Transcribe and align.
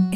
thank 0.00 0.09
you 0.09 0.09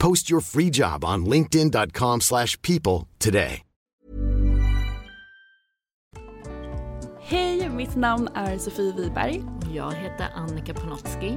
Post 0.00 0.30
your 0.30 0.40
free 0.40 0.70
job 0.70 1.04
on 1.04 1.26
linkedin.com 1.26 2.20
slash 2.20 2.60
people 2.62 3.06
today. 3.18 3.62
Hej, 7.20 7.68
mitt 7.68 7.96
namn 7.96 8.28
är 8.34 8.58
Sofie 8.58 8.92
Wiberg 8.92 9.42
Jag 9.74 9.92
heter 9.92 10.28
Annika 10.34 10.74
Panotski. 10.74 11.36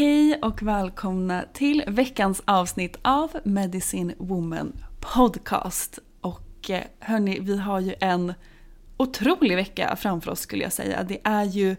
Hej 0.00 0.38
och 0.42 0.62
välkomna 0.62 1.44
till 1.52 1.84
veckans 1.86 2.42
avsnitt 2.44 2.96
av 3.02 3.30
Medicine 3.44 4.14
Woman 4.18 4.72
Podcast. 5.00 5.98
Och 6.20 6.70
eh, 6.70 6.82
hörni, 6.98 7.38
vi 7.40 7.56
har 7.56 7.80
ju 7.80 7.94
en 8.00 8.34
otrolig 8.96 9.56
vecka 9.56 9.96
framför 9.96 10.30
oss 10.30 10.40
skulle 10.40 10.62
jag 10.62 10.72
säga. 10.72 11.02
Det 11.02 11.20
är 11.24 11.44
ju 11.44 11.76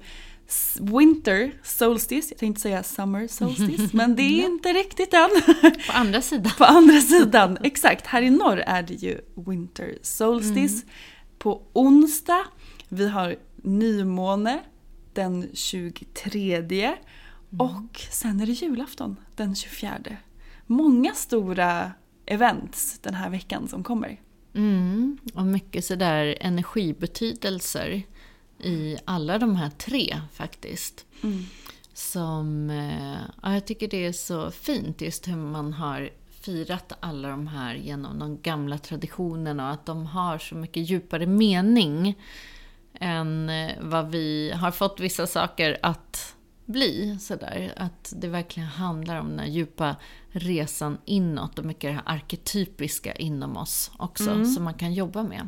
Winter 0.80 1.52
Solstice, 1.64 2.28
jag 2.32 2.38
tänkte 2.40 2.62
säga 2.62 2.84
Summer 2.84 3.28
Solstice, 3.28 3.90
men 3.94 4.16
det 4.16 4.24
är 4.24 4.46
inte 4.46 4.70
riktigt 4.70 5.14
än. 5.14 5.30
På 5.88 5.94
andra 5.94 6.22
sidan. 6.22 6.52
På 6.58 6.66
andra 6.66 7.02
sidan, 7.02 7.58
exakt. 7.64 8.08
Här 8.08 8.22
i 8.22 8.30
norr 8.30 8.64
är 8.68 8.84
det 8.84 8.94
ju 8.94 9.22
Winter 9.36 9.98
Solstice. 10.02 10.86
På 11.38 11.62
onsdag, 11.74 12.44
vi 12.90 13.10
har 13.10 13.36
nymåne 13.64 14.60
den 15.14 15.50
23. 15.54 16.96
Och 17.58 18.00
sen 18.12 18.40
är 18.40 18.46
det 18.46 18.52
julafton 18.52 19.16
den 19.36 19.56
24. 19.56 19.98
Många 20.66 21.14
stora 21.14 21.92
events 22.26 23.00
den 23.00 23.14
här 23.14 23.30
veckan 23.30 23.68
som 23.68 23.84
kommer. 23.84 24.20
Mm, 24.54 25.18
och 25.34 25.46
mycket 25.46 25.86
sådär 25.86 26.38
energibetydelser 26.42 28.04
i 28.60 28.98
alla 29.06 29.38
de 29.38 29.56
här 29.56 29.70
tre 29.70 30.22
faktiskt. 30.34 31.06
Som, 31.94 32.70
eh, 32.70 33.22
ja, 33.44 33.54
jag 33.54 33.66
tycker 33.66 33.88
det 33.88 34.06
är 34.06 34.12
så 34.12 34.52
fint 34.52 35.02
just 35.02 35.28
hur 35.28 35.36
man 35.36 35.74
har 35.74 36.10
firat 36.30 36.94
alla 37.00 37.30
de 37.30 37.48
här 37.48 37.76
genom 37.76 38.20
de 38.20 38.42
gamla 38.42 38.78
traditionerna 38.78 39.68
och 39.68 39.74
att 39.74 39.86
de 39.86 40.06
har 40.06 40.38
så 40.38 40.56
mycket 40.56 40.90
djupare 40.90 41.26
mening 41.26 42.20
än 42.94 43.50
eh, 43.50 43.72
vad 43.80 44.12
vi 44.12 44.52
har 44.56 44.72
fått 44.72 45.00
vissa 45.00 45.28
saker 45.28 45.78
att 45.82 46.36
bli. 46.72 47.18
Sådär. 47.20 47.74
Att 47.78 48.14
det 48.18 48.28
verkligen 48.28 48.70
handlar 48.70 49.20
om 49.20 49.30
den 49.30 49.40
här 49.40 49.48
djupa 49.48 49.96
resan 50.30 50.98
inåt 51.06 51.60
och 51.60 51.66
mycket 51.66 51.90
det 51.90 51.94
här 51.94 52.04
arketypiska 52.06 53.14
inom 53.14 53.58
oss 53.58 53.92
också 53.98 54.46
som 54.46 54.64
man 54.64 54.74
kan 54.74 54.94
jobba 54.94 55.24
med. 55.24 55.48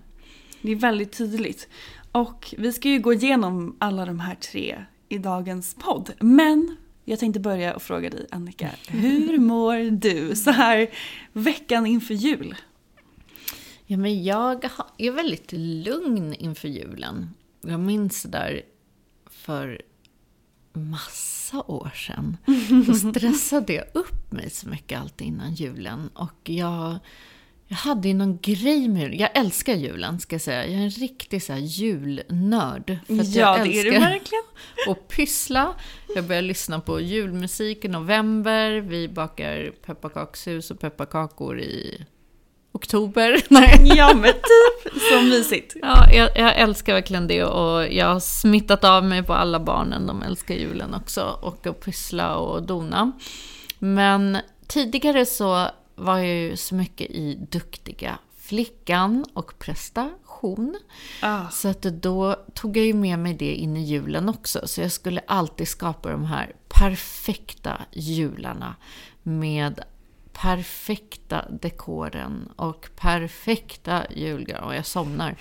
Det 0.61 0.71
är 0.71 0.75
väldigt 0.75 1.17
tydligt. 1.17 1.69
Och 2.11 2.55
vi 2.57 2.73
ska 2.73 2.89
ju 2.89 2.99
gå 2.99 3.13
igenom 3.13 3.75
alla 3.79 4.05
de 4.05 4.19
här 4.19 4.35
tre 4.35 4.85
i 5.09 5.17
dagens 5.17 5.75
podd. 5.75 6.11
Men 6.19 6.77
jag 7.05 7.19
tänkte 7.19 7.39
börja 7.39 7.75
och 7.75 7.81
fråga 7.81 8.09
dig 8.09 8.27
Annika, 8.31 8.69
hur 8.87 9.37
mår 9.37 9.91
du 9.91 10.35
så 10.35 10.51
här 10.51 10.89
veckan 11.33 11.85
inför 11.85 12.13
jul? 12.13 12.55
Ja, 13.85 13.97
men 13.97 14.23
jag 14.23 14.69
är 14.97 15.11
väldigt 15.11 15.51
lugn 15.51 16.33
inför 16.33 16.67
julen. 16.67 17.29
Jag 17.61 17.79
minns 17.79 18.23
där 18.23 18.61
för 19.29 19.81
massa 20.73 21.63
år 21.67 21.91
sedan. 21.95 22.37
Då 22.87 22.93
stressade 22.93 23.73
jag 23.73 23.85
upp 23.93 24.31
mig 24.31 24.49
så 24.49 24.69
mycket 24.69 24.99
alltid 24.99 25.27
innan 25.27 25.53
julen. 25.53 26.09
Och 26.13 26.49
jag, 26.49 26.99
jag 27.67 27.77
hade 27.77 28.07
ju 28.07 28.13
någon 28.13 28.39
grej 28.41 28.87
med 28.87 29.01
julen. 29.01 29.19
Jag 29.19 29.37
älskar 29.37 29.73
julen, 29.73 30.19
ska 30.19 30.33
jag 30.35 30.41
säga. 30.41 30.65
Jag 30.65 30.73
är 30.79 30.83
en 30.83 30.89
riktig 30.89 31.43
så 31.43 31.53
här 31.53 31.59
julnörd. 31.59 32.97
För 33.07 33.19
att 33.19 33.35
Ja, 33.35 33.57
jag 33.57 33.67
det 33.67 33.79
är 33.79 33.83
du 33.83 33.91
verkligen. 33.91 34.43
att 34.87 35.07
pyssla. 35.07 35.75
Jag 36.15 36.23
börjar 36.27 36.41
lyssna 36.41 36.79
på 36.79 37.01
julmusik 37.01 37.85
i 37.85 37.87
november. 37.87 38.71
Vi 38.71 39.07
bakar 39.07 39.71
pepparkakshus 39.85 40.71
och 40.71 40.79
pepparkakor 40.79 41.59
i 41.59 42.05
oktober. 42.73 43.41
Nej. 43.49 43.81
Ja 43.95 44.13
men 44.13 44.33
typ, 44.33 44.93
så 45.11 45.21
mysigt. 45.21 45.75
Ja, 45.81 46.11
jag, 46.11 46.29
jag 46.35 46.57
älskar 46.57 46.93
verkligen 46.93 47.27
det 47.27 47.43
och 47.43 47.93
jag 47.93 48.05
har 48.13 48.19
smittat 48.19 48.83
av 48.83 49.03
mig 49.05 49.23
på 49.23 49.33
alla 49.33 49.59
barnen. 49.59 50.07
De 50.07 50.21
älskar 50.23 50.55
julen 50.55 50.93
också 50.93 51.37
och 51.41 51.67
att 51.67 51.79
pyssla 51.79 52.35
och 52.35 52.63
dona. 52.63 53.11
Men 53.79 54.37
tidigare 54.67 55.25
så 55.25 55.67
var 55.95 56.17
jag 56.17 56.27
ju 56.37 56.57
så 56.57 56.75
mycket 56.75 57.11
i 57.11 57.35
duktiga 57.51 58.17
flickan 58.37 59.25
och 59.33 59.59
prestation. 59.59 60.75
Ah, 61.21 61.49
Så 61.51 61.67
att 61.67 61.81
då 61.81 62.35
tog 62.53 62.77
jag 62.77 62.85
ju 62.85 62.93
med 62.93 63.19
mig 63.19 63.33
det 63.33 63.53
in 63.53 63.77
i 63.77 63.83
julen 63.83 64.29
också. 64.29 64.67
Så 64.67 64.81
jag 64.81 64.91
skulle 64.91 65.21
alltid 65.27 65.67
skapa 65.67 66.09
de 66.11 66.25
här 66.25 66.51
perfekta 66.67 67.81
jularna 67.91 68.75
med 69.23 69.79
perfekta 70.33 71.45
dekoren 71.61 72.49
och 72.55 72.89
perfekta 72.95 74.03
julgran. 74.15 74.63
Och 74.63 74.75
jag 74.75 74.85
somnar. 74.85 75.35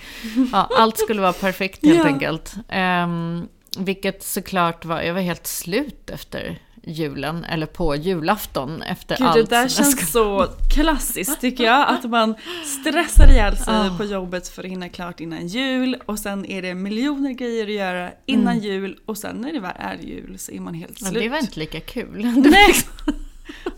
Ja, 0.51 0.69
allt 0.77 0.97
skulle 0.97 1.21
vara 1.21 1.33
perfekt 1.33 1.85
helt 1.85 1.97
Ja. 1.99 2.05
enkelt. 2.05 2.53
Ehm, 2.69 3.47
vilket 3.77 4.23
såklart 4.23 4.85
var, 4.85 5.01
jag 5.01 5.13
var 5.13 5.21
helt 5.21 5.47
slut 5.47 6.09
efter 6.09 6.59
julen, 6.85 7.43
eller 7.45 7.65
på 7.65 7.95
julafton 7.95 8.81
efter 8.81 9.17
Gud, 9.17 9.27
allt. 9.27 9.35
det 9.49 9.55
där 9.55 9.67
känns 9.67 10.11
så 10.11 10.47
klassiskt 10.73 11.41
tycker 11.41 11.63
jag. 11.63 11.89
Att 11.89 12.03
man 12.03 12.35
stressar 12.81 13.31
ihjäl 13.31 13.57
sig 13.57 13.73
Ah. 13.73 13.97
på 13.97 14.03
jobbet 14.05 14.47
för 14.49 14.63
att 14.63 14.69
hinna 14.69 14.89
klart 14.89 15.19
innan 15.19 15.47
jul 15.47 15.97
och 16.05 16.19
sen 16.19 16.45
är 16.45 16.61
det 16.61 16.73
miljoner 16.75 17.31
grejer 17.31 17.63
att 17.63 17.71
göra 17.73 18.11
innan 18.25 18.59
jul 18.59 18.99
och 19.05 19.17
sen 19.17 19.35
när 19.35 19.53
det 19.53 19.59
väl 19.59 19.71
är 19.79 19.95
jul 19.95 20.35
så 20.39 20.51
är 20.51 20.59
man 20.59 20.73
helt 20.73 21.01
Ja, 21.01 21.07
slut. 21.07 21.23
det 21.23 21.29
var 21.29 21.37
inte 21.37 21.59
lika 21.59 21.79
kul. 21.79 22.31
Nej! 22.35 22.75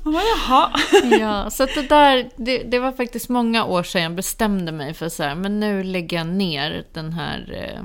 Man 0.06 0.14
bara, 0.14 0.24
jaha. 0.24 0.72
Ja, 1.20 1.50
så 1.50 1.64
att 1.64 1.76
det 1.76 1.88
där, 1.88 2.30
det, 2.36 2.64
det 2.64 2.80
var 2.80 2.92
faktiskt 2.92 3.30
många 3.30 3.66
år 3.66 3.84
sedan 3.84 4.02
jag 4.02 4.16
bestämde 4.16 4.72
mig 4.72 4.94
för 4.94 5.10
så 5.10 5.24
här, 5.24 5.36
men 5.36 5.60
nu 5.60 5.84
lägger 5.84 6.18
jag 6.18 6.28
ner 6.28 6.86
den 6.94 7.14
här, 7.14 7.52
eh, 7.54 7.84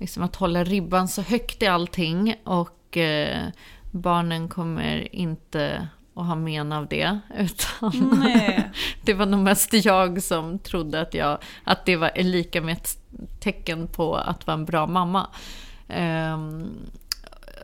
liksom 0.00 0.22
att 0.22 0.36
hålla 0.36 0.64
ribban 0.64 1.08
så 1.08 1.22
högt 1.22 1.62
i 1.62 1.66
allting 1.66 2.36
och 2.44 2.96
eh, 2.96 3.42
barnen 3.90 4.48
kommer 4.48 5.14
inte 5.14 5.88
att 6.14 6.26
ha 6.26 6.34
men 6.34 6.72
av 6.72 6.86
det, 6.86 7.18
utan 7.38 8.24
det 9.02 9.14
var 9.14 9.26
nog 9.26 9.40
mest 9.40 9.72
jag 9.72 10.22
som 10.22 10.58
trodde 10.58 11.00
att, 11.00 11.14
jag, 11.14 11.38
att 11.64 11.86
det 11.86 11.96
var 11.96 12.10
lika 12.16 12.60
med 12.62 12.72
ett 12.72 12.98
tecken 13.40 13.88
på 13.88 14.16
att 14.16 14.46
vara 14.46 14.54
en 14.54 14.64
bra 14.64 14.86
mamma. 14.86 15.26
Ehm, 15.88 16.70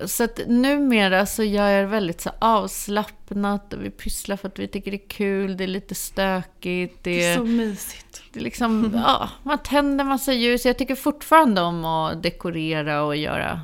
så 0.06 0.24
att 0.24 0.40
numera 0.46 1.26
så 1.26 1.42
gör 1.42 1.68
jag 1.68 1.84
det 1.84 1.90
väldigt 1.90 2.20
så 2.20 2.30
avslappnat 2.38 3.72
och 3.72 3.84
vi 3.84 3.90
pysslar 3.90 4.36
för 4.36 4.48
att 4.48 4.58
vi 4.58 4.68
tycker 4.68 4.90
det 4.90 4.96
är 4.96 5.08
kul, 5.08 5.56
det 5.56 5.64
är 5.64 5.68
lite 5.68 5.94
stökigt. 5.94 7.04
Det, 7.04 7.10
Det 7.10 7.24
är 7.24 7.36
så 7.36 7.44
mysigt. 7.44 8.22
det 8.32 8.40
är 8.40 8.44
liksom, 8.44 8.90
ja, 9.06 9.28
man 9.42 9.58
tänder 9.58 10.04
massa 10.04 10.32
ljus. 10.32 10.66
Jag 10.66 10.78
tycker 10.78 10.94
fortfarande 10.94 11.60
om 11.60 11.84
att 11.84 12.22
dekorera 12.22 13.02
och 13.02 13.16
göra, 13.16 13.60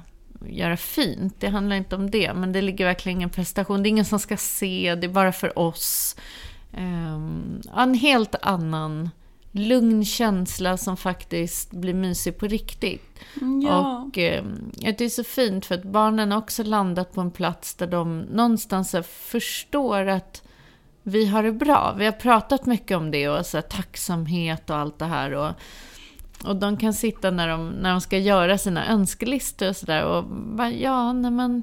göra 0.49 0.77
fint. 0.77 1.35
Det 1.39 1.49
handlar 1.49 1.77
inte 1.77 1.97
om 1.97 2.11
det, 2.11 2.35
men 2.35 2.53
det 2.53 2.63
ligger 2.63 2.85
verkligen 2.85 3.19
ingen 3.19 3.31
prestation. 3.31 3.83
Det 3.83 3.89
är 3.89 3.91
ingen 3.91 4.05
som 4.05 4.19
ska 4.19 4.37
se, 4.37 4.95
det 4.95 5.07
är 5.07 5.09
bara 5.09 5.33
för 5.33 5.59
oss. 5.59 6.17
Um, 6.77 7.61
en 7.77 7.95
helt 7.95 8.35
annan 8.43 9.11
lugn 9.59 10.05
känsla 10.05 10.77
som 10.77 10.97
faktiskt 10.97 11.71
blir 11.71 11.95
mysig 11.95 12.39
på 12.39 12.47
riktigt. 12.47 13.21
Ja. 13.63 14.03
Och 14.09 14.19
eh, 14.19 14.45
det 14.75 15.01
är 15.01 15.09
så 15.09 15.25
fint 15.25 15.67
för 15.67 15.75
att 15.75 15.85
barnen 15.85 16.33
har 16.33 16.39
också 16.39 16.63
landat 16.63 17.13
på 17.13 17.21
en 17.21 17.31
plats 17.31 17.75
där 17.75 17.87
de 17.87 18.21
någonstans 18.21 18.95
förstår 19.05 20.07
att 20.07 20.43
vi 21.03 21.27
har 21.27 21.43
det 21.43 21.53
bra. 21.53 21.95
Vi 21.99 22.05
har 22.05 22.13
pratat 22.13 22.67
mycket 22.67 22.97
om 22.97 23.11
det 23.11 23.29
och 23.29 23.47
så 23.47 23.57
här, 23.57 23.63
tacksamhet 23.63 24.71
och 24.71 24.77
allt 24.77 24.99
det 24.99 25.05
här. 25.05 25.33
Och, 25.33 25.53
och 26.45 26.57
de 26.57 26.77
kan 26.77 26.95
sitta 26.95 27.31
när 27.31 27.49
de, 27.49 27.69
när 27.69 27.91
de 27.91 28.01
ska 28.01 28.19
göra 28.19 28.59
sina 28.59 28.87
önskelistor 28.87 29.69
och 29.69 29.77
sådär 29.77 30.05
och 30.05 30.25
bara, 30.25 30.71
ja, 30.71 31.13
nej 31.13 31.31
men 31.31 31.63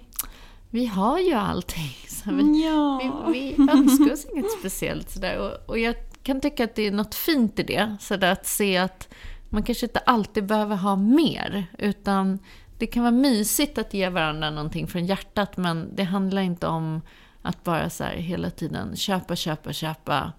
vi 0.70 0.86
har 0.86 1.20
ju 1.20 1.34
allting. 1.34 1.96
Så 2.08 2.32
vi, 2.32 2.66
ja. 2.66 3.02
vi, 3.34 3.56
vi 3.58 3.72
önskar 3.72 4.14
oss 4.14 4.26
inget 4.34 4.52
speciellt 4.60 5.10
sådär. 5.10 5.38
Och, 5.38 5.70
och 5.70 5.80
jag 5.80 5.96
kan 6.24 6.42
tycka 6.42 6.64
att 6.64 6.76
det 6.76 6.88
är 6.88 6.92
något 6.92 7.16
fint 7.16 7.60
i 7.60 7.64
det. 7.64 7.96
Sådär 8.00 8.32
att 8.32 8.46
se 8.46 8.78
att 8.78 9.14
man 9.50 9.64
kanske 9.64 9.86
inte 9.86 10.00
alltid 10.00 10.46
behöver 10.46 10.76
ha 10.76 10.96
mer. 10.96 11.66
Utan 11.78 12.40
det 12.78 12.88
kan 12.88 13.04
vara 13.04 13.12
mysigt 13.12 13.78
att 13.78 13.94
ge 13.94 14.10
varandra 14.10 14.50
någonting 14.50 14.88
från 14.88 15.06
hjärtat. 15.06 15.58
Men 15.58 15.96
det 15.96 16.04
handlar 16.04 16.42
inte 16.42 16.68
om 16.68 17.02
att 17.42 17.64
bara 17.64 17.90
så 17.90 18.04
här 18.04 18.16
hela 18.16 18.50
tiden 18.50 18.96
köpa, 18.96 19.36
köpa, 19.36 19.74
köpa. 19.74 20.32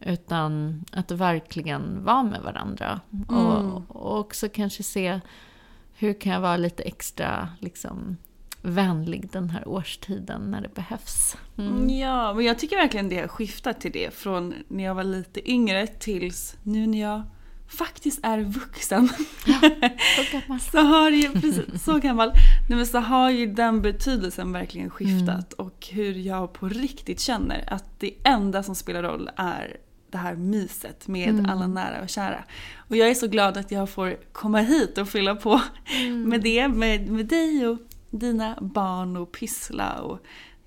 Utan 0.00 0.84
att 0.92 1.10
verkligen 1.10 2.04
vara 2.04 2.22
med 2.22 2.40
varandra. 2.40 3.00
Och, 3.28 3.96
och 3.96 4.18
också 4.18 4.48
kanske 4.48 4.82
se 4.82 5.20
hur 5.94 6.20
kan 6.20 6.32
jag 6.32 6.40
vara 6.40 6.56
lite 6.56 6.82
extra 6.82 7.48
liksom, 7.60 8.16
vänlig 8.62 9.28
den 9.32 9.50
här 9.50 9.68
årstiden 9.68 10.50
när 10.50 10.60
det 10.60 10.74
behövs. 10.74 11.36
Mm. 11.58 11.90
Ja, 11.90 12.34
men 12.34 12.44
jag 12.44 12.58
tycker 12.58 12.76
verkligen 12.76 13.08
det 13.08 13.20
har 13.20 13.28
skiftat 13.28 13.80
till 13.80 13.92
det 13.92 14.14
från 14.14 14.54
när 14.68 14.84
jag 14.84 14.94
var 14.94 15.04
lite 15.04 15.50
yngre 15.50 15.86
tills 15.86 16.56
nu 16.62 16.86
när 16.86 17.00
jag 17.00 17.22
faktiskt 17.68 18.20
är 18.22 18.40
vuxen. 18.40 19.08
Så 19.08 20.38
gammal. 20.38 20.60
så 20.72 20.78
har 20.78 21.10
ju, 21.10 21.32
precis, 21.32 21.84
så 21.84 21.98
gammal. 21.98 22.32
Nej, 22.68 22.76
men 22.76 22.86
så 22.86 22.98
har 22.98 23.30
ju 23.30 23.46
den 23.46 23.82
betydelsen 23.82 24.52
verkligen 24.52 24.90
skiftat 24.90 25.52
och 25.52 25.86
hur 25.90 26.14
jag 26.14 26.52
på 26.52 26.68
riktigt 26.68 27.20
känner 27.20 27.64
att 27.72 28.00
det 28.00 28.14
enda 28.24 28.62
som 28.62 28.74
spelar 28.74 29.02
roll 29.02 29.30
är 29.36 29.76
det 30.10 30.18
här 30.18 30.36
myset 30.36 31.08
med 31.08 31.46
alla 31.50 31.66
nära 31.66 32.02
och 32.02 32.08
kära. 32.08 32.44
Och 32.76 32.96
jag 32.96 33.08
är 33.08 33.14
så 33.14 33.26
glad 33.26 33.56
att 33.56 33.70
jag 33.70 33.90
får 33.90 34.16
komma 34.32 34.58
hit 34.58 34.98
och 34.98 35.08
fylla 35.08 35.34
på 35.34 35.60
med 36.26 36.40
det, 36.40 36.68
med, 36.68 37.08
med 37.08 37.26
dig 37.26 37.66
och 37.66 37.78
dina 38.10 38.58
barn 38.60 39.16
och 39.16 39.32
pyssla. 39.32 40.00
Och 40.00 40.18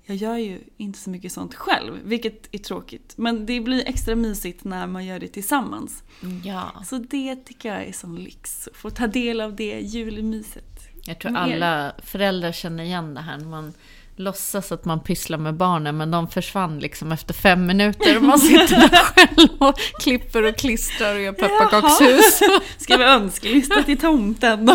jag 0.04 0.16
gör 0.16 0.36
ju 0.36 0.58
inte 0.76 0.98
så 0.98 1.10
mycket 1.10 1.32
sånt 1.32 1.54
själv, 1.54 1.98
vilket 2.04 2.54
är 2.54 2.58
tråkigt. 2.58 3.14
Men 3.16 3.46
det 3.46 3.60
blir 3.60 3.88
extra 3.88 4.16
mysigt 4.16 4.64
när 4.64 4.86
man 4.86 5.04
gör 5.06 5.18
det 5.18 5.28
tillsammans. 5.28 6.02
Ja. 6.44 6.72
Så 6.84 6.98
det 6.98 7.36
tycker 7.36 7.68
jag 7.68 7.84
är 7.84 7.92
sån 7.92 8.16
lyx. 8.16 8.68
Att 8.68 8.76
få 8.76 8.90
ta 8.90 9.06
del 9.06 9.40
av 9.40 9.56
det 9.56 9.80
julmyset. 9.80 10.88
Jag 11.04 11.18
tror 11.18 11.36
alla 11.36 11.92
föräldrar 12.02 12.52
känner 12.52 12.84
igen 12.84 13.14
det 13.14 13.20
här. 13.20 13.38
Man 13.38 13.72
låtsas 14.16 14.72
att 14.72 14.84
man 14.84 15.00
pysslar 15.00 15.38
med 15.38 15.54
barnen 15.54 15.96
men 15.96 16.10
de 16.10 16.28
försvann 16.28 16.78
liksom 16.78 17.12
efter 17.12 17.34
fem 17.34 17.66
minuter 17.66 18.16
och 18.16 18.22
man 18.22 18.38
sitter 18.38 18.76
där 18.76 19.04
själv 19.04 19.48
och 19.58 19.74
klipper 20.00 20.42
och 20.42 20.56
klistrar 20.56 21.14
och 21.14 21.20
gör 21.20 21.32
pepparkakshus. 21.32 22.40
Skriva 22.78 23.04
önskelista 23.04 23.82
till 23.82 23.98
tomten. 23.98 24.70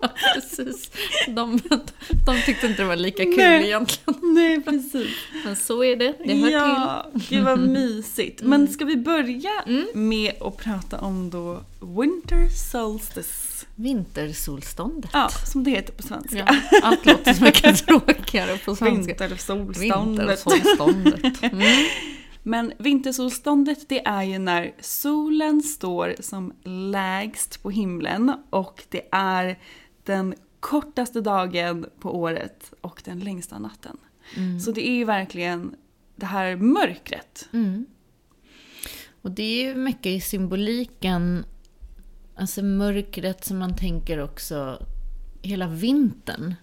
Precis. 0.34 0.90
De, 1.28 1.60
de 2.26 2.42
tyckte 2.46 2.66
inte 2.66 2.82
det 2.82 2.88
var 2.88 2.96
lika 2.96 3.22
kul 3.24 3.36
Nej. 3.36 3.64
egentligen. 3.64 4.20
Nej, 4.22 4.62
precis. 4.62 5.08
Men 5.44 5.56
så 5.56 5.84
är 5.84 5.96
det, 5.96 6.14
det 6.24 6.34
hör 6.34 6.50
ja, 6.50 7.06
till. 7.12 7.22
gud 7.28 7.44
vad 7.44 7.58
mysigt. 7.58 8.42
Men 8.42 8.68
ska 8.68 8.84
vi 8.84 8.96
börja 8.96 9.50
med 9.94 10.32
att 10.42 10.56
prata 10.56 11.00
om 11.00 11.30
då 11.30 11.60
Winter 11.80 12.48
Solstice? 12.70 13.66
Vintersolståndet. 13.74 15.10
Ja, 15.12 15.28
som 15.52 15.64
det 15.64 15.70
heter 15.70 15.92
på 15.92 16.02
svenska. 16.02 16.36
Ja, 16.38 16.78
allt 16.82 17.06
låter 17.06 17.34
så 17.34 17.44
mycket 17.44 17.86
tråkigare 17.86 18.58
på 18.58 18.76
svenska. 18.76 19.14
Vintersolståndet. 19.14 19.82
Vintersolståndet. 19.82 21.42
Mm. 21.52 21.88
Men 22.42 22.72
vintersolståndet 22.78 23.88
det 23.88 24.06
är 24.06 24.22
ju 24.22 24.38
när 24.38 24.72
solen 24.80 25.62
står 25.62 26.14
som 26.20 26.52
lägst 26.64 27.62
på 27.62 27.70
himlen 27.70 28.32
och 28.50 28.82
det 28.88 29.08
är 29.12 29.58
den 30.08 30.34
kortaste 30.60 31.20
dagen 31.20 31.86
på 32.00 32.16
året 32.16 32.72
och 32.80 33.02
den 33.04 33.20
längsta 33.20 33.58
natten. 33.58 33.96
Så 34.64 34.70
det 34.72 34.88
är 34.88 34.92
ju 34.92 35.04
verkligen 35.04 35.74
det 36.16 36.26
här 36.26 36.56
mörkret. 36.56 37.48
Mm. 37.52 37.86
Och 39.22 39.30
det 39.30 39.42
är 39.42 39.68
ju 39.68 39.74
mycket 39.74 40.06
i 40.06 40.20
symboliken, 40.20 41.44
alltså 42.34 42.62
mörkret 42.62 43.44
som 43.44 43.58
man 43.58 43.76
tänker 43.76 44.20
också 44.20 44.86
hela 45.42 45.68
vintern. 45.68 46.54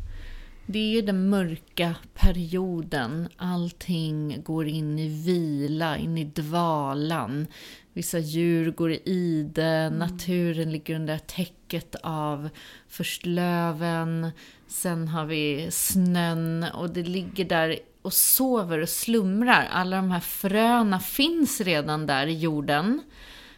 Det 0.65 0.79
är 0.79 0.89
ju 0.89 1.01
den 1.01 1.29
mörka 1.29 1.95
perioden. 2.13 3.29
Allting 3.37 4.43
går 4.43 4.67
in 4.67 4.99
i 4.99 5.23
vila, 5.25 5.97
in 5.97 6.17
i 6.17 6.23
dvalan. 6.23 7.47
Vissa 7.95 8.19
djur 8.19 8.71
går 8.71 8.91
i 8.91 9.01
ide, 9.05 9.89
naturen 9.89 10.71
ligger 10.71 10.95
under 10.95 11.17
täcket 11.17 11.95
av 12.03 12.49
först 12.87 13.25
löven, 13.25 14.31
sen 14.67 15.07
har 15.07 15.25
vi 15.25 15.67
snön 15.71 16.65
och 16.73 16.89
det 16.89 17.03
ligger 17.03 17.45
där 17.45 17.79
och 18.01 18.13
sover 18.13 18.79
och 18.79 18.89
slumrar. 18.89 19.67
Alla 19.71 19.95
de 19.95 20.11
här 20.11 20.19
fröna 20.19 20.99
finns 20.99 21.61
redan 21.61 22.05
där 22.05 22.27
i 22.27 22.37
jorden. 22.37 23.01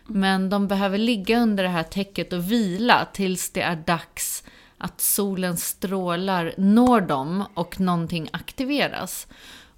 Men 0.06 0.50
de 0.50 0.67
behöver 0.67 0.98
ligga 0.98 1.39
under 1.39 1.63
det 1.63 1.70
här 1.70 1.84
täcket 1.84 2.34
och 2.34 2.51
vila 2.51 3.08
tills 3.13 3.50
det 3.50 3.62
är 3.62 3.75
dags 3.75 4.44
att 4.77 5.01
solens 5.01 5.65
strålar 5.65 6.53
når 6.58 7.01
dem 7.01 7.44
och 7.53 7.79
någonting 7.79 8.29
aktiveras. 8.34 9.27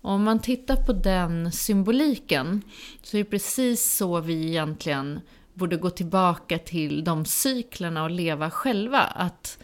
Om 0.01 0.23
man 0.23 0.39
tittar 0.39 0.75
på 0.75 0.93
den 0.93 1.51
symboliken 1.51 2.61
så 3.03 3.17
är 3.17 3.23
det 3.23 3.29
precis 3.29 3.95
så 3.95 4.19
vi 4.19 4.47
egentligen 4.47 5.19
borde 5.53 5.77
gå 5.77 5.89
tillbaka 5.89 6.57
till 6.57 7.03
de 7.03 7.25
cyklerna 7.25 8.03
och 8.03 8.09
leva 8.09 8.49
själva. 8.51 8.99
Att 8.99 9.57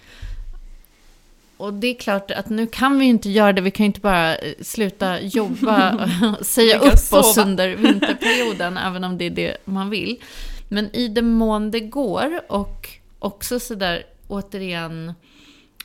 och 1.57 1.73
det 1.73 1.87
är 1.87 1.93
klart 1.93 2.31
att 2.31 2.49
nu 2.49 2.67
kan 2.67 2.99
vi 2.99 3.05
ju 3.05 3.11
inte 3.11 3.29
göra 3.29 3.53
det, 3.53 3.61
vi 3.61 3.71
kan 3.71 3.83
ju 3.83 3.87
inte 3.87 3.99
bara 3.99 4.35
eh, 4.35 4.53
sluta 4.61 5.21
jobba 5.21 6.07
och 6.39 6.45
säga 6.45 6.77
upp 6.77 6.93
oss 6.93 7.35
sova. 7.35 7.47
under 7.47 7.75
vinterperioden, 7.75 8.77
även 8.87 9.03
om 9.03 9.17
det 9.17 9.25
är 9.25 9.29
det 9.29 9.57
man 9.65 9.89
vill. 9.89 10.23
Men 10.69 10.95
i 10.95 11.07
den 11.07 11.31
mån 11.31 11.71
det 11.71 11.79
går 11.79 12.41
och 12.47 12.89
också 13.19 13.59
sådär 13.59 14.05
återigen 14.27 15.13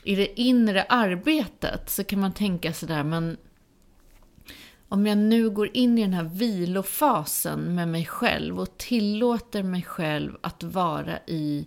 i 0.04 0.14
det 0.14 0.40
inre 0.40 0.82
arbetet 0.88 1.90
så 1.90 2.04
kan 2.04 2.20
man 2.20 2.32
tänka 2.32 2.72
sådär, 2.72 3.02
men 3.02 3.36
om 4.90 5.06
jag 5.06 5.18
nu 5.18 5.50
går 5.50 5.76
in 5.76 5.98
i 5.98 6.02
den 6.02 6.12
här 6.12 6.24
vilofasen 6.24 7.74
med 7.74 7.88
mig 7.88 8.06
själv 8.06 8.60
och 8.60 8.78
tillåter 8.78 9.62
mig 9.62 9.82
själv 9.82 10.36
att 10.40 10.62
vara 10.62 11.18
i 11.26 11.66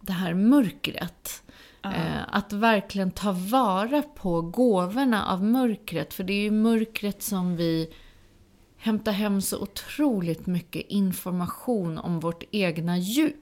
det 0.00 0.12
här 0.12 0.34
mörkret. 0.34 1.42
Eh, 1.84 2.22
att 2.28 2.52
verkligen 2.52 3.10
ta 3.10 3.32
vara 3.32 4.02
på 4.02 4.40
gåvorna 4.40 5.26
av 5.26 5.44
mörkret. 5.44 6.14
För 6.14 6.24
det 6.24 6.32
är 6.32 6.42
ju 6.42 6.50
mörkret 6.50 7.22
som 7.22 7.56
vi 7.56 7.92
hämtar 8.76 9.12
hem 9.12 9.40
så 9.40 9.58
otroligt 9.58 10.46
mycket 10.46 10.86
information 10.88 11.98
om 11.98 12.20
vårt 12.20 12.44
egna 12.50 12.98
djup. 12.98 13.41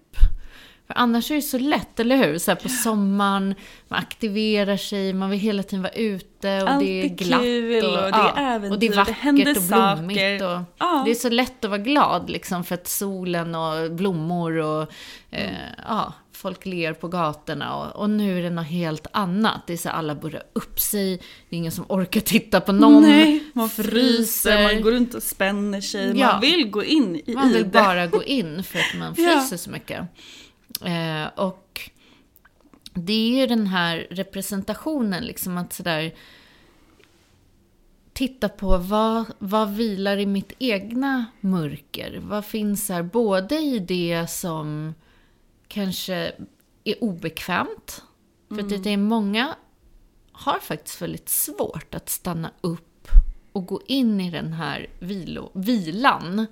För 0.91 0.99
annars 0.99 1.31
är 1.31 1.35
det 1.35 1.43
så 1.43 1.59
lätt, 1.59 2.01
eller 2.01 2.17
hur? 2.17 2.39
Så 2.39 2.57
på 2.57 2.69
sommaren, 2.69 3.55
man 3.89 3.99
aktiverar 3.99 4.77
sig, 4.77 5.13
man 5.13 5.31
vill 5.31 5.39
hela 5.41 5.63
tiden 5.63 5.83
vara 5.83 5.93
ute 5.93 6.63
och 6.63 6.69
Allt 6.71 6.81
det 6.81 7.03
är 7.05 7.09
glatt. 7.09 7.41
kul 7.41 7.85
och 7.85 7.93
det 7.93 7.97
är 7.99 8.09
ja, 8.11 8.35
äventyr, 8.37 8.73
och 8.73 8.79
det 8.79 8.87
är 8.87 8.91
det 8.91 8.97
vackert 8.97 9.17
händer 9.17 9.57
och 9.57 9.63
blommigt. 9.97 10.43
Och 10.43 10.59
Ja. 10.79 11.03
Det 11.05 11.11
är 11.11 11.15
så 11.15 11.29
lätt 11.29 11.65
att 11.65 11.71
vara 11.71 11.79
glad 11.81 12.31
liksom 12.31 12.65
för 12.65 12.75
att 12.75 12.89
solen 12.89 13.55
och 13.55 13.91
blommor 13.93 14.57
och 14.57 14.93
eh, 15.31 15.51
ja, 15.89 16.13
folk 16.33 16.67
ler 16.67 16.93
på 16.93 17.09
gatorna. 17.09 17.77
Och, 17.77 18.03
och 18.03 18.11
nu 18.11 18.39
är 18.39 18.43
det 18.43 18.51
något 18.51 18.67
helt 18.67 19.07
annat. 19.13 19.61
Det 19.67 19.73
är 19.73 19.77
så 19.77 19.89
alla 19.89 20.15
börjar 20.15 20.43
upp 20.53 20.81
sig, 20.81 21.17
det 21.49 21.57
är 21.57 21.59
ingen 21.59 21.73
som 21.73 21.85
orkar 21.89 22.21
titta 22.21 22.61
på 22.61 22.73
någon. 22.73 23.03
Nej, 23.03 23.45
man 23.53 23.69
fryser, 23.71 24.63
man 24.63 24.83
går 24.83 24.91
runt 24.93 25.15
och 25.15 25.23
spänner 25.23 25.81
sig, 25.81 26.19
Ja. 26.19 26.27
man 26.33 26.41
vill 26.41 26.71
gå 26.71 26.85
in 26.85 27.23
i 27.27 27.35
Man 27.35 27.53
vill 27.53 27.63
det. 27.63 27.69
bara 27.69 28.07
gå 28.07 28.25
in 28.25 28.63
för 28.63 28.79
att 28.79 28.99
man 28.99 29.15
Ja. 29.19 29.31
fryser 29.41 29.57
så 29.57 29.71
mycket. 29.71 30.01
Eh, 30.85 31.27
och 31.27 31.91
det 32.95 33.13
är 33.13 33.41
ju 33.41 33.47
den 33.47 33.67
här 33.67 34.07
representationen, 34.11 35.25
liksom 35.25 35.59
att 35.59 35.73
sådär 35.73 36.15
titta 38.13 38.49
på 38.49 38.77
vad, 38.77 39.25
vad 39.39 39.71
vilar 39.71 40.17
i 40.17 40.27
mitt 40.27 40.53
egna 40.59 41.27
mörker? 41.41 42.21
Vad 42.23 42.45
finns 42.45 42.89
här 42.89 43.03
både 43.03 43.59
i 43.59 43.79
det 43.79 44.31
som 44.31 44.95
kanske 45.69 46.33
är 46.85 47.05
obekvämt, 47.05 48.03
för 48.49 48.59
att 48.59 48.85
det 48.85 48.91
är 48.91 48.97
många 48.97 49.55
har 50.33 50.59
faktiskt 50.59 51.03
väldigt 51.03 51.29
svårt 51.29 51.95
att 51.95 52.09
stanna 52.09 52.51
upp 52.61 53.09
och 53.53 53.67
gå 53.67 53.81
in 53.87 54.21
i 54.21 54.31
den 54.31 54.53
här 54.53 54.87
vilo, 54.99 55.51
vilan. 55.55 56.47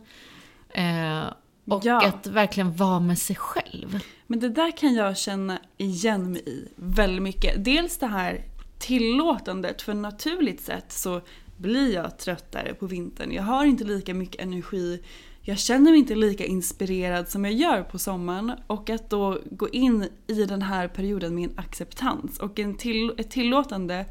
Eh, 0.69 1.25
och 1.71 1.85
Ja. 1.85 2.07
att 2.07 2.27
verkligen 2.27 2.77
vara 2.77 3.01
med 3.01 3.19
sig 3.19 3.37
själv. 3.37 4.01
Men 4.27 4.41
det 4.41 4.49
där 4.49 4.77
kan 4.77 4.95
jag 4.95 5.17
känna 5.17 5.59
igen 5.77 6.33
mig 6.33 6.43
i 6.47 6.69
väldigt 6.77 7.23
mycket. 7.23 7.65
Dels 7.65 7.99
det 7.99 8.07
här 8.07 8.45
tillåtandet, 8.79 9.83
för 9.83 9.95
naturligt 9.95 10.61
sett 10.61 10.93
så 10.93 11.21
blir 11.57 11.95
jag 11.95 12.19
tröttare 12.19 12.75
på 12.75 12.87
vintern. 12.87 13.33
Jag 13.33 13.43
har 13.43 13.65
inte 13.65 13.85
lika 13.85 14.15
mycket 14.15 14.41
energi. 14.41 15.03
Jag 15.41 15.59
känner 15.59 15.91
mig 15.91 16.01
inte 16.01 16.15
lika 16.15 16.45
inspirerad 16.45 17.29
som 17.29 17.45
jag 17.45 17.55
gör 17.55 17.83
på 17.83 17.99
sommaren. 17.99 18.53
Och 18.67 18.91
att 18.91 19.11
då 19.11 19.39
gå 19.51 19.69
in 19.69 20.09
i 20.27 20.45
den 20.45 20.63
här 20.63 20.89
perioden 20.89 21.35
med 21.35 21.51
en 21.51 21.59
acceptans 21.59 22.39
och 22.39 22.59
en 22.59 22.75
till, 22.75 23.15
ett 23.19 23.31
tillåtande 23.31 24.07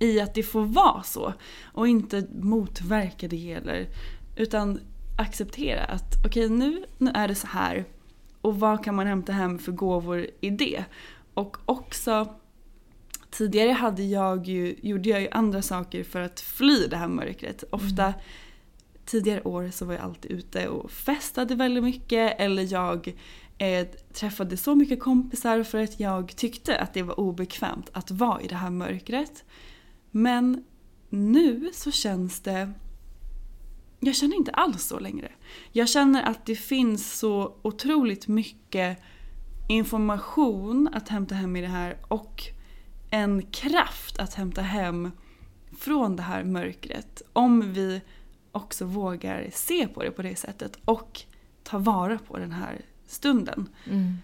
i 0.00 0.20
att 0.20 0.34
det 0.34 0.42
får 0.42 0.64
vara 0.64 1.02
så. 1.02 1.32
Och 1.64 1.88
inte 1.88 2.26
motverka 2.40 3.28
det 3.28 3.52
eller 3.52 3.88
utan 4.36 4.80
acceptera 5.16 5.84
att 5.84 6.24
okej 6.26 6.48
nu, 6.48 6.84
nu 6.98 7.10
är 7.14 7.28
det 7.28 7.34
så 7.34 7.46
här. 7.46 7.84
Och 8.40 8.60
vad 8.60 8.84
kan 8.84 8.94
man 8.94 9.06
hämta 9.06 9.32
hem 9.32 9.58
för 9.58 9.72
gåvor 9.72 10.26
i 10.40 10.50
det? 10.50 10.84
Och 11.34 11.56
också 11.64 12.36
Tidigare 13.30 13.70
hade 13.70 14.02
jag 14.02 14.46
ju, 14.46 14.76
gjorde 14.82 15.08
jag 15.08 15.20
ju 15.20 15.28
andra 15.30 15.62
saker 15.62 16.04
för 16.04 16.20
att 16.20 16.40
fly 16.40 16.86
det 16.86 16.96
här 16.96 17.08
mörkret. 17.08 17.64
Ofta 17.70 18.14
tidigare 19.04 19.42
år 19.42 19.70
så 19.72 19.84
var 19.84 19.94
jag 19.94 20.02
alltid 20.02 20.30
ute 20.30 20.68
och 20.68 20.90
festade 20.90 21.54
väldigt 21.54 21.84
mycket 21.84 22.40
eller 22.40 22.72
jag 22.72 23.14
eh, 23.58 23.86
träffade 24.12 24.56
så 24.56 24.74
mycket 24.74 25.00
kompisar 25.00 25.62
för 25.62 25.78
att 25.78 26.00
jag 26.00 26.36
tyckte 26.36 26.78
att 26.78 26.94
det 26.94 27.02
var 27.02 27.20
obekvämt 27.20 27.90
att 27.92 28.10
vara 28.10 28.40
i 28.40 28.48
det 28.48 28.54
här 28.54 28.70
mörkret. 28.70 29.44
Men 30.10 30.64
nu 31.08 31.70
så 31.74 31.90
känns 31.90 32.40
det 32.40 32.72
jag 34.00 34.16
känner 34.16 34.36
inte 34.36 34.50
alls 34.50 34.82
så 34.82 34.98
längre. 34.98 35.32
Jag 35.72 35.88
känner 35.88 36.22
att 36.22 36.46
det 36.46 36.56
finns 36.56 37.18
så 37.18 37.54
otroligt 37.62 38.28
mycket 38.28 38.98
information 39.68 40.88
att 40.92 41.08
hämta 41.08 41.34
hem 41.34 41.56
i 41.56 41.60
det 41.60 41.68
här 41.68 41.96
och 42.08 42.42
en 43.10 43.42
kraft 43.42 44.18
att 44.18 44.34
hämta 44.34 44.62
hem 44.62 45.10
från 45.78 46.16
det 46.16 46.22
här 46.22 46.44
mörkret. 46.44 47.22
Om 47.32 47.72
vi 47.72 48.00
också 48.52 48.84
vågar 48.84 49.50
se 49.52 49.88
på 49.88 50.02
det 50.02 50.10
på 50.10 50.22
det 50.22 50.36
sättet 50.36 50.78
och 50.84 51.20
ta 51.62 51.78
vara 51.78 52.18
på 52.18 52.38
den 52.38 52.52
här 52.52 52.80
stunden. 53.06 53.68
Mm. 53.90 54.16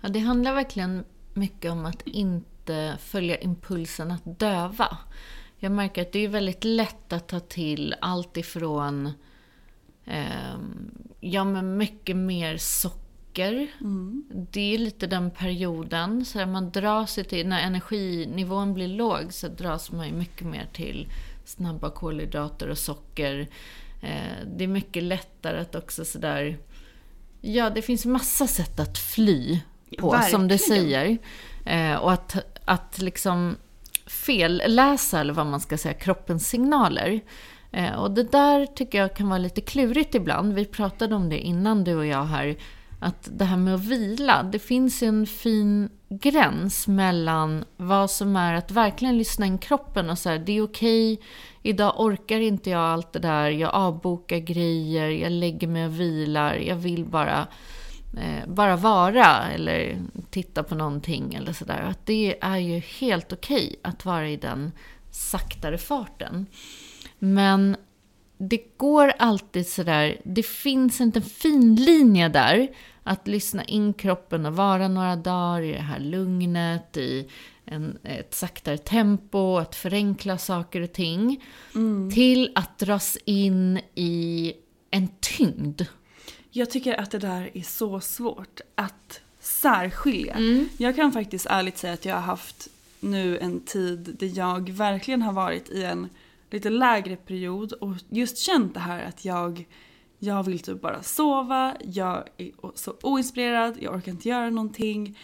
Ja, 0.00 0.08
det 0.08 0.18
handlar 0.18 0.54
verkligen 0.54 1.04
mycket 1.34 1.70
om 1.72 1.86
att 1.86 2.02
inte 2.06 2.98
följa 3.00 3.38
impulsen 3.38 4.10
att 4.10 4.38
döva. 4.40 4.98
Jag 5.62 5.72
märker 5.72 6.02
att 6.02 6.12
det 6.12 6.24
är 6.24 6.28
väldigt 6.28 6.64
lätt 6.64 7.12
att 7.12 7.28
ta 7.28 7.40
till 7.40 7.94
allt 8.00 8.36
ifrån 8.36 9.12
ehm, 10.04 10.90
ja, 11.20 11.44
men 11.44 11.76
mycket 11.76 12.16
mer 12.16 12.56
socker. 12.56 13.66
Det 14.50 14.74
är 14.74 14.78
lite 14.78 15.06
den 15.06 15.30
perioden. 15.30 16.24
Så 16.24 16.46
man 16.46 16.70
drar 16.70 17.06
sig 17.06 17.24
till, 17.24 17.48
när 17.48 17.60
energinivån 17.60 18.74
blir 18.74 18.88
låg 18.88 19.32
så 19.32 19.48
dras 19.48 19.92
man 19.92 20.06
ju 20.06 20.12
mycket 20.12 20.46
mer 20.46 20.68
till 20.72 21.08
snabba 21.44 21.90
kolhydrater 21.90 22.68
och 22.68 22.78
socker. 22.78 23.48
Eh, 24.02 24.46
det 24.56 24.64
är 24.64 24.68
mycket 24.68 25.02
lättare 25.02 25.60
att 25.60 25.74
också 25.74 26.04
sådär... 26.04 26.58
Ja, 27.40 27.70
det 27.70 27.82
finns 27.82 28.06
massa 28.06 28.46
sätt 28.46 28.80
att 28.80 28.98
fly 28.98 29.60
på, 29.98 30.18
som 30.30 30.48
du 30.48 30.54
Verkligen. 30.56 30.58
säger. 30.58 31.18
Eh, 31.64 31.96
och 31.96 32.12
att, 32.12 32.36
att 32.64 32.98
liksom 32.98 33.56
felläsa, 34.10 35.20
eller 35.20 35.32
vad 35.32 35.46
man 35.46 35.60
ska 35.60 35.78
säga, 35.78 35.94
kroppens 35.94 36.48
signaler. 36.48 37.20
Eh, 37.72 37.94
och 37.94 38.10
det 38.10 38.22
där 38.22 38.66
tycker 38.66 38.98
jag 38.98 39.16
kan 39.16 39.28
vara 39.28 39.38
lite 39.38 39.60
klurigt 39.60 40.14
ibland. 40.14 40.54
Vi 40.54 40.64
pratade 40.64 41.14
om 41.14 41.28
det 41.28 41.38
innan 41.38 41.84
du 41.84 41.96
och 41.96 42.06
jag 42.06 42.24
här. 42.24 42.56
Att 43.00 43.28
det 43.32 43.44
här 43.44 43.56
med 43.56 43.74
att 43.74 43.84
vila, 43.84 44.42
det 44.42 44.58
finns 44.58 45.02
en 45.02 45.26
fin 45.26 45.88
gräns 46.08 46.88
mellan 46.88 47.64
vad 47.76 48.10
som 48.10 48.36
är 48.36 48.54
att 48.54 48.70
verkligen 48.70 49.18
lyssna 49.18 49.46
in 49.46 49.58
kroppen 49.58 50.10
och 50.10 50.18
så 50.18 50.28
här, 50.28 50.38
det 50.38 50.52
är 50.52 50.62
okej, 50.62 51.20
idag 51.62 51.94
orkar 52.00 52.40
inte 52.40 52.70
jag 52.70 52.80
allt 52.80 53.12
det 53.12 53.18
där, 53.18 53.50
jag 53.50 53.74
avbokar 53.74 54.36
grejer, 54.38 55.08
jag 55.08 55.32
lägger 55.32 55.68
mig 55.68 55.86
och 55.86 56.00
vilar, 56.00 56.54
jag 56.54 56.76
vill 56.76 57.04
bara 57.04 57.46
eh, 58.16 58.48
bara 58.48 58.76
vara 58.76 59.50
eller 59.52 59.98
titta 60.30 60.62
på 60.62 60.74
någonting 60.74 61.34
eller 61.34 61.52
sådär. 61.52 61.80
Att 61.80 62.06
det 62.06 62.38
är 62.40 62.58
ju 62.58 62.78
helt 62.78 63.32
okej 63.32 63.76
att 63.82 64.04
vara 64.04 64.28
i 64.28 64.36
den 64.36 64.72
saktare 65.10 65.78
farten. 65.78 66.46
Men 67.18 67.76
det 68.38 68.76
går 68.76 69.12
alltid 69.18 69.66
sådär, 69.66 70.20
det 70.24 70.46
finns 70.46 71.00
inte 71.00 71.18
en 71.18 71.22
fin 71.22 71.74
linje 71.74 72.28
där. 72.28 72.68
Att 73.02 73.28
lyssna 73.28 73.64
in 73.64 73.94
kroppen 73.94 74.46
och 74.46 74.56
vara 74.56 74.88
några 74.88 75.16
dagar 75.16 75.62
i 75.62 75.72
det 75.72 75.78
här 75.78 76.00
lugnet, 76.00 76.96
i 76.96 77.28
en, 77.64 77.98
ett 78.04 78.34
saktare 78.34 78.78
tempo, 78.78 79.56
att 79.56 79.74
förenkla 79.74 80.38
saker 80.38 80.80
och 80.80 80.92
ting. 80.92 81.44
Till 82.14 82.52
att 82.54 82.78
dras 82.78 83.18
in 83.24 83.80
i 83.94 84.52
en 84.90 85.08
tyngd. 85.20 85.82
Jag 86.50 86.70
tycker 86.70 87.00
att 87.00 87.10
det 87.10 87.18
där 87.18 87.50
är 87.54 87.62
så 87.62 88.00
svårt 88.00 88.60
att 88.74 89.20
särskilja. 89.40 90.36
Jag 90.78 90.96
kan 90.96 91.12
faktiskt 91.12 91.46
ärligt 91.46 91.78
säga 91.78 91.92
att 91.92 92.04
jag 92.04 92.14
har 92.14 92.22
haft 92.22 92.68
nu 93.00 93.38
en 93.38 93.60
tid 93.60 94.16
där 94.18 94.38
jag 94.38 94.70
verkligen 94.70 95.22
har 95.22 95.32
varit 95.32 95.70
i 95.70 95.84
en 95.84 96.08
lite 96.50 96.70
lägre 96.70 97.16
period 97.16 97.72
och 97.72 97.94
just 98.08 98.38
känt 98.38 98.74
det 98.74 98.80
här 98.80 99.04
att 99.04 99.24
jag, 99.24 99.66
jag 100.18 100.42
vill 100.42 100.58
typ 100.58 100.80
bara 100.80 101.02
sova, 101.02 101.76
jag 101.84 102.24
är 102.36 102.50
så 102.74 102.94
oinspirerad, 103.02 103.76
jag 103.80 103.94
orkar 103.94 104.12
inte 104.12 104.28
göra 104.28 104.50
någonting. 104.50 105.18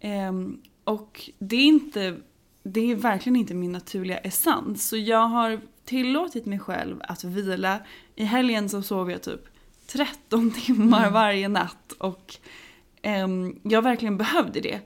Ehm, 0.00 0.60
och 0.84 1.30
det 1.38 1.56
är 1.56 1.66
inte, 1.66 2.16
det 2.62 2.80
är 2.80 2.94
verkligen 2.94 3.36
inte 3.36 3.54
min 3.54 3.72
naturliga 3.72 4.18
essens. 4.18 4.88
Så 4.88 4.96
jag 4.96 5.26
har 5.28 5.60
tillåtit 5.84 6.46
mig 6.46 6.58
själv 6.58 6.96
att 7.00 7.24
vila. 7.24 7.78
I 8.14 8.24
helgen 8.24 8.68
så 8.68 8.82
sov 8.82 9.10
jag 9.10 9.22
typ 9.22 9.48
13 9.92 10.50
timmar 10.50 11.10
varje 11.10 11.48
natt 11.48 11.92
och 11.98 12.34
ehm, 13.02 13.58
jag 13.62 13.82
verkligen 13.82 14.16
behövde 14.16 14.60
det. 14.60 14.80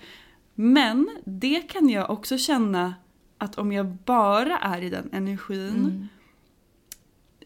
Men 0.55 1.09
det 1.25 1.61
kan 1.61 1.89
jag 1.89 2.11
också 2.11 2.39
känna 2.39 2.95
att 3.39 3.59
om 3.59 3.73
jag 3.73 3.87
bara 3.87 4.59
är 4.59 4.83
i 4.83 4.91
den 4.91 5.09
energin 5.13 6.09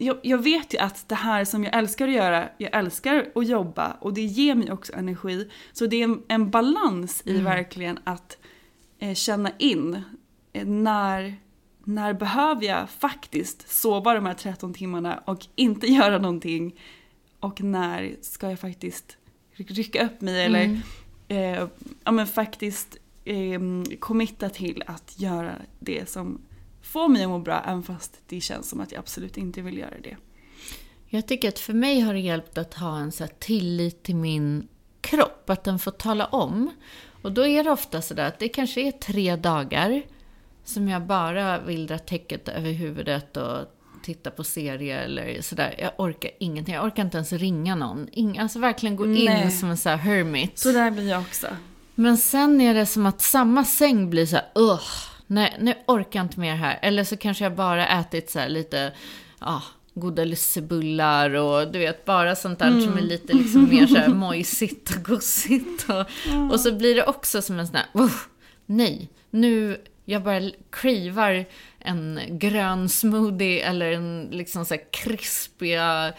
jag, 0.02 0.18
jag 0.22 0.38
vet 0.38 0.74
ju 0.74 0.78
att 0.78 1.08
det 1.08 1.14
här 1.14 1.44
som 1.44 1.64
jag 1.64 1.78
älskar 1.78 2.08
att 2.08 2.14
göra, 2.14 2.48
jag 2.58 2.76
älskar 2.76 3.26
att 3.34 3.48
jobba 3.48 3.96
och 4.00 4.14
det 4.14 4.22
ger 4.22 4.54
mig 4.54 4.72
också 4.72 4.92
energi. 4.92 5.50
Så 5.72 5.86
det 5.86 5.96
är 5.96 6.04
en, 6.04 6.22
en 6.28 6.50
balans 6.50 7.22
i 7.24 7.40
verkligen 7.40 7.98
att 8.04 8.38
eh, 8.98 9.14
känna 9.14 9.50
in 9.58 10.02
eh, 10.52 10.66
när, 10.66 11.34
när 11.84 12.12
behöver 12.12 12.66
jag 12.66 12.90
faktiskt 12.90 13.70
sova 13.70 14.14
de 14.14 14.26
här 14.26 14.34
13 14.34 14.74
timmarna 14.74 15.22
och 15.24 15.46
inte 15.54 15.86
göra 15.92 16.18
någonting. 16.18 16.80
Och 17.40 17.60
när 17.60 18.16
ska 18.20 18.50
jag 18.50 18.58
faktiskt 18.58 19.16
rycka 19.52 20.06
upp 20.06 20.20
mig 20.20 20.44
eller 20.44 20.80
eh, 21.28 21.68
ja, 22.04 22.12
men 22.12 22.26
faktiskt 22.26 22.96
eh, 23.24 23.60
committa 23.98 24.48
till 24.48 24.82
att 24.86 25.20
göra 25.20 25.54
det 25.78 26.08
som 26.08 26.40
får 26.82 27.08
mig 27.08 27.22
att 27.24 27.28
må 27.28 27.38
bra, 27.38 27.62
även 27.66 27.82
fast 27.82 28.20
det 28.26 28.40
känns 28.40 28.68
som 28.68 28.80
att 28.80 28.92
jag 28.92 28.98
absolut 28.98 29.36
inte 29.36 29.62
vill 29.62 29.78
göra 29.78 29.94
det. 30.02 30.16
Jag 31.08 31.26
tycker 31.26 31.48
att 31.48 31.58
för 31.58 31.72
mig 31.72 32.00
har 32.00 32.14
det 32.14 32.20
hjälpt 32.20 32.58
att 32.58 32.74
ha 32.74 32.98
en 32.98 33.12
så 33.12 33.26
tillit 33.38 34.02
till 34.02 34.16
min 34.16 34.68
kropp, 35.00 35.50
att 35.50 35.64
den 35.64 35.78
får 35.78 35.90
tala 35.90 36.26
om. 36.26 36.70
Och 37.22 37.32
då 37.32 37.46
är 37.46 37.64
det 37.64 37.70
ofta 37.70 38.02
sådär 38.02 38.28
att 38.28 38.38
det 38.38 38.48
kanske 38.48 38.80
är 38.80 38.92
tre 38.92 39.36
dagar 39.36 40.02
som 40.64 40.88
jag 40.88 41.02
bara 41.02 41.60
vill 41.60 41.86
dra 41.86 41.98
täcket 41.98 42.48
över 42.48 42.70
huvudet 42.70 43.36
och 43.36 43.58
titta 44.02 44.30
på 44.30 44.44
serier 44.44 45.02
eller 45.04 45.42
sådär. 45.42 45.74
Jag 45.78 45.90
orkar 45.98 46.30
ingenting. 46.40 46.74
Jag 46.74 46.84
orkar 46.84 47.02
inte 47.04 47.16
ens 47.16 47.32
ringa 47.32 47.74
någon. 47.74 48.08
Ing, 48.12 48.38
alltså 48.38 48.58
verkligen 48.58 48.96
gå 48.96 49.04
Nej. 49.04 49.42
in 49.44 49.50
som 49.52 49.70
en 49.70 49.76
sån 49.76 49.90
här 49.90 49.96
hermit. 49.98 50.58
Så 50.58 50.72
där 50.72 50.90
blir 50.90 51.08
jag 51.08 51.20
också. 51.20 51.46
Men 51.94 52.16
sen 52.18 52.60
är 52.60 52.74
det 52.74 52.86
som 52.86 53.06
att 53.06 53.20
samma 53.20 53.64
säng 53.64 54.10
blir 54.10 54.26
så 54.26 54.36
här, 54.36 54.44
Ugh, 54.54 54.82
nej, 55.26 55.56
nu 55.60 55.74
orkar 55.86 56.18
jag 56.18 56.24
inte 56.24 56.40
mer 56.40 56.54
här. 56.54 56.78
Eller 56.82 57.04
så 57.04 57.16
kanske 57.16 57.44
jag 57.44 57.54
bara 57.54 57.88
ätit 57.88 58.30
så 58.30 58.48
lite, 58.48 58.92
ja, 59.40 59.62
goda 59.94 60.24
lussebullar 60.24 61.34
och 61.34 61.72
du 61.72 61.78
vet, 61.78 62.04
bara 62.04 62.36
sånt 62.36 62.58
där 62.58 62.80
som 62.80 62.98
är 62.98 63.02
lite 63.02 63.32
liksom 63.32 63.68
mer 63.68 63.86
så 63.86 63.96
här 63.96 64.08
mojsigt 64.14 64.96
och 64.96 65.02
gosigt. 65.04 65.86
Och, 65.88 66.06
och 66.52 66.60
så 66.60 66.72
blir 66.72 66.94
det 66.94 67.04
också 67.06 67.42
som 67.42 67.58
en 67.58 67.66
sån 67.66 67.76
här, 67.76 67.86
"Uff, 67.92 68.28
nej, 68.66 69.10
nu, 69.30 69.80
jag 70.04 70.22
bara 70.22 70.50
krivar 70.70 71.44
en 71.80 72.20
grön 72.30 72.88
smoothie 72.88 73.64
eller 73.64 73.92
en 73.92 74.28
liksom 74.32 74.64
så 74.64 74.74
här 74.74 74.82
krispiga 74.92 76.12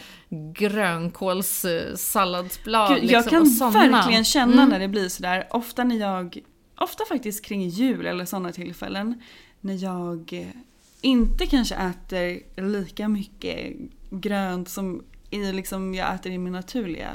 grönkålssalladsblad. 0.54 2.96
Gud, 2.96 3.04
liksom, 3.04 3.22
jag 3.60 3.74
kan 3.74 3.92
verkligen 3.92 4.26
känna 4.26 4.54
Mm. 4.54 4.70
när 4.70 4.80
det 4.80 4.88
blir 4.88 5.10
sådär. 5.10 5.48
Ofta 5.52 5.84
när 5.84 5.96
jag, 5.96 6.38
ofta 6.78 7.04
faktiskt 7.10 7.46
kring 7.46 7.70
jul 7.70 8.06
eller 8.06 8.26
sådana 8.26 8.52
tillfällen. 8.52 9.22
När 9.62 9.84
jag 9.84 10.48
inte 11.02 11.46
kanske 11.46 11.76
äter 11.76 12.40
lika 12.62 13.08
mycket 13.08 13.74
grönt 14.10 14.70
som 14.70 15.04
i, 15.30 15.52
liksom, 15.52 15.94
jag 15.94 16.16
äter 16.16 16.32
i 16.32 16.38
min 16.38 16.54
naturliga 16.54 17.10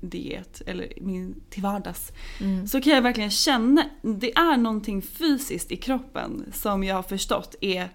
diet 0.00 0.62
eller 0.66 0.92
min 1.00 1.40
till 1.50 1.62
vardags. 1.62 2.12
Mm. 2.40 2.66
Så 2.66 2.80
kan 2.80 2.92
jag 2.92 3.02
verkligen 3.02 3.30
känna, 3.30 3.84
det 4.02 4.36
är 4.36 4.56
någonting 4.56 5.02
fysiskt 5.02 5.72
i 5.72 5.76
kroppen 5.76 6.44
som 6.52 6.84
jag 6.84 6.94
har 6.94 7.02
förstått 7.02 7.54
är 7.60 7.90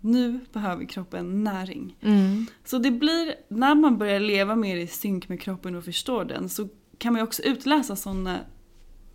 nu 0.00 0.40
behöver 0.52 0.84
kroppen 0.84 1.44
näring. 1.44 1.96
Mm. 2.00 2.46
Så 2.64 2.78
det 2.78 2.90
blir, 2.90 3.34
när 3.48 3.74
man 3.74 3.98
börjar 3.98 4.20
leva 4.20 4.56
mer 4.56 4.76
i 4.76 4.86
synk 4.86 5.28
med 5.28 5.40
kroppen 5.40 5.74
och 5.74 5.84
förstår 5.84 6.24
den 6.24 6.48
så 6.48 6.68
kan 6.98 7.12
man 7.12 7.20
ju 7.20 7.24
också 7.24 7.42
utläsa 7.42 7.96
sådana 7.96 8.38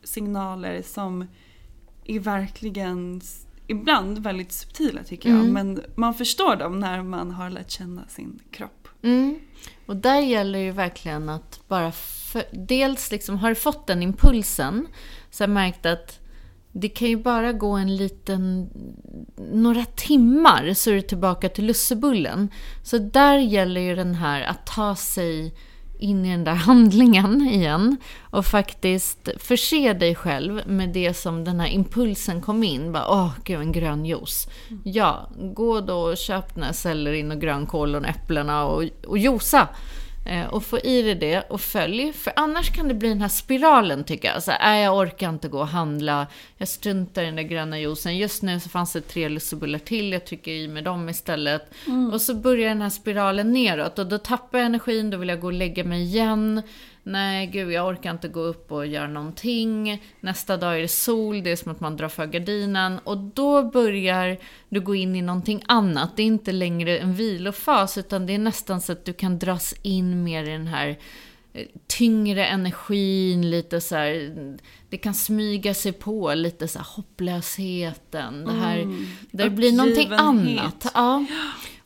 signaler 0.03 0.81
som 0.81 1.25
är 2.05 2.19
verkligen 2.19 3.21
ibland 3.67 4.17
väldigt 4.17 4.51
subtila 4.51 5.03
tycker 5.03 5.29
jag. 5.29 5.39
Mm. 5.39 5.53
Men 5.53 5.83
man 5.95 6.13
förstår 6.13 6.55
dem 6.55 6.79
när 6.79 7.03
man 7.03 7.31
har 7.31 7.49
lärt 7.49 7.71
känna 7.71 8.07
sin 8.07 8.39
kropp. 8.51 8.87
Mm. 9.01 9.39
Och 9.85 9.95
där 9.95 10.19
gäller 10.19 10.59
ju 10.59 10.71
verkligen 10.71 11.29
att 11.29 11.67
bara... 11.67 11.91
För, 12.33 12.43
dels 12.51 13.11
liksom, 13.11 13.37
har 13.37 13.49
du 13.49 13.55
fått 13.55 13.87
den 13.87 14.03
impulsen 14.03 14.87
så 15.31 15.43
har 15.43 15.47
jag 15.47 15.53
märkt 15.53 15.85
att 15.85 16.19
det 16.71 16.89
kan 16.89 17.07
ju 17.07 17.17
bara 17.17 17.53
gå 17.53 17.71
en 17.71 17.95
liten... 17.95 18.69
Några 19.35 19.85
timmar 19.85 20.73
så 20.73 20.89
är 20.89 20.93
du 20.93 21.01
tillbaka 21.01 21.49
till 21.49 21.65
lussebullen. 21.65 22.49
Så 22.83 22.97
där 22.97 23.37
gäller 23.37 23.81
ju 23.81 23.95
den 23.95 24.15
här 24.15 24.41
att 24.41 24.65
ta 24.65 24.95
sig 24.95 25.55
in 25.99 26.25
i 26.25 26.31
den 26.31 26.43
där 26.43 26.53
handlingen 26.69 27.41
igen 27.41 27.97
och 28.21 28.45
faktiskt 28.45 29.29
förse 29.37 29.93
dig 29.93 30.15
själv 30.15 30.61
med 30.67 30.89
det 30.89 31.13
som 31.13 31.43
den 31.43 31.59
här 31.59 31.67
impulsen 31.67 32.41
kom 32.41 32.63
in. 32.63 32.91
Bara, 32.91 33.07
Åh, 33.09 33.31
gud, 33.43 33.59
en 33.59 33.71
grön 33.71 34.05
juice. 34.05 34.47
Ja, 34.83 35.29
gå 35.53 35.81
då 35.81 35.97
och 35.97 36.17
köp 36.17 36.55
den 36.55 36.63
här 36.63 36.73
sellerin 36.73 37.31
och 37.31 37.41
grönkålen 37.41 38.03
och 38.03 38.09
äpplena 38.09 38.65
och, 38.65 38.83
och 39.07 39.17
josa. 39.17 39.67
Eh, 40.25 40.45
och 40.45 40.63
få 40.63 40.79
i 40.79 41.01
dig 41.01 41.15
det 41.15 41.41
och 41.41 41.61
följ. 41.61 42.13
För 42.13 42.33
annars 42.35 42.75
kan 42.75 42.87
det 42.87 42.93
bli 42.93 43.09
den 43.09 43.21
här 43.21 43.27
spiralen 43.27 44.03
tycker 44.03 44.27
jag. 44.27 44.43
Så 44.43 44.51
här, 44.51 44.59
"Nej, 44.59 44.83
jag 44.83 44.97
orkar 44.97 45.29
inte 45.29 45.47
gå 45.47 45.59
och 45.59 45.67
handla. 45.67 46.27
Jag 46.57 46.67
struntar 46.67 47.21
i 47.23 47.25
den 47.25 47.35
där 47.35 47.43
gröna 47.43 47.79
juicen. 47.79 48.17
Just 48.17 48.43
nu 48.43 48.59
så 48.59 48.69
fanns 48.69 48.93
det 48.93 49.01
tre 49.01 49.29
lussebullar 49.29 49.79
till. 49.79 50.11
Jag 50.13 50.25
trycker 50.25 50.51
i 50.51 50.67
mig 50.67 50.83
dem 50.83 51.09
istället. 51.09 51.71
Och 52.13 52.21
så 52.21 52.33
börjar 52.35 52.69
den 52.69 52.81
här 52.81 52.89
spiralen 52.89 53.53
neråt. 53.53 53.99
Och 53.99 54.07
då 54.07 54.17
tappar 54.17 54.57
jag 54.57 54.65
energin. 54.65 55.09
Då 55.09 55.17
vill 55.17 55.29
jag 55.29 55.39
gå 55.39 55.47
och 55.47 55.53
lägga 55.53 55.83
mig 55.83 56.01
igen. 56.03 56.61
Nej, 57.05 57.47
gud, 57.47 57.71
jag 57.71 57.87
orkar 57.87 58.11
inte 58.11 58.27
gå 58.27 58.39
upp 58.39 58.71
och 58.71 58.87
göra 58.87 59.07
någonting. 59.07 60.03
Nästa 60.19 60.57
dag 60.57 60.75
är 60.77 60.81
det 60.81 60.87
sol, 60.87 61.43
det 61.43 61.51
är 61.51 61.55
som 61.55 61.71
att 61.71 61.79
man 61.79 61.97
drar 61.97 62.09
för 62.09 62.25
gardinen. 62.25 62.99
Och 63.03 63.17
då 63.17 63.63
börjar 63.63 64.37
du 64.69 64.81
gå 64.81 64.95
in 64.95 65.15
i 65.15 65.21
någonting 65.21 65.63
annat. 65.67 66.15
Det 66.15 66.23
är 66.23 66.27
inte 66.27 66.51
längre 66.51 66.97
en 66.97 67.13
vilofas, 67.13 67.97
utan 67.97 68.25
det 68.25 68.33
är 68.33 68.37
nästan 68.37 68.81
så 68.81 68.91
att 68.91 69.05
du 69.05 69.13
kan 69.13 69.39
dras 69.39 69.73
in 69.81 70.23
mer 70.23 70.43
i 70.43 70.49
den 70.49 70.67
här 70.67 70.99
eh, 71.53 71.67
tyngre 71.87 72.45
energin, 72.45 73.49
lite 73.49 73.81
så 73.81 73.95
här, 73.95 74.35
det 74.89 74.97
kan 74.97 75.13
smyga 75.13 75.73
sig 75.73 75.91
på 75.91 76.33
lite 76.33 76.67
så 76.67 76.79
här 76.79 76.87
hopplösheten. 76.95 78.45
Det 78.45 78.51
här, 78.51 78.77
där 79.31 79.43
det 79.43 79.49
blir 79.49 79.73
någonting 79.73 80.11
annat. 80.11 80.91
Ja. 80.93 81.25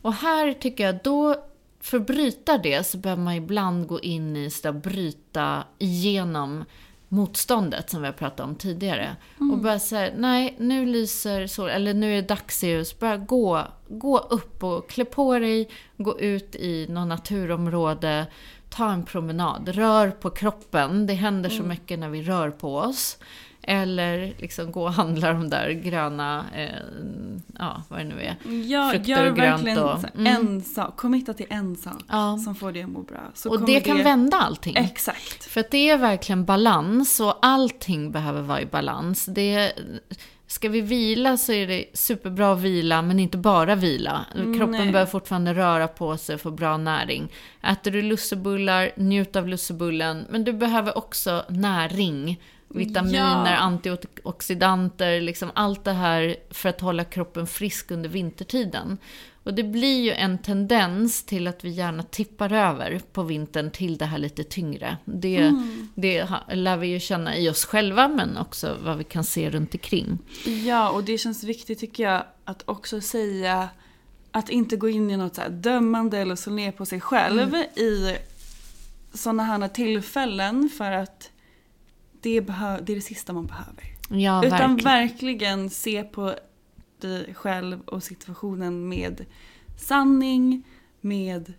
Och 0.02 0.14
här 0.14 0.52
tycker 0.52 0.84
jag, 0.84 0.98
då, 1.04 1.47
för 1.80 1.96
att 1.96 2.06
bryta 2.06 2.58
det 2.58 2.86
så 2.86 2.98
behöver 2.98 3.22
man 3.22 3.34
ibland 3.34 3.86
gå 3.86 4.00
in 4.00 4.36
i 4.36 4.50
där, 4.62 4.72
bryta 4.72 5.64
igenom 5.78 6.64
motståndet 7.08 7.90
som 7.90 8.00
vi 8.00 8.06
har 8.06 8.12
pratat 8.12 8.40
om 8.40 8.54
tidigare. 8.54 9.16
Och 9.52 9.58
bara 9.58 9.78
säga, 9.78 10.12
nej, 10.16 10.56
nu 10.58 10.86
lyser 10.86 11.46
sol, 11.46 11.68
eller 11.68 11.94
nu 11.94 12.12
är 12.12 12.22
det 12.22 12.28
dagsljus. 12.28 12.98
Bara 12.98 13.16
gå, 13.16 13.64
gå 13.88 14.18
upp 14.18 14.64
och 14.64 14.90
klä 14.90 15.04
på 15.04 15.38
dig, 15.38 15.68
gå 15.96 16.20
ut 16.20 16.54
i 16.54 16.86
något 16.88 17.08
naturområde, 17.08 18.26
ta 18.68 18.90
en 18.92 19.04
promenad, 19.04 19.68
rör 19.68 20.10
på 20.10 20.30
kroppen. 20.30 21.06
Det 21.06 21.14
händer 21.14 21.50
så 21.50 21.62
mycket 21.62 21.98
när 21.98 22.08
vi 22.08 22.22
rör 22.22 22.50
på 22.50 22.76
oss. 22.76 23.18
Eller 23.70 24.32
liksom 24.38 24.72
gå 24.72 24.82
och 24.82 24.92
handla 24.92 25.32
de 25.32 25.50
där 25.50 25.70
gröna, 25.70 26.44
eh, 26.54 26.68
ja 27.58 27.82
vad 27.88 28.00
det 28.00 28.04
nu 28.04 28.20
är. 28.22 28.36
Ja, 28.66 28.90
Frukter 28.92 29.10
gör 29.10 29.30
och 29.30 29.36
grönt 29.36 29.62
verkligen 29.62 29.78
och- 29.78 30.04
mm. 30.14 30.26
en 30.26 30.60
sak, 30.62 30.96
committa 30.96 31.34
till 31.34 31.46
en 31.50 31.76
sak 31.76 32.02
Ja. 32.08 32.38
som 32.44 32.54
får 32.54 32.72
dig 32.72 32.82
att 32.82 32.90
må 32.90 33.02
bra. 33.02 33.20
Så 33.34 33.50
och 33.50 33.66
det 33.66 33.80
kan 33.80 34.02
vända 34.02 34.36
allting. 34.36 34.76
Exakt. 34.76 35.44
För 35.44 35.60
att 35.60 35.70
det 35.70 35.90
är 35.90 35.96
verkligen 35.98 36.44
balans 36.44 37.20
och 37.20 37.34
allting 37.42 38.10
behöver 38.10 38.42
vara 38.42 38.60
i 38.60 38.66
balans. 38.66 39.26
Det, 39.26 39.72
ska 40.46 40.68
vi 40.68 40.80
vila 40.80 41.36
så 41.36 41.52
är 41.52 41.66
det 41.66 41.84
superbra 41.94 42.52
att 42.52 42.60
vila, 42.60 43.02
men 43.02 43.20
inte 43.20 43.38
bara 43.38 43.74
vila. 43.74 44.24
Kroppen 44.34 44.70
Nej. 44.70 44.92
behöver 44.92 45.10
fortfarande 45.10 45.54
röra 45.54 45.88
på 45.88 46.16
sig 46.16 46.34
och 46.34 46.40
få 46.40 46.50
bra 46.50 46.76
näring. 46.76 47.32
Äter 47.62 47.90
du 47.90 48.02
lussebullar, 48.02 48.90
njut 48.96 49.36
av 49.36 49.48
lussebullen, 49.48 50.26
men 50.30 50.44
du 50.44 50.52
behöver 50.52 50.98
också 50.98 51.44
näring. 51.48 52.40
Vitaminer, 52.68 53.52
Ja. 53.52 53.56
antioxidanter, 53.56 55.20
liksom 55.20 55.50
allt 55.54 55.84
det 55.84 55.92
här 55.92 56.36
för 56.50 56.68
att 56.68 56.80
hålla 56.80 57.04
kroppen 57.04 57.46
frisk 57.46 57.90
under 57.90 58.08
vintertiden. 58.08 58.98
Och 59.42 59.54
det 59.54 59.62
blir 59.62 60.02
ju 60.02 60.12
en 60.12 60.38
tendens 60.38 61.24
till 61.24 61.46
att 61.46 61.64
vi 61.64 61.70
gärna 61.70 62.02
tippar 62.02 62.52
över 62.52 63.00
på 63.12 63.22
vintern 63.22 63.70
till 63.70 63.98
det 63.98 64.04
här 64.04 64.18
lite 64.18 64.44
tyngre. 64.44 64.96
Det, 65.04 65.36
Mm. 65.36 65.88
det 65.94 66.26
lär 66.52 66.76
vi 66.76 66.86
ju 66.86 67.00
känna 67.00 67.36
i 67.36 67.48
oss 67.50 67.64
själva, 67.64 68.08
men 68.08 68.36
också 68.36 68.76
vad 68.84 68.98
vi 68.98 69.04
kan 69.04 69.24
se 69.24 69.50
runt 69.50 69.74
omkring. 69.74 70.18
Ja, 70.66 70.90
och 70.90 71.04
det 71.04 71.18
känns 71.18 71.44
viktigt 71.44 71.78
tycker 71.78 72.02
jag 72.02 72.24
att 72.44 72.62
också 72.64 73.00
säga 73.00 73.68
att 74.30 74.48
inte 74.50 74.76
gå 74.76 74.88
in 74.88 75.10
i 75.10 75.16
något 75.16 75.34
så 75.34 75.42
dömande 75.50 76.18
eller 76.18 76.36
slå 76.36 76.52
ner 76.52 76.72
på 76.72 76.86
sig 76.86 77.00
själv 77.00 77.42
Mm. 77.54 77.62
i 77.76 78.16
sådana 79.14 79.42
här 79.42 79.68
tillfällen 79.68 80.70
för 80.78 80.92
att 80.92 81.30
det, 82.20 82.40
behö- 82.40 82.80
det 82.82 82.92
är 82.92 82.96
det 82.96 83.02
sista 83.02 83.32
man 83.32 83.46
behöver. 83.46 83.84
Ja, 84.10 84.44
Utan 84.46 84.58
verkligen. 84.58 84.84
verkligen 84.84 85.70
se 85.70 86.02
på 86.02 86.34
dig 87.00 87.34
själv 87.34 87.80
och 87.80 88.02
situationen 88.02 88.88
med 88.88 89.24
sanning, 89.76 90.62
med 91.00 91.52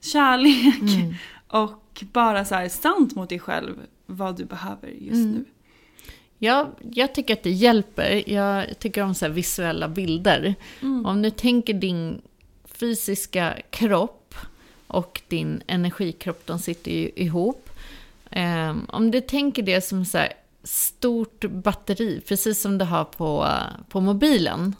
kärlek 0.00 0.80
Mm. 0.98 1.14
och 1.48 2.04
bara 2.12 2.44
så 2.44 2.54
här 2.54 2.68
sant 2.68 3.14
mot 3.14 3.28
dig 3.28 3.38
själv 3.38 3.76
vad 4.06 4.36
du 4.36 4.44
behöver 4.44 4.88
just 4.88 5.14
Mm. 5.24 5.30
nu. 5.32 5.44
Ja, 6.38 6.70
jag 6.92 7.14
tycker 7.14 7.34
att 7.34 7.42
det 7.42 7.50
hjälper. 7.50 8.30
Jag 8.30 8.78
tycker 8.78 9.02
om 9.02 9.14
så 9.14 9.28
visuella 9.28 9.88
bilder. 9.88 10.54
Om 11.04 11.22
du 11.22 11.30
tänker 11.30 11.74
din 11.74 12.22
fysiska 12.64 13.56
kropp 13.70 14.34
och 14.86 15.22
din 15.28 15.62
energikropp, 15.66 16.46
de 16.46 16.58
sitter 16.58 16.90
ju 16.90 17.10
ihop. 17.16 17.70
Ehm, 18.30 18.86
om 18.88 19.10
du 19.10 19.20
tänker 19.20 19.62
det 19.62 19.80
som 19.80 20.04
så 20.04 20.18
här 20.18 20.32
stort 20.64 21.44
batteri, 21.44 22.22
precis 22.28 22.60
som 22.60 22.78
du 22.78 22.84
har 22.84 23.04
på, 23.04 23.48
på 23.88 24.00
mobilen. 24.00 24.76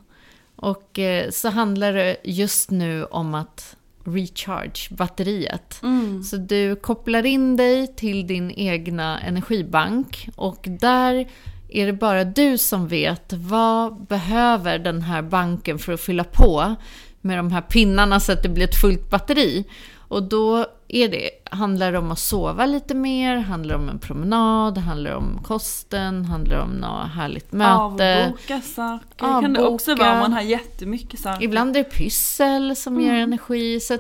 Och 0.56 0.98
eh, 0.98 1.30
så 1.30 1.48
handlar 1.48 1.92
det 1.92 2.16
just 2.24 2.70
nu 2.70 3.04
om 3.04 3.35
att 3.35 3.76
recharge 4.04 4.88
batteriet. 4.90 5.78
Så 6.24 6.37
du 6.37 6.76
kopplar 6.76 7.26
in 7.26 7.56
dig 7.56 7.87
till 7.87 8.26
din 8.26 8.50
egna 8.50 9.20
energibank 9.20 10.28
och 10.37 10.66
där 10.80 11.28
är 11.68 11.87
det 11.87 11.92
bara 11.92 12.24
du 12.24 12.59
som 12.59 12.88
vet 12.88 13.32
vad 13.32 14.06
behöver 14.06 14.78
den 14.78 15.02
här 15.02 15.22
banken 15.22 15.78
för 15.78 15.92
att 15.92 16.00
fylla 16.00 16.24
på 16.24 16.74
med 17.20 17.38
de 17.38 17.52
här 17.52 17.61
pinnarna 17.61 18.20
så 18.20 18.32
att 18.32 18.42
det 18.42 18.48
blir 18.48 18.64
ett 18.64 18.80
fullt 18.80 19.11
batteri. 19.11 19.64
Och 20.09 20.23
då 20.23 20.66
är 20.88 21.09
det, 21.09 21.31
handlar 21.45 21.92
det 21.92 21.99
om 21.99 22.11
att 22.11 22.19
sova 22.19 22.66
lite 22.66 22.95
mer, 22.95 23.37
handlar 23.37 23.75
om 23.75 23.88
en 23.88 23.99
promenad, 23.99 24.79
handlar 24.79 25.14
om 25.14 25.40
kosten, 25.45 26.25
handlar 26.25 26.61
om 26.61 26.71
något 26.71 27.11
härligt 27.11 27.53
möte. 27.53 28.25
Avboka 28.27 28.61
saker. 28.61 29.25
Avboka. 29.25 29.40
kan 29.40 29.53
det 29.53 29.66
också 29.66 29.95
vara 29.95 30.12
om 30.12 30.19
man 30.19 30.33
har 30.33 30.42
jättemycket 30.42 31.21
saker. 31.21 31.45
Ibland 31.45 31.77
är 31.77 31.85
det 31.85 31.90
pyssel 31.90 32.77
som 32.77 32.95
mm. 32.95 33.07
ger 33.07 33.14
energi. 33.14 33.81
Så 33.81 33.99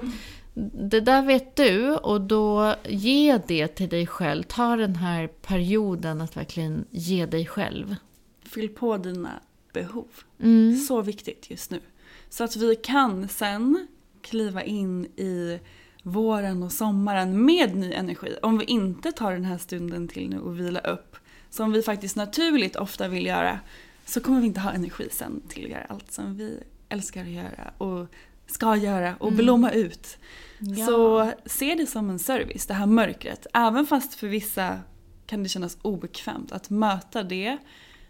det 0.72 1.00
där 1.00 1.22
vet 1.22 1.56
du 1.56 1.94
och 1.94 2.20
då 2.20 2.74
ge 2.84 3.38
det 3.46 3.68
till 3.68 3.88
dig 3.88 4.06
själv. 4.06 4.42
Ta 4.42 4.76
den 4.76 4.96
här 4.96 5.26
perioden 5.26 6.20
att 6.20 6.36
verkligen 6.36 6.84
ge 6.90 7.26
dig 7.26 7.46
själv. 7.46 7.96
Fyll 8.44 8.68
på 8.68 8.96
dina 8.96 9.30
behov. 9.72 10.08
Mm. 10.42 10.76
Så 10.76 11.02
viktigt 11.02 11.50
just 11.50 11.70
nu. 11.70 11.80
Så 12.28 12.44
att 12.44 12.56
vi 12.56 12.76
kan 12.76 13.28
sen 13.28 13.86
kliva 14.22 14.62
in 14.62 15.04
i 15.04 15.60
våren 16.06 16.62
och 16.62 16.72
sommaren 16.72 17.44
med 17.44 17.76
ny 17.76 17.92
energi. 17.92 18.36
Om 18.42 18.58
vi 18.58 18.64
inte 18.64 19.12
tar 19.12 19.32
den 19.32 19.44
här 19.44 19.58
stunden 19.58 20.08
till 20.08 20.28
nu 20.30 20.38
och 20.38 20.60
vila 20.60 20.80
upp, 20.80 21.16
som 21.50 21.72
vi 21.72 21.82
faktiskt 21.82 22.16
naturligt 22.16 22.76
ofta 22.76 23.08
vill 23.08 23.26
göra, 23.26 23.60
så 24.04 24.20
kommer 24.20 24.40
vi 24.40 24.46
inte 24.46 24.60
ha 24.60 24.72
energi 24.72 25.08
sen 25.10 25.42
till 25.48 25.64
att 25.64 25.70
göra 25.70 25.84
allt 25.84 26.12
som 26.12 26.36
vi 26.36 26.60
älskar 26.88 27.22
att 27.22 27.28
göra 27.28 27.72
och 27.78 28.06
ska 28.46 28.76
göra 28.76 29.16
och 29.16 29.28
mm. 29.28 29.36
blomma 29.36 29.70
ut. 29.70 30.18
Ja. 30.58 30.86
Så 30.86 31.32
se 31.46 31.74
det 31.74 31.86
som 31.86 32.10
en 32.10 32.18
service, 32.18 32.66
det 32.66 32.74
här 32.74 32.86
mörkret. 32.86 33.46
Även 33.54 33.86
fast 33.86 34.14
för 34.14 34.26
vissa 34.26 34.80
kan 35.26 35.42
det 35.42 35.48
kännas 35.48 35.78
obekvämt 35.82 36.52
att 36.52 36.70
möta 36.70 37.22
det. 37.22 37.58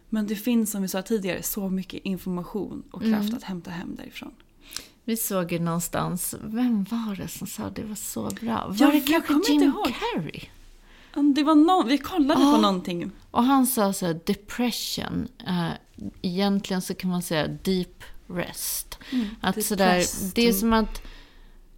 Men 0.09 0.27
det 0.27 0.37
finns 0.37 0.71
som 0.71 0.83
vi 0.83 0.89
sa 0.89 1.03
tidigare 1.03 1.43
så 1.43 1.69
mycket 1.69 2.01
information 2.05 2.83
och 2.91 3.03
kraft 3.03 3.29
mm. 3.29 3.37
att 3.37 3.43
hämta 3.43 3.71
hem 3.71 3.95
därifrån. 3.95 4.35
Vi 5.09 5.17
såg 5.17 5.53
ju 5.53 5.59
någonstans, 5.59 6.35
vem 6.43 6.85
var 6.85 7.17
det 7.17 7.29
som 7.29 7.47
sa 7.47 7.71
det 7.71 7.85
var 7.85 7.95
så 7.95 8.31
bra? 8.41 8.67
Var 8.69 8.77
ja, 8.79 8.91
det 8.91 9.01
kanske 9.01 9.53
Jim 9.53 9.73
Carrey? 9.73 10.41
Det 11.35 11.43
var 11.43 11.55
någon, 11.55 11.89
vi 11.89 11.99
kollade 11.99 12.41
ah, 12.41 12.53
på 12.53 12.61
någonting. 12.61 13.11
Och 13.31 13.43
han 13.43 13.67
sa 13.67 13.93
så 13.93 14.07
här, 14.07 14.21
depression. 14.25 15.29
Uh, 15.49 15.71
egentligen 16.23 16.83
så 16.83 16.95
kan 16.95 17.11
man 17.11 17.23
säga 17.23 17.49
deep 17.49 18.05
rest. 18.27 18.99
Mm, 19.13 19.27
att 19.41 19.65
sådär, 19.65 20.05
det 20.35 20.49
är 20.49 20.53
som 20.53 20.73
att 20.73 21.03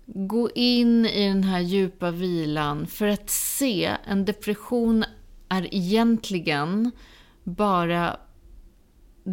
gå 0.07 0.51
in 0.51 1.07
i 1.07 1.29
den 1.29 1.45
här 1.45 1.61
djupa 1.61 2.11
vilan 2.11 2.87
för 2.87 3.07
att 3.09 3.31
se 3.31 3.97
en 4.05 4.25
depression 4.25 5.05
är 5.49 5.75
egentligen 5.75 6.91
bara 7.45 8.17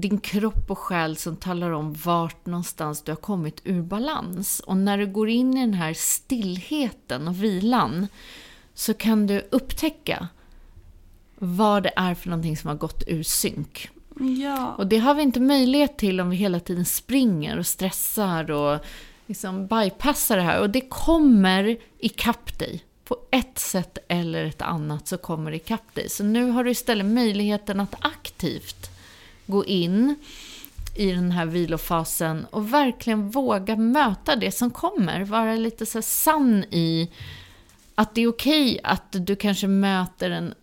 din 0.01 0.17
kropp 0.17 0.71
och 0.71 0.77
själ 0.77 1.17
som 1.17 1.35
talar 1.35 1.71
om 1.71 1.93
vart 1.93 2.45
någonstans 2.45 3.01
du 3.01 3.11
har 3.11 3.17
kommit 3.17 3.61
ur 3.63 3.81
balans. 3.81 4.59
Och 4.59 4.77
när 4.77 4.97
du 4.97 5.07
går 5.07 5.29
in 5.29 5.57
i 5.57 5.59
den 5.59 5.73
här 5.73 5.93
stillheten 5.93 7.27
och 7.27 7.43
vilan 7.43 8.07
så 8.73 8.93
kan 8.93 9.27
du 9.27 9.47
upptäcka 9.51 10.27
vad 11.35 11.83
det 11.83 11.93
är 11.95 12.15
för 12.15 12.29
någonting 12.29 12.57
som 12.57 12.67
har 12.67 12.77
gått 12.77 13.03
ur 13.07 13.23
synk. 13.23 13.89
Ja. 14.43 14.75
Och 14.77 14.87
det 14.87 14.97
har 14.97 15.15
vi 15.15 15.23
inte 15.23 15.39
möjlighet 15.39 15.97
till 15.97 16.21
om 16.21 16.29
vi 16.29 16.35
hela 16.35 16.59
tiden 16.59 16.85
springer 16.85 17.57
och 17.59 17.67
stressar 17.67 18.51
och 18.51 18.79
liksom 19.25 19.67
bypassar 19.67 20.37
det 20.37 20.43
här. 20.43 20.59
Och 20.59 20.69
det 20.69 20.81
kommer 20.81 21.77
ikapp 21.99 22.59
dig. 22.59 22.83
På 23.03 23.17
ett 23.31 23.59
sätt 23.59 23.97
eller 24.07 24.45
ett 24.45 24.61
annat 24.61 25.07
så 25.07 25.17
kommer 25.17 25.51
det 25.51 25.57
ikapp 25.57 25.95
dig. 25.95 26.09
Så 26.09 26.23
nu 26.23 26.49
har 26.49 26.63
du 26.63 26.71
istället 26.71 27.05
möjligheten 27.05 27.79
att 27.79 27.95
aktivt 27.99 28.94
gå 29.45 29.65
in 29.65 30.15
i 30.95 31.11
den 31.11 31.31
här 31.31 31.45
vilofasen 31.45 32.45
och 32.51 32.73
verkligen 32.73 33.29
våga 33.29 33.75
möta 33.75 34.35
det 34.35 34.51
som 34.51 34.71
kommer. 34.71 35.23
Vara 35.23 35.55
lite 35.55 35.85
så 35.85 36.01
sann 36.01 36.63
i 36.63 37.11
att 37.95 38.15
det 38.15 38.21
är 38.21 38.27
okej 38.27 38.71
okay 38.71 38.79
att 38.83 39.07
du 39.11 39.35
kanske 39.35 39.67
möter 39.67 40.29
en 40.31 40.53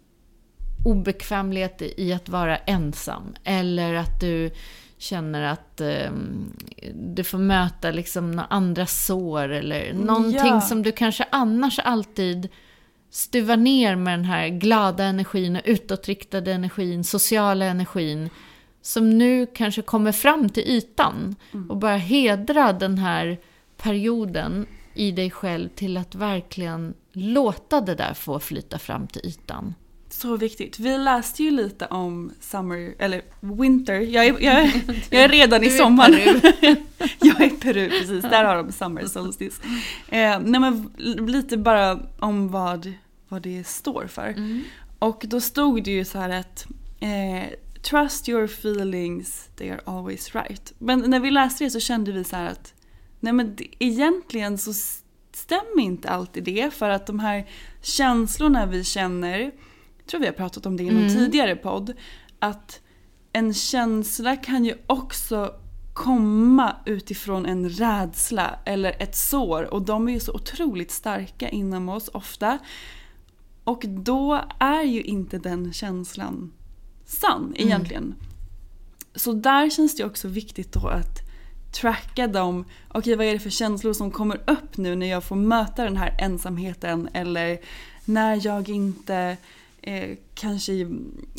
obekvämlighet 0.85 1.83
i 1.97 2.13
att 2.13 2.29
vara 2.29 2.57
ensam. 2.57 3.35
Eller 3.45 3.95
att 3.95 4.21
du 4.21 4.51
känner 4.99 5.43
att 5.43 5.81
eh, 5.81 6.13
du 6.95 7.25
får 7.25 7.39
möta 7.39 7.91
liksom 7.91 8.31
några 8.31 8.47
andra 8.47 8.87
sår 8.87 9.49
eller 9.49 9.93
någonting 9.93 10.47
ja. 10.47 10.61
som 10.61 10.83
du 10.83 10.93
kanske 10.93 11.27
annars 11.31 11.79
alltid 11.79 12.49
stuvar 13.11 13.57
ner 13.57 13.97
med 13.97 14.19
den 14.19 14.25
här 14.25 14.49
glada 14.49 15.05
energin 15.05 15.57
och 15.57 15.63
utåtriktade 15.65 16.53
energin, 16.53 17.05
sociala 17.05 17.65
energin 17.65 18.31
som 18.83 19.19
nu 19.19 19.47
kanske 19.47 19.83
kommer 19.83 20.13
fram 20.13 20.49
till 20.49 20.63
ytan 20.63 21.37
mm. 21.53 21.71
och 21.71 21.77
bara 21.77 21.97
hedra 21.97 22.73
den 22.73 22.99
här 22.99 23.39
perioden 23.77 24.67
i 24.95 25.13
dig 25.13 25.31
själv 25.31 25.69
till 25.69 25.97
att 25.97 26.15
verkligen 26.15 26.95
låta 27.13 27.81
det 27.81 27.95
där 27.95 28.15
få 28.15 28.41
flyta 28.41 28.79
fram 28.79 29.07
till 29.07 29.27
ytan. 29.27 29.75
Så 30.09 30.37
viktigt. 30.37 30.79
Vi 30.79 30.99
läste 30.99 31.43
ju 31.43 31.51
lite 31.51 31.87
om 31.87 32.33
summer, 32.41 32.95
eller 32.99 33.23
winter. 33.41 34.01
Jag 34.01 34.27
är, 34.27 34.37
jag 34.41 34.55
är, 34.55 34.73
jag 35.11 35.23
är 35.23 35.29
redan 35.29 35.65
i 35.65 35.71
sommaren. 35.71 36.41
jag 37.21 37.41
är 37.41 37.47
i 37.47 37.51
Peru, 37.51 37.89
precis. 37.89 38.23
Där 38.23 38.45
har 38.45 38.57
de 38.57 38.73
summer 38.73 39.07
solstice. 39.07 39.63
Eh, 40.09 40.41
nej 40.41 40.61
men 40.61 40.91
lite 41.27 41.57
bara 41.57 42.01
om 42.19 42.49
vad, 42.49 42.93
vad 43.29 43.43
det 43.43 43.67
står 43.67 44.07
för. 44.07 44.29
Mm. 44.29 44.63
Och 44.99 45.25
då 45.27 45.41
stod 45.41 45.85
det 45.85 45.91
ju 45.91 46.05
så 46.05 46.19
här 46.19 46.31
att 46.31 46.67
eh, 47.01 47.49
Trust 47.83 48.29
your 48.29 48.47
feelings, 48.47 49.51
they 49.57 49.71
are 49.71 49.81
always 49.85 50.35
right. 50.35 50.73
Men 50.79 51.11
när 51.11 51.21
vi 51.21 51.31
läste 51.31 51.65
det 51.65 51.71
så 51.71 51.81
kände 51.81 52.13
vi 52.13 52.25
så 52.25 52.37
att 52.37 52.75
nej 53.21 53.33
men 53.33 53.57
egentligen 53.79 54.59
så 54.59 54.73
stämmer 55.33 55.81
inte 55.81 56.09
alltid 56.11 56.45
det 56.45 56.75
för 56.75 56.91
att 56.91 57.07
de 57.07 57.21
här 57.21 57.49
känslorna 57.81 58.67
vi 58.67 58.85
känner, 58.85 59.39
jag 59.39 60.07
tror 60.07 60.21
vi 60.21 60.27
har 60.27 60.33
pratat 60.33 60.67
om 60.67 60.77
det 60.77 60.83
i 60.83 60.91
någon 60.91 61.07
mm. 61.07 61.15
tidigare 61.15 61.57
podd, 61.57 61.93
att 62.39 62.81
en 63.33 63.55
känsla 63.55 64.37
kan 64.37 64.65
ju 64.65 64.75
också 64.87 65.55
komma 65.95 66.77
utifrån 66.87 67.47
en 67.47 67.69
rädsla 67.69 68.59
eller 68.65 69.03
ett 69.03 69.17
sår 69.17 69.75
och 69.75 69.83
de 69.83 70.09
är 70.09 70.13
ju 70.13 70.21
så 70.21 70.33
otroligt 70.33 70.91
starka 70.91 71.49
inom 71.49 71.89
oss 71.89 72.11
ofta. 72.13 72.59
Och 73.65 73.85
då 73.87 74.41
är 74.59 74.83
ju 74.83 75.03
inte 75.03 75.39
den 75.39 75.73
känslan 75.73 76.53
sann 77.21 77.43
mm. 77.43 77.55
egentligen. 77.57 78.03
Mm. 78.03 78.17
Så 79.15 79.33
där 79.33 79.71
känns 79.71 79.97
det 79.97 80.05
också 80.05 80.29
viktigt 80.29 80.73
då 80.73 80.89
att 80.89 81.19
tracka 81.73 82.27
dem. 82.27 82.65
Okej, 82.89 82.99
okay, 82.99 83.17
vad 83.17 83.27
är 83.27 83.33
det 83.33 83.39
för 83.39 83.51
känslor 83.51 83.93
som 83.93 84.11
kommer 84.11 84.37
upp 84.51 84.77
nu 84.77 84.97
när 84.97 85.07
jag 85.07 85.25
får 85.25 85.37
möta 85.37 85.85
den 85.85 85.97
här 85.97 86.17
ensamheten 86.19 87.09
eller 87.13 87.59
när 88.05 88.47
jag 88.47 88.69
inte 88.69 89.37
eh, 89.83 90.17
kanske 90.35 90.73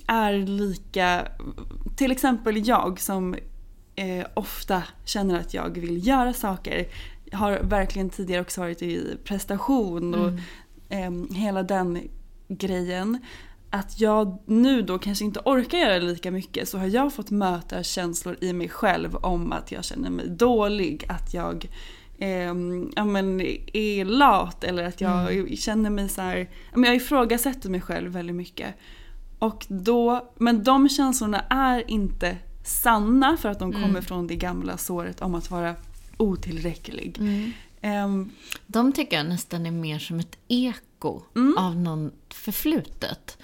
är 0.07 0.33
lika... 0.33 1.27
Till 1.95 2.11
exempel 2.11 2.67
jag 2.67 2.99
som 2.99 3.35
eh, 3.95 4.25
ofta 4.33 4.83
känner 5.05 5.39
att 5.39 5.53
jag 5.53 5.69
vill 5.69 6.07
göra 6.07 6.33
saker. 6.33 6.87
Har 7.31 7.59
verkligen 7.59 8.09
tidigare 8.09 8.41
också 8.41 8.61
varit 8.61 8.81
i 8.81 9.17
prestation 9.23 10.15
och 10.15 10.29
mm. 10.89 11.29
eh, 11.29 11.37
hela 11.37 11.63
den 11.63 12.09
grejen 12.47 13.19
att 13.73 13.99
jag 13.99 14.39
nu 14.45 14.81
då 14.81 14.99
kanske 14.99 15.25
inte 15.25 15.39
orkar 15.45 15.77
göra 15.77 15.97
lika 15.97 16.31
mycket 16.31 16.69
så 16.69 16.77
har 16.77 16.87
jag 16.87 17.13
fått 17.13 17.31
möta 17.31 17.83
känslor 17.83 18.37
i 18.41 18.53
mig 18.53 18.69
själv 18.69 19.15
om 19.15 19.51
att 19.51 19.71
jag 19.71 19.83
känner 19.83 20.09
mig 20.09 20.29
dålig, 20.29 21.05
att 21.09 21.33
jag 21.33 21.69
eh, 22.17 22.53
ja, 22.95 23.05
men, 23.05 23.41
är 23.73 24.05
lat 24.05 24.63
eller 24.63 24.83
att 24.83 25.01
jag 25.01 25.33
mm. 25.33 25.55
känner 25.55 25.89
mig 25.89 26.09
så 26.09 26.21
här, 26.21 26.49
jag 26.75 26.95
ifrågasätter 26.95 27.69
mig 27.69 27.81
själv 27.81 28.11
väldigt 28.11 28.35
mycket. 28.35 28.75
Och 29.39 29.65
då, 29.69 30.31
men 30.37 30.63
de 30.63 30.89
känslorna 30.89 31.39
är 31.49 31.91
inte 31.91 32.37
sanna 32.65 33.37
för 33.37 33.49
att 33.49 33.59
de 33.59 33.71
kommer 33.71 33.89
mm. 33.89 34.03
från 34.03 34.27
det 34.27 34.35
gamla 34.35 34.77
såret 34.77 35.21
om 35.21 35.35
att 35.35 35.51
vara 35.51 35.75
otillräcklig. 36.17 37.17
Mm. 37.19 37.51
Um, 37.83 38.31
de 38.67 38.93
tycker 38.93 39.17
jag 39.17 39.25
nästan 39.25 39.65
är 39.65 39.71
mer 39.71 39.99
som 39.99 40.19
ett 40.19 40.37
eko 40.47 41.21
mm. 41.35 41.57
av 41.57 41.75
något 41.75 42.33
förflutet. 42.33 43.37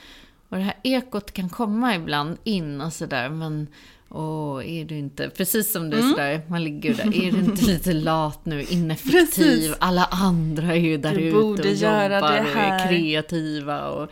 Och 0.49 0.57
det 0.57 0.63
här 0.63 0.79
ekot 0.83 1.31
kan 1.31 1.49
komma 1.49 1.95
ibland 1.95 2.37
in 2.43 2.81
och 2.81 2.93
sådär, 2.93 3.29
men 3.29 3.67
Åh, 4.11 4.79
är 4.79 4.85
du 4.85 4.97
inte, 4.97 5.29
precis 5.29 5.71
som 5.71 5.89
du 5.89 5.97
mm. 5.97 6.11
sådär, 6.11 6.41
man 6.47 6.63
ligger 6.63 6.93
där, 6.93 7.05
är 7.05 7.31
du 7.31 7.37
inte 7.37 7.65
lite 7.65 7.93
lat 7.93 8.45
nu, 8.45 8.63
ineffektiv, 8.63 9.21
precis. 9.21 9.75
alla 9.79 10.05
andra 10.05 10.75
är 10.75 10.79
ju 10.79 10.97
där 10.97 11.15
du 11.15 11.21
ute 11.21 11.37
och 11.37 11.75
jobbar 11.75 12.21
och 12.21 12.29
är 12.29 12.87
kreativa 12.87 13.89
och, 13.89 14.09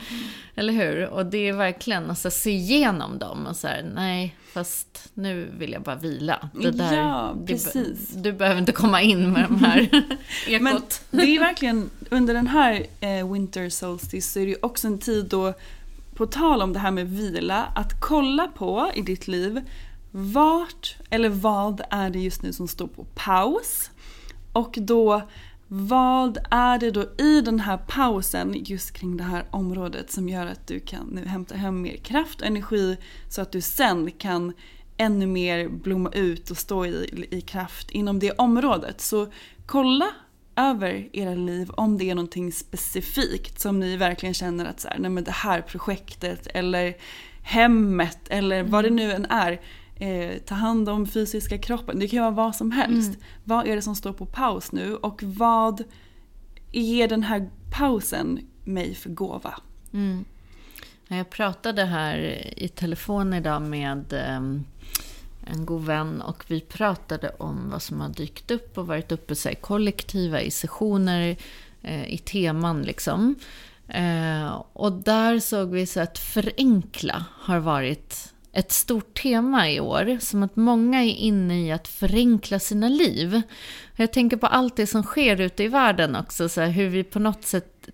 eller 0.56 0.74
hur? 0.74 1.08
Och 1.08 1.26
det 1.26 1.48
är 1.48 1.54
verkligen, 1.54 2.10
alltså 2.10 2.32
se 2.32 2.52
igenom 2.52 3.20
dem 3.20 3.48
och 3.48 3.56
så 3.56 3.68
nej, 3.94 4.36
fast 4.54 5.10
nu 5.14 5.48
vill 5.58 5.72
jag 5.72 5.82
bara 5.82 5.96
vila. 5.96 6.50
Det 6.54 6.72
där, 6.72 6.98
ja, 6.98 7.36
precis. 7.48 8.10
Du, 8.10 8.22
du 8.22 8.34
behöver 8.34 8.60
inte 8.60 8.72
komma 8.72 9.02
in 9.02 9.32
med 9.32 9.44
de 9.50 9.64
här 9.64 9.80
ekot. 10.48 10.60
Men 10.60 10.82
det 11.12 11.36
är 11.36 11.40
verkligen, 11.40 11.90
under 12.10 12.34
den 12.34 12.48
här 12.48 12.86
eh, 13.00 13.32
Winter 13.32 13.70
Solstice 13.70 14.32
så 14.32 14.40
är 14.40 14.44
det 14.44 14.50
ju 14.50 14.58
också 14.62 14.88
en 14.88 14.98
tid 14.98 15.26
då 15.26 15.54
på 16.18 16.26
tal 16.26 16.62
om 16.62 16.74
det 16.74 16.80
här 16.80 16.92
med 16.92 17.10
vila, 17.10 17.66
att 17.76 18.02
kolla 18.02 18.48
på 18.48 18.92
i 18.96 19.02
ditt 19.02 19.28
liv 19.28 19.62
vart 20.18 20.96
eller 21.10 21.30
vad 21.30 21.82
är 21.90 22.10
det 22.10 22.20
just 22.20 22.42
nu 22.42 22.54
som 22.54 22.68
står 22.68 22.88
på 22.88 23.06
paus? 23.16 23.92
Och 24.54 24.76
då 24.78 25.22
vad 25.68 26.38
är 26.52 26.80
det 26.80 26.92
då 26.92 27.06
i 27.18 27.42
den 27.42 27.60
här 27.60 27.78
pausen 27.78 28.56
just 28.66 28.92
kring 28.92 29.18
det 29.18 29.24
här 29.24 29.46
området 29.52 30.12
som 30.12 30.30
gör 30.30 30.46
att 30.46 30.68
du 30.68 30.80
kan 30.80 31.08
nu 31.08 31.26
hämta 31.26 31.56
hem 31.56 31.82
mer 31.82 31.98
kraft 31.98 32.42
och 32.42 32.48
energi 32.48 32.98
så 33.30 33.42
att 33.42 33.52
du 33.52 33.62
sen 33.62 34.12
kan 34.12 34.54
ännu 34.98 35.28
mer 35.28 35.70
blomma 35.70 36.12
ut 36.12 36.52
och 36.52 36.58
stå 36.58 36.86
i, 36.86 37.28
i 37.32 37.42
kraft 37.42 37.92
inom 37.92 38.20
det 38.20 38.32
området. 38.32 39.02
Så 39.02 39.28
kolla 39.66 40.08
över 40.56 41.10
era 41.14 41.36
liv 41.36 41.70
om 41.70 41.98
det 41.98 42.10
är 42.10 42.16
någonting 42.16 42.52
specifikt 42.52 43.60
som 43.60 43.80
ni 43.80 43.98
verkligen 43.98 44.34
känner 44.34 44.66
att 44.66 44.80
så 44.80 44.88
här, 44.88 45.00
nej 45.00 45.12
men 45.12 45.24
det 45.24 45.32
här 45.32 45.62
projektet 45.62 46.48
eller 46.48 46.98
hemmet 47.42 48.20
eller 48.30 48.64
vad 48.64 48.84
det 48.84 48.90
nu 48.90 49.12
än 49.12 49.26
är. 49.26 49.62
Eh, 50.00 50.38
ta 50.38 50.56
hand 50.56 50.90
om 50.90 51.08
fysiska 51.08 51.58
kroppen. 51.58 52.00
Det 52.00 52.08
kan 52.08 52.20
vara 52.20 52.32
vad 52.46 52.56
som 52.56 52.72
helst. 52.72 53.10
Mm. 53.10 53.22
Vad 53.44 53.68
är 53.68 53.76
det 53.76 53.82
som 53.82 53.96
står 53.96 54.14
på 54.14 54.26
paus 54.26 54.72
nu 54.72 54.96
och 54.96 55.24
vad 55.24 55.84
ger 56.72 57.08
den 57.08 57.24
här 57.24 57.50
pausen 57.72 58.40
mig 58.64 58.96
för 58.96 59.10
gåva? 59.10 59.60
Mm. 59.94 60.26
Jag 61.08 61.30
pratade 61.30 61.86
här 61.86 62.18
i 62.58 62.68
telefon 62.68 63.34
idag 63.34 63.62
med 63.62 64.14
um 64.38 64.66
en 65.52 65.66
god 65.66 65.86
vän 65.86 66.22
och 66.22 66.44
vi 66.48 66.62
pratade 66.62 67.30
om 67.38 67.70
vad 67.70 67.82
som 67.82 68.02
har 68.02 68.10
dykt 68.10 68.52
upp 68.52 68.78
och 68.78 68.88
varit 68.88 69.12
uppe 69.12 69.36
så 69.36 69.50
här, 69.50 69.56
kollektiva 69.56 70.42
i 70.42 70.52
sessioner, 70.52 71.38
eh, 71.82 72.14
i 72.14 72.18
teman 72.18 72.82
liksom. 72.82 73.36
Eh, 73.88 74.64
och 74.74 74.92
där 74.92 75.40
såg 75.40 75.70
vi 75.70 75.86
så 75.86 76.00
att 76.00 76.20
förenkla 76.20 77.26
har 77.32 77.60
varit 77.60 78.34
ett 78.58 78.72
stort 78.72 79.22
tema 79.22 79.70
i 79.70 79.80
år. 79.80 80.18
Som 80.22 80.44
att 80.44 80.56
många 80.56 81.04
är 81.04 81.14
inne 81.14 81.68
i 81.68 81.72
att 81.72 81.88
förenkla 81.88 82.60
sina 82.60 82.90
liv. 82.90 83.42
Jag 83.96 84.14
tänker 84.14 84.38
på 84.38 84.48
allt 84.48 84.76
det 84.76 84.88
som 84.88 85.04
sker 85.04 85.42
ute 85.42 85.64
i 85.64 85.68
världen 85.68 86.16
också, 86.16 86.50
så 86.50 86.62
här, 86.62 86.70
hur 86.70 86.90
vi 86.90 87.04
på 87.04 87.20
något 87.20 87.44
sätt 87.44 87.90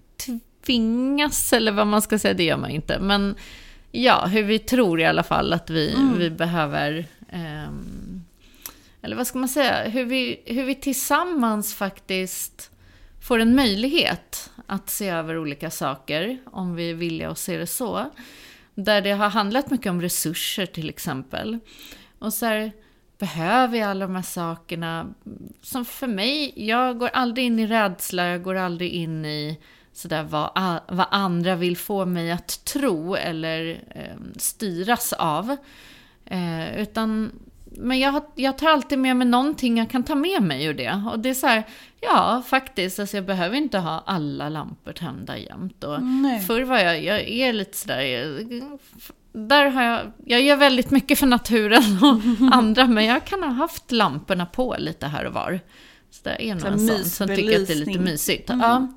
tvingas, 0.66 1.54
eller 1.54 1.72
vad 1.72 1.88
man 1.88 2.02
ska 2.02 2.20
säga, 2.20 2.34
det 2.34 2.44
gör 2.44 2.58
man 2.58 2.70
inte. 2.70 3.00
Men 3.00 3.36
ja, 3.92 4.26
hur 4.26 4.44
vi 4.44 4.60
tror 4.60 5.02
i 5.02 5.06
alla 5.06 5.24
fall 5.24 5.54
att 5.54 5.70
vi, 5.70 5.94
mm. 5.94 6.20
vi 6.20 6.30
behöver 6.30 7.06
Um, 7.34 8.24
eller 9.02 9.16
vad 9.16 9.28
ska 9.28 9.38
man 9.40 9.50
säga, 9.50 9.90
hur 9.90 10.06
vi, 10.06 10.42
hur 10.46 10.64
vi 10.66 10.76
tillsammans 10.76 11.76
faktiskt 11.76 12.72
får 13.22 13.40
en 13.40 13.56
möjlighet 13.56 14.52
att 14.68 14.90
se 14.90 15.10
över 15.10 15.38
olika 15.38 15.70
saker, 15.70 16.38
om 16.46 16.76
vi 16.76 16.90
är 16.90 16.94
villiga 16.94 17.30
att 17.30 17.38
se 17.38 17.58
det 17.58 17.68
så. 17.68 18.10
Där 18.76 19.02
det 19.02 19.12
har 19.12 19.30
handlat 19.30 19.72
mycket 19.72 19.90
om 19.90 20.02
resurser 20.02 20.66
till 20.66 20.90
exempel. 20.90 21.60
Och 22.20 22.34
så 22.34 22.46
här, 22.46 22.72
behöver 23.18 23.78
jag 23.78 23.90
alla 23.90 24.08
de 24.08 24.16
här 24.16 24.22
sakerna? 24.22 25.14
Som 25.62 25.86
för 25.86 26.08
mig, 26.08 26.54
jag 26.56 26.98
går 26.98 27.08
aldrig 27.08 27.46
in 27.46 27.60
i 27.60 27.68
rädsla, 27.68 28.28
jag 28.28 28.44
går 28.44 28.56
aldrig 28.56 28.92
in 28.92 29.26
i 29.26 29.60
sådär 29.94 30.24
vad, 30.24 30.52
vad 30.88 31.08
andra 31.12 31.56
vill 31.56 31.78
få 31.78 32.06
mig 32.06 32.32
att 32.32 32.66
tro 32.66 33.16
eller 33.16 33.84
eh, 33.90 34.18
styras 34.38 35.14
av. 35.14 35.56
Eh, 36.26 36.82
utan, 36.82 37.32
men 37.78 38.00
jag, 38.00 38.24
jag 38.36 38.58
tar 38.58 38.70
alltid 38.70 39.00
med 39.00 39.16
mig 39.16 39.28
någonting 39.28 39.78
jag 39.78 39.90
kan 39.90 40.04
ta 40.04 40.16
med 40.16 40.42
mig 40.42 40.66
ur 40.66 40.74
det. 40.74 41.04
Och 41.12 41.20
det 41.20 41.30
är 41.30 41.34
så 41.34 41.48
här, 41.48 41.64
ja 42.02 42.44
faktiskt, 42.48 43.00
alltså 43.00 43.18
jag 43.18 43.26
behöver 43.26 43.58
inte 43.58 43.78
ha 43.78 44.04
alla 44.06 44.50
lampor 44.50 44.92
tända 44.92 45.38
jämt. 45.38 45.84
Och 45.84 46.00
förr 46.48 46.62
var 46.62 46.78
jag, 46.78 47.04
jag 47.04 47.20
är 47.20 47.54
lite 47.54 47.78
sådär, 47.78 48.40
där 49.34 49.66
har 49.66 49.84
jag, 49.84 50.12
jag 50.26 50.42
gör 50.42 50.56
väldigt 50.56 50.92
mycket 50.92 51.20
för 51.20 51.28
naturen 51.28 52.00
och 52.04 52.56
andra, 52.56 52.88
men 52.88 53.06
jag 53.06 53.26
kan 53.26 53.44
ha 53.44 53.50
haft 53.50 53.92
lamporna 53.92 54.46
på 54.46 54.76
lite 54.80 55.08
här 55.08 55.26
och 55.26 55.34
var. 55.34 55.60
Så 56.10 56.20
det 56.24 56.50
är 56.50 56.56
nog 56.56 56.66
en 56.66 56.88
sån 56.88 57.06
som 57.06 57.28
tycker 57.28 57.62
att 57.62 57.68
det 57.68 57.74
är 57.74 57.86
lite 57.86 58.00
mysigt. 58.00 58.50
Mm. 58.50 58.62
Ja. 58.62 58.88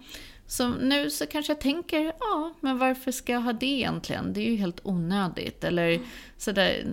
Så 0.46 0.68
nu 0.68 1.10
så 1.10 1.26
kanske 1.26 1.52
jag 1.52 1.60
tänker, 1.60 2.12
ja, 2.20 2.54
men 2.60 2.78
varför 2.78 3.12
ska 3.12 3.32
jag 3.32 3.40
ha 3.40 3.52
det 3.52 3.66
egentligen? 3.66 4.32
Det 4.32 4.40
är 4.40 4.50
ju 4.50 4.56
helt 4.56 4.80
onödigt. 4.82 5.64
Eller 5.64 6.00
sådär, 6.38 6.84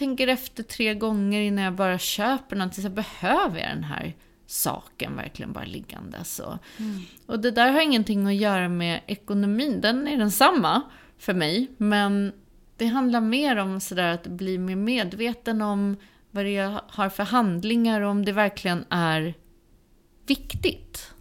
tänker 0.00 0.28
efter 0.28 0.62
tre 0.62 0.94
gånger 0.94 1.40
innan 1.40 1.64
jag 1.64 1.74
bara 1.74 1.98
köper 1.98 2.56
någonting. 2.56 2.84
Så 2.84 2.90
behöver 2.90 3.58
jag 3.58 3.68
den 3.68 3.84
här 3.84 4.16
saken 4.46 5.16
verkligen 5.16 5.52
bara 5.52 5.64
liggandes? 5.64 6.38
Och, 6.38 6.56
mm. 6.78 7.00
och 7.26 7.40
det 7.40 7.50
där 7.50 7.72
har 7.72 7.80
ingenting 7.80 8.26
att 8.26 8.34
göra 8.34 8.68
med 8.68 9.00
ekonomin. 9.06 9.80
Den 9.80 10.08
är 10.08 10.16
densamma 10.16 10.82
för 11.18 11.34
mig. 11.34 11.70
Men 11.76 12.32
det 12.76 12.86
handlar 12.86 13.20
mer 13.20 13.56
om 13.56 13.80
sådär 13.80 14.14
att 14.14 14.26
bli 14.26 14.58
mer 14.58 14.76
medveten 14.76 15.62
om 15.62 15.96
vad 16.30 16.44
det 16.44 16.50
jag 16.50 16.80
har 16.88 17.08
för 17.08 17.24
handlingar 17.24 18.00
och 18.00 18.10
om 18.10 18.24
det 18.24 18.32
verkligen 18.32 18.84
är 18.90 19.34
viktigt. 20.26 21.14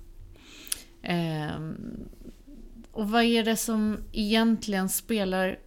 Um, 1.10 2.10
och 2.92 3.10
vad 3.10 3.24
är 3.24 3.44
det 3.44 3.56
som 3.56 3.98
egentligen 4.12 4.90
spelar 4.90 5.60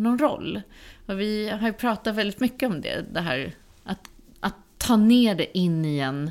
någon 0.00 0.18
roll? 0.18 0.62
Och 1.06 1.20
vi 1.20 1.48
har 1.48 1.66
ju 1.66 1.72
pratat 1.72 2.14
väldigt 2.14 2.40
mycket 2.40 2.68
om 2.68 2.80
det, 2.80 3.04
det 3.12 3.20
här 3.20 3.52
att, 3.84 4.10
att 4.40 4.56
ta 4.78 4.96
ner 4.96 5.34
det 5.34 5.58
in 5.58 5.84
i 5.84 5.98
en 5.98 6.30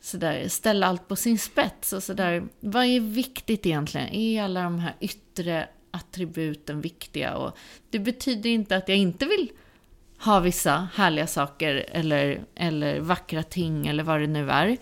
sådär, 0.00 0.48
ställa 0.48 0.86
allt 0.86 1.08
på 1.08 1.16
sin 1.16 1.38
spets 1.38 1.92
och 1.92 2.02
sådär. 2.02 2.48
Vad 2.60 2.84
är 2.84 3.00
viktigt 3.00 3.66
egentligen? 3.66 4.08
Är 4.08 4.42
alla 4.42 4.62
de 4.62 4.78
här 4.78 4.94
yttre 5.00 5.68
attributen 5.90 6.80
viktiga? 6.80 7.36
Och 7.36 7.58
det 7.90 7.98
betyder 7.98 8.50
inte 8.50 8.76
att 8.76 8.88
jag 8.88 8.98
inte 8.98 9.26
vill 9.26 9.50
ha 10.18 10.40
vissa 10.40 10.88
härliga 10.94 11.26
saker 11.26 11.86
eller, 11.88 12.40
eller 12.54 13.00
vackra 13.00 13.42
ting 13.42 13.86
eller 13.86 14.04
vad 14.04 14.20
det 14.20 14.26
nu 14.26 14.50
är. 14.50 14.76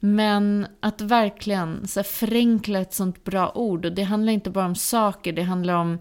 Men 0.00 0.66
att 0.80 1.00
verkligen 1.00 1.88
så 1.88 2.02
förenkla 2.02 2.80
ett 2.80 2.94
sånt 2.94 3.24
bra 3.24 3.52
ord. 3.54 3.84
Och 3.84 3.92
det 3.92 4.02
handlar 4.02 4.32
inte 4.32 4.50
bara 4.50 4.66
om 4.66 4.74
saker, 4.74 5.32
det 5.32 5.42
handlar 5.42 5.74
om 5.74 5.98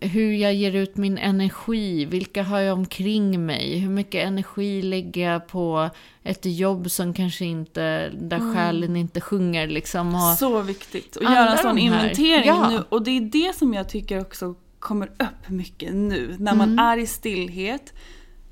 hur 0.00 0.32
jag 0.32 0.54
ger 0.54 0.72
ut 0.74 0.96
min 0.96 1.18
energi, 1.18 2.04
vilka 2.04 2.42
har 2.42 2.60
jag 2.60 2.78
omkring 2.78 3.46
mig, 3.46 3.78
hur 3.78 3.90
mycket 3.90 4.26
energi 4.26 4.82
lägger 4.82 5.30
jag 5.30 5.46
på 5.46 5.90
ett 6.22 6.44
jobb 6.44 6.90
som 6.90 7.14
kanske 7.14 7.44
inte, 7.44 8.08
där 8.08 8.36
mm. 8.36 8.54
själen 8.54 8.96
inte 8.96 9.20
sjunger 9.20 9.66
liksom. 9.66 10.14
Och 10.14 10.38
Så 10.38 10.62
viktigt, 10.62 11.16
att 11.16 11.22
göra 11.22 11.52
en 11.52 11.58
sån 11.58 11.78
inventering 11.78 12.46
ja. 12.46 12.70
nu. 12.70 12.84
Och 12.88 13.02
det 13.02 13.10
är 13.10 13.20
det 13.20 13.56
som 13.56 13.74
jag 13.74 13.88
tycker 13.88 14.20
också 14.20 14.54
kommer 14.78 15.06
upp 15.06 15.48
mycket 15.48 15.94
nu, 15.94 16.36
när 16.38 16.54
man 16.54 16.68
mm. 16.72 16.78
är 16.78 16.98
i 16.98 17.06
stillhet 17.06 17.92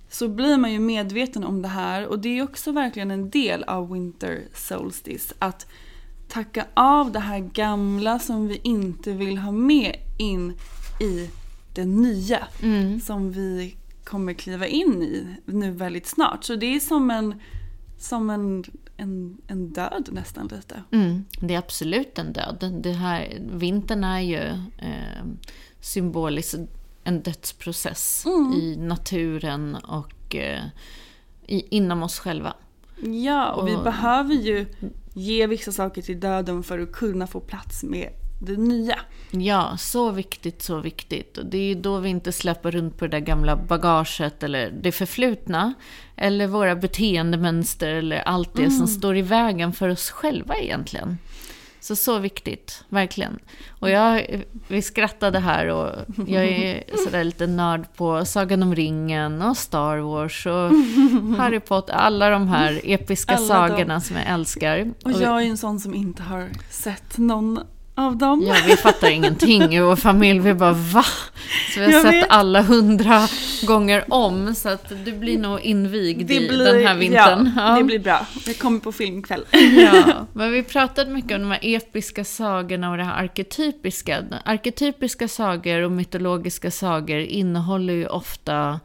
så 0.09 0.29
blir 0.29 0.57
man 0.57 0.73
ju 0.73 0.79
medveten 0.79 1.45
om 1.45 1.63
det 1.63 1.69
här 1.69 2.07
och 2.07 2.19
det 2.19 2.39
är 2.39 2.43
också 2.43 2.73
verkligen 2.73 3.11
en 3.11 3.31
del 3.31 3.65
av 3.65 3.93
Winter 3.93 4.43
Solstice. 4.55 5.35
Att 5.39 5.67
tacka 6.29 6.67
av 6.75 7.13
det 7.13 7.19
här 7.19 7.39
gamla 7.39 8.19
som 8.19 8.49
vi 8.49 8.61
inte 8.63 9.13
vill 9.13 9.39
ha 9.39 9.53
med 9.53 9.97
in 10.19 10.53
det 11.75 11.85
nya 11.85 12.49
mm. 12.63 13.01
som 13.01 13.33
vi 13.33 13.77
kommer 14.05 14.33
kliva 14.33 14.67
in 14.67 15.03
i 15.03 15.37
nu 15.45 15.71
väldigt 15.71 16.07
snart. 16.07 16.45
Så 16.45 16.57
det 16.57 16.67
är 16.67 16.81
som 16.81 17.11
en, 17.11 17.35
som 17.99 18.31
en, 18.31 18.65
en, 18.97 19.39
en 19.47 19.73
död 19.73 20.09
nästan 20.13 20.47
lite. 20.47 20.83
Mm, 20.91 21.25
det 21.41 21.55
är 21.55 21.59
absolut 21.59 22.19
en 22.19 22.33
död. 22.33 22.81
Det 22.83 22.93
här, 22.93 23.39
vintern 23.53 24.05
är 24.05 24.21
ju 24.21 24.43
eh, 24.79 25.25
symboliskt 25.81 26.55
en 27.05 27.23
dödsprocess 27.23 28.27
mm. 28.27 28.53
i 28.53 28.77
naturen 28.77 29.75
och 29.75 30.37
eh, 30.37 30.65
i, 31.47 31.77
inom 31.77 32.03
oss 32.03 32.19
själva. 32.19 32.55
Ja, 33.25 33.53
och, 33.53 33.63
och 33.63 33.69
vi 33.69 33.77
behöver 33.77 34.35
ju 34.35 34.67
ge 35.15 35.47
vissa 35.47 35.73
saker 35.73 36.03
till 36.03 36.21
döden 36.21 36.63
för 36.63 36.79
att 36.79 36.93
kunna 36.93 37.27
få 37.27 37.41
plats 37.41 37.83
med 37.83 38.09
det 38.47 38.57
nya. 38.57 38.99
Ja, 39.31 39.77
så 39.79 40.11
viktigt, 40.11 40.63
så 40.63 40.81
viktigt. 40.81 41.39
Och 41.39 41.47
det 41.47 41.59
är 41.59 41.75
då 41.75 41.99
vi 41.99 42.09
inte 42.09 42.33
släpper 42.33 42.71
runt 42.71 42.99
på 42.99 43.07
det 43.07 43.11
där 43.11 43.27
gamla 43.27 43.57
bagaget 43.57 44.43
eller 44.43 44.71
det 44.71 44.93
förflutna. 44.93 45.75
Eller 46.17 46.47
våra 46.47 46.77
beteendemönster 46.77 47.89
eller 47.89 48.19
allt 48.19 48.55
det 48.55 48.63
mm. 48.63 48.79
som 48.79 48.87
står 48.87 49.17
i 49.17 49.23
vägen 49.23 49.73
för 49.73 49.89
oss 49.89 50.11
själva 50.11 50.57
egentligen. 50.57 51.19
Så, 51.81 51.97
så 51.97 52.19
viktigt, 52.19 52.85
verkligen. 52.89 53.39
Och 53.69 53.91
jag, 53.91 54.43
vi 54.69 54.83
skrattade 54.83 55.39
här 55.39 55.67
och 55.67 55.91
jag 56.27 56.45
är 56.45 56.85
sådär 57.05 57.25
lite 57.25 57.47
nörd 57.47 57.87
på 57.97 58.25
Sagan 58.25 58.63
om 58.63 58.75
ringen 58.75 59.43
och 59.43 59.57
Star 59.57 59.99
Wars 59.99 60.47
och 60.47 60.53
Harry 61.39 61.61
Potter. 61.61 61.93
Alla 61.93 62.31
de 62.31 62.49
här 62.49 62.81
episka 62.85 63.35
alla 63.35 63.47
sagorna 63.47 63.95
de. 63.95 64.01
som 64.01 64.17
jag 64.17 64.27
älskar. 64.27 64.93
Och 65.05 65.13
jag 65.13 65.43
är 65.43 65.47
en 65.47 65.59
sån 65.59 65.81
som 65.81 65.95
inte 65.95 66.23
har 66.23 66.51
sett 66.71 67.19
någon 67.19 67.61
av 67.95 68.17
dem. 68.17 68.45
Ja, 68.47 68.57
vi 68.67 68.77
fattar 68.77 69.11
ingenting 69.11 69.75
i 69.75 69.81
vår 69.81 69.97
familj. 69.97 70.39
Vi 70.41 70.55
bara 70.55 70.73
va? 70.73 71.05
Så 71.75 71.81
vi 71.81 71.87
har 71.87 71.93
Jag 71.93 72.03
sett 72.03 72.15
vet. 72.15 72.31
alla 72.31 72.63
hundra 72.63 73.29
gånger 73.67 74.05
om. 74.09 74.55
Så 74.55 74.69
att 74.69 74.93
du 75.05 75.13
blir 75.13 75.39
nog 75.39 75.61
invigd 75.61 76.31
i 76.31 76.49
den 76.49 76.87
här 76.87 76.95
vintern. 76.95 77.51
Ja, 77.57 77.77
det 77.79 77.85
blir 77.85 77.99
bra. 77.99 78.27
Det 78.45 78.55
kommer 78.55 78.81
på 78.81 78.93
filmkväll. 78.93 79.45
Ja, 79.77 80.27
men 80.33 80.53
vi 80.53 80.63
pratade 80.63 81.11
mycket 81.11 81.33
om 81.33 81.41
de 81.43 81.51
här 81.51 81.61
episka 81.63 82.25
sagorna 82.25 82.91
och 82.91 82.97
det 82.97 83.05
här 83.05 83.23
arketypiska. 83.25 84.25
Arketypiska 84.45 85.29
sagor 85.29 85.83
och 85.83 85.93
mytologiska 85.93 86.71
sagor 86.71 87.19
innehåller 87.21 87.95
ju 87.95 88.07
ofta 88.07 88.81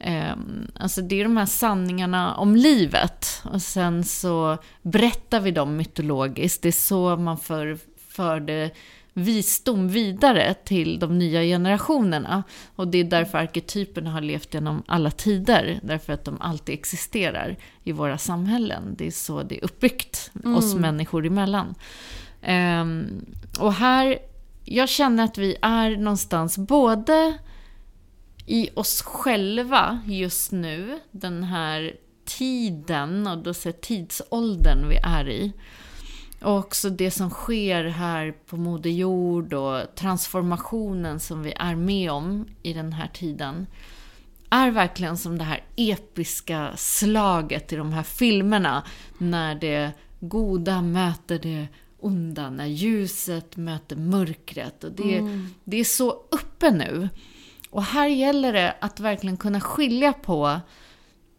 eh, 0.00 0.32
alltså 0.80 1.00
det 1.02 1.20
är 1.20 1.24
de 1.24 1.36
här 1.36 1.46
sanningarna 1.46 2.34
om 2.34 2.56
livet. 2.56 3.42
Och 3.52 3.62
sen 3.62 4.04
så 4.04 4.58
berättar 4.82 5.40
vi 5.40 5.50
dem 5.50 5.76
mytologiskt. 5.76 6.62
Det 6.62 6.68
är 6.68 6.72
så 6.72 7.16
man 7.16 7.38
för, 7.38 7.78
förde 8.20 8.70
visdom 9.12 9.88
vidare 9.88 10.54
till 10.54 10.98
de 10.98 11.18
nya 11.18 11.42
generationerna. 11.42 12.42
Och 12.76 12.88
det 12.88 12.98
är 12.98 13.04
därför 13.04 13.38
arketyperna 13.38 14.10
har 14.10 14.20
levt 14.20 14.54
genom 14.54 14.82
alla 14.86 15.10
tider. 15.10 15.80
Därför 15.82 16.12
att 16.12 16.24
de 16.24 16.40
alltid 16.40 16.72
existerar 16.72 17.56
i 17.84 17.92
våra 17.92 18.18
samhällen. 18.18 18.94
Det 18.98 19.06
är 19.06 19.10
så 19.10 19.42
det 19.42 19.58
är 19.58 19.64
uppbyggt 19.64 20.30
oss 20.44 20.74
människor 20.74 21.26
emellan. 21.26 21.74
Ehm, 22.42 23.24
och 23.60 23.72
här, 23.72 24.18
jag 24.64 24.88
känner 24.88 25.24
att 25.24 25.38
vi 25.38 25.56
är 25.62 25.96
någonstans 25.96 26.58
både 26.58 27.38
i 28.46 28.68
oss 28.74 29.02
själva 29.02 30.00
just 30.06 30.52
nu, 30.52 30.98
den 31.10 31.44
här 31.44 31.92
tiden 32.24 33.26
och 33.26 33.38
då 33.38 33.54
så 33.54 33.72
tidsåldern 33.72 34.88
vi 34.88 34.96
är 34.96 35.28
i. 35.28 35.52
Och 36.42 36.56
också 36.56 36.90
det 36.90 37.10
som 37.10 37.30
sker 37.30 37.84
här 37.84 38.34
på 38.46 38.56
Moder 38.56 38.90
Jord 38.90 39.52
och 39.52 39.94
transformationen 39.94 41.20
som 41.20 41.42
vi 41.42 41.52
är 41.56 41.74
med 41.74 42.10
om 42.10 42.46
i 42.62 42.72
den 42.72 42.92
här 42.92 43.08
tiden. 43.08 43.66
Är 44.50 44.70
verkligen 44.70 45.16
som 45.16 45.38
det 45.38 45.44
här 45.44 45.64
episka 45.76 46.70
slaget 46.76 47.72
i 47.72 47.76
de 47.76 47.92
här 47.92 48.02
filmerna. 48.02 48.82
När 49.18 49.54
det 49.54 49.92
goda 50.20 50.82
möter 50.82 51.38
det 51.38 51.68
onda, 51.98 52.50
när 52.50 52.66
ljuset 52.66 53.56
möter 53.56 53.96
mörkret. 53.96 54.84
Och 54.84 54.92
det, 54.92 55.22
det 55.64 55.76
är 55.76 55.84
så 55.84 56.10
uppe 56.30 56.70
nu. 56.70 57.08
Och 57.70 57.82
här 57.82 58.08
gäller 58.08 58.52
det 58.52 58.74
att 58.80 59.00
verkligen 59.00 59.36
kunna 59.36 59.60
skilja 59.60 60.12
på 60.12 60.60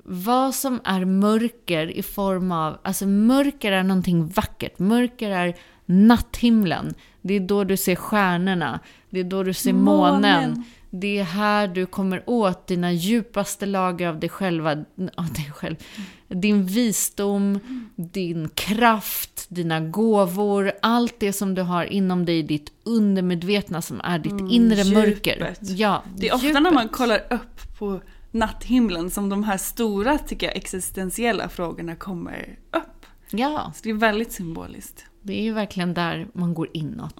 vad 0.04 0.56
som 0.56 0.80
är 0.84 1.06
mörker 1.06 1.88
i 1.92 2.04
form 2.04 2.52
av, 2.52 2.78
alltså 2.84 3.06
mörker 3.08 3.72
är 3.72 3.84
någonting 3.84 4.28
vackert. 4.28 4.80
Mörker 4.80 5.30
är 5.32 5.56
natthimlen. 5.86 6.94
Det 7.22 7.34
är 7.34 7.40
då 7.40 7.64
du 7.64 7.78
ser 7.78 7.96
stjärnorna. 7.96 8.80
Det 9.10 9.20
är 9.20 9.24
då 9.24 9.44
du 9.44 9.54
ser 9.54 9.74
månen. 9.74 10.22
Månen. 10.22 10.64
Det 10.94 11.18
är 11.18 11.24
här 11.24 11.68
du 11.68 11.86
kommer 11.86 12.24
åt 12.30 12.68
dina 12.68 12.92
djupaste 12.92 13.66
lager 13.66 14.08
av 14.08 14.20
dig 14.20 14.30
själva, 14.30 14.72
av 15.16 15.34
dig 15.34 15.52
själv. 15.56 15.76
Din 16.28 16.66
visdom, 16.66 17.60
din 17.96 18.50
kraft, 18.50 19.46
dina 19.50 19.80
gåvor, 19.80 20.72
allt 20.82 21.16
det 21.20 21.34
som 21.34 21.56
du 21.56 21.62
har 21.62 21.84
inom 21.86 22.26
dig, 22.26 22.44
ditt 22.44 22.72
undermedvetna 22.84 23.82
som 23.82 24.02
är 24.04 24.20
ditt 24.20 24.52
inre 24.52 24.84
mörker. 24.94 25.34
djupet. 25.38 25.60
Ja, 25.62 26.04
Det 26.16 26.30
är 26.30 26.36
ofta 26.36 26.48
djupet. 26.48 26.64
när 26.64 26.72
man 26.72 26.90
kollar 26.90 27.20
upp 27.30 27.78
på 27.80 28.02
natthimlen 28.32 29.10
som 29.12 29.30
de 29.30 29.44
här 29.44 29.58
stora, 29.58 30.18
tycker 30.18 30.48
jag, 30.48 30.56
existentiella 30.56 31.50
frågorna 31.50 31.96
kommer 31.96 32.60
upp. 32.72 33.06
Ja, 33.32 33.72
Så 33.76 33.84
det 33.84 33.90
är 33.90 33.94
väldigt 33.94 34.32
symboliskt. 34.32 35.06
det 35.22 35.34
är 35.40 35.44
ju 35.44 35.54
verkligen 35.54 35.94
där 35.94 36.28
man 36.34 36.54
går 36.54 36.70
inåt. 36.74 37.16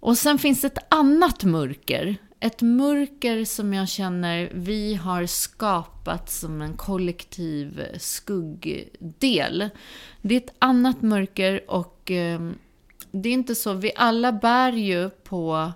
Och 0.00 0.18
sen 0.18 0.38
finns 0.38 0.64
ett 0.64 0.78
annat 0.94 1.44
mörker. 1.44 2.16
Ett 2.40 2.62
mörker 2.62 3.44
som 3.44 3.74
jag 3.74 3.88
känner 3.88 4.50
vi 4.54 4.94
har 4.94 5.26
skapat 5.26 6.30
som 6.30 6.62
en 6.62 6.76
kollektiv 6.76 7.82
skuggdel. 7.98 9.68
Det 10.22 10.34
är 10.34 10.38
ett 10.38 10.54
annat 10.58 11.02
mörker 11.02 11.70
och 11.70 12.10
eh, 12.10 12.50
det 13.10 13.28
är 13.28 13.32
inte 13.32 13.54
så, 13.54 13.72
vi 13.72 13.92
alla 13.96 14.32
bär 14.32 14.72
ju 14.72 15.10
på 15.10 15.72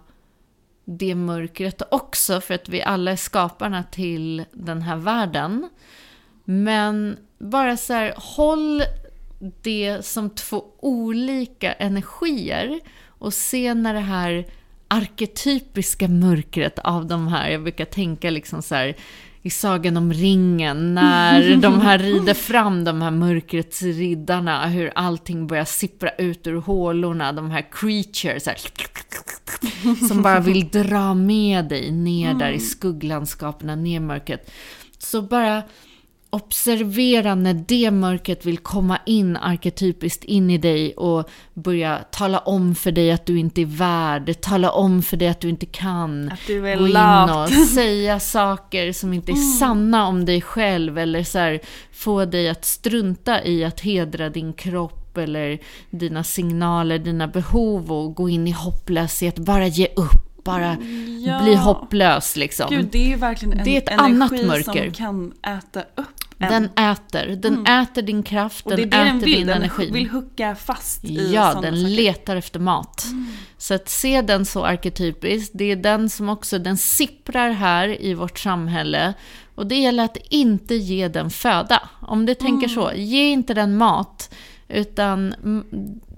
det 0.84 1.14
mörkret 1.14 1.82
också 1.90 2.40
för 2.40 2.54
att 2.54 2.68
vi 2.68 2.82
alla 2.82 3.10
är 3.10 3.16
skaparna 3.16 3.82
till 3.82 4.44
den 4.52 4.82
här 4.82 4.96
världen. 4.96 5.68
Men 6.44 7.16
bara 7.38 7.76
så 7.76 7.92
här, 7.92 8.14
håll 8.16 8.82
det 9.62 10.04
som 10.04 10.30
två 10.30 10.64
olika 10.78 11.72
energier 11.72 12.80
och 13.06 13.34
se 13.34 13.74
när 13.74 13.94
det 13.94 14.00
här 14.00 14.46
arketypiska 14.88 16.08
mörkret 16.08 16.78
av 16.78 17.06
de 17.06 17.28
här, 17.28 17.50
jag 17.50 17.62
brukar 17.62 17.84
tänka 17.84 18.30
liksom 18.30 18.62
så 18.62 18.74
här 18.74 18.96
i 19.42 19.50
Sagan 19.50 19.96
om 19.96 20.12
ringen, 20.12 20.94
när 20.94 21.56
de 21.62 21.80
här 21.80 21.98
rider 21.98 22.34
fram, 22.34 22.84
de 22.84 23.02
här 23.02 23.10
mörkrets 23.10 23.82
riddarna, 23.82 24.66
hur 24.66 24.92
allting 24.94 25.46
börjar 25.46 25.64
sippra 25.64 26.10
ut 26.10 26.46
ur 26.46 26.56
hålorna, 26.56 27.32
de 27.32 27.50
här 27.50 27.66
creatures, 27.72 28.46
här, 28.46 28.58
som 30.08 30.22
bara 30.22 30.40
vill 30.40 30.68
dra 30.68 31.14
med 31.14 31.64
dig 31.64 31.90
ner 31.90 32.34
där 32.34 32.50
i 32.50 32.60
skugglandskapen, 32.60 33.82
ner 33.84 33.96
i 33.96 34.00
mörkret. 34.00 34.50
Så 34.98 35.22
bara 35.22 35.62
observera 36.34 37.34
när 37.34 37.54
det 37.54 37.90
mörkret 37.90 38.46
vill 38.46 38.58
komma 38.58 38.98
in 39.06 39.36
arketypiskt 39.36 40.24
in 40.24 40.50
i 40.50 40.58
dig 40.58 40.92
och 40.92 41.30
börja 41.54 41.98
tala 42.10 42.38
om 42.38 42.74
för 42.74 42.92
dig 42.92 43.12
att 43.12 43.26
du 43.26 43.38
inte 43.38 43.60
är 43.60 43.66
värd, 43.66 44.40
tala 44.40 44.70
om 44.70 45.02
för 45.02 45.16
dig 45.16 45.28
att 45.28 45.40
du 45.40 45.48
inte 45.48 45.66
kan. 45.66 46.32
Att 46.32 46.46
du 46.46 46.68
är 46.68 46.76
Gå 46.76 46.88
in 46.88 47.62
och 47.62 47.68
säga 47.68 48.20
saker 48.20 48.92
som 48.92 49.12
inte 49.12 49.32
är 49.32 49.58
sanna 49.58 50.06
om 50.06 50.24
dig 50.24 50.40
själv 50.40 50.98
eller 50.98 51.22
så 51.22 51.38
här, 51.38 51.60
få 51.92 52.24
dig 52.24 52.48
att 52.48 52.64
strunta 52.64 53.44
i 53.44 53.64
att 53.64 53.80
hedra 53.80 54.28
din 54.28 54.52
kropp 54.52 55.18
eller 55.18 55.58
dina 55.90 56.24
signaler, 56.24 56.98
dina 56.98 57.28
behov 57.28 57.92
och 57.92 58.14
gå 58.14 58.28
in 58.28 58.48
i 58.48 58.50
hopplöshet, 58.50 59.38
bara 59.38 59.66
ge 59.66 59.86
upp, 59.96 60.21
bara 60.44 60.76
Ja. 61.26 61.40
bli 61.42 61.54
hopplös 61.56 62.36
liksom. 62.36 62.66
Gud, 62.70 62.88
det 62.92 62.98
är 63.04 63.08
ju 63.08 63.16
verkligen 63.16 63.58
en 63.58 63.64
Det 63.64 63.70
är 63.76 63.78
ett 63.78 63.88
energi 63.88 64.12
annat 64.14 64.46
mörker. 64.46 64.82
som 64.84 64.92
kan 64.92 65.32
äta 65.58 65.80
upp 65.80 66.08
en. 66.38 66.48
Den 66.52 66.64
äter, 66.90 67.36
den 67.36 67.66
äter 67.66 68.02
din 68.02 68.22
kraft, 68.22 68.64
den 68.68 68.76
det 68.76 68.84
den 68.84 69.06
äter 69.16 69.26
vill. 69.26 69.36
din 69.38 69.46
Den 69.46 69.56
energi. 69.56 69.90
vill 69.90 70.10
hucka 70.10 70.54
fast 70.54 71.04
i 71.04 71.32
Ja, 71.34 71.44
den 71.46 71.54
saker. 71.54 71.68
Mm. 71.68 71.84
letar 71.92 72.36
efter 72.36 72.60
mat. 72.60 73.04
Så 73.58 73.74
att 73.74 73.88
se 73.88 74.22
den 74.22 74.44
så 74.46 74.64
arketypiskt, 74.64 75.52
det 75.58 75.64
är 75.64 75.76
den 75.76 76.10
som 76.10 76.28
också, 76.28 76.58
den 76.58 76.76
sipprar 76.76 77.50
här 77.50 78.02
i 78.02 78.14
vårt 78.14 78.38
samhälle. 78.38 79.14
Och 79.54 79.66
det 79.66 79.74
gäller 79.76 80.04
att 80.04 80.16
inte 80.30 80.74
ge 80.74 81.08
den 81.08 81.30
föda. 81.30 81.88
Om 82.00 82.26
du 82.26 82.34
tänker 82.34 82.68
så, 82.68 82.88
Mm. 82.88 83.00
ge 83.04 83.30
inte 83.30 83.54
den 83.54 83.76
mat. 83.76 84.34
Utan 84.68 85.32
mm, 85.32 85.64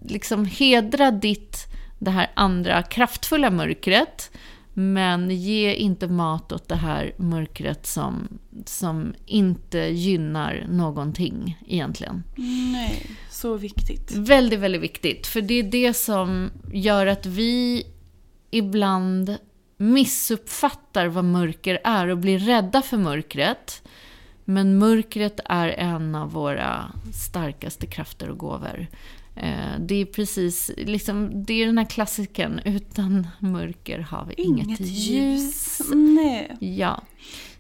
liksom 0.09 0.45
hedra 0.45 1.11
ditt, 1.11 1.57
det 2.05 2.11
här 2.11 2.31
andra 2.35 2.83
kraftfulla 2.83 3.51
mörkret. 3.51 4.31
Men 4.77 5.31
ge 5.31 5.75
inte 5.75 6.09
mat 6.09 6.53
åt 6.53 6.69
det 6.69 6.77
här 6.77 7.15
mörkret 7.17 7.87
som, 7.87 8.39
som 8.65 9.15
inte 9.27 9.79
gynnar 9.79 10.67
någonting 10.69 11.59
egentligen. 11.67 12.23
Nej, 12.73 13.11
så 13.31 13.57
viktigt. 13.57 14.17
Väldigt, 14.17 14.61
väldigt 14.61 14.83
viktigt. 14.83 15.27
För 15.27 15.41
det 15.41 15.55
är 15.55 15.63
det 15.63 15.95
som 15.95 16.51
gör 16.73 17.07
att 17.07 17.27
vi 17.27 17.87
ibland 18.51 19.37
missuppfattar 19.77 21.07
vad 21.07 21.25
mörker 21.25 21.81
är 21.85 22.09
och 22.09 22.19
blir 22.19 22.39
rädda 22.39 22.83
för 22.83 22.97
mörkret. 22.97 23.83
Men 24.45 24.79
mörkret 24.79 25.41
är 25.45 25.69
en 25.69 26.15
av 26.15 26.33
våra 26.33 26.93
starkaste 27.15 27.87
krafter 27.87 28.31
och 28.31 28.39
gåvor. 28.39 28.87
Eh, 29.37 29.79
Det 29.81 29.95
är 29.95 30.05
precis, 30.05 30.71
liksom, 30.77 31.45
det 31.45 31.63
är 31.63 31.67
den 31.67 31.79
här 31.79 31.85
klassiken, 31.85 32.61
utan 32.65 33.27
mörker 33.39 33.99
har 33.99 34.25
vi 34.25 34.35
inget, 34.35 34.81
ljus. 34.81 35.81
Nej. 35.95 36.57
Ja, 36.61 37.03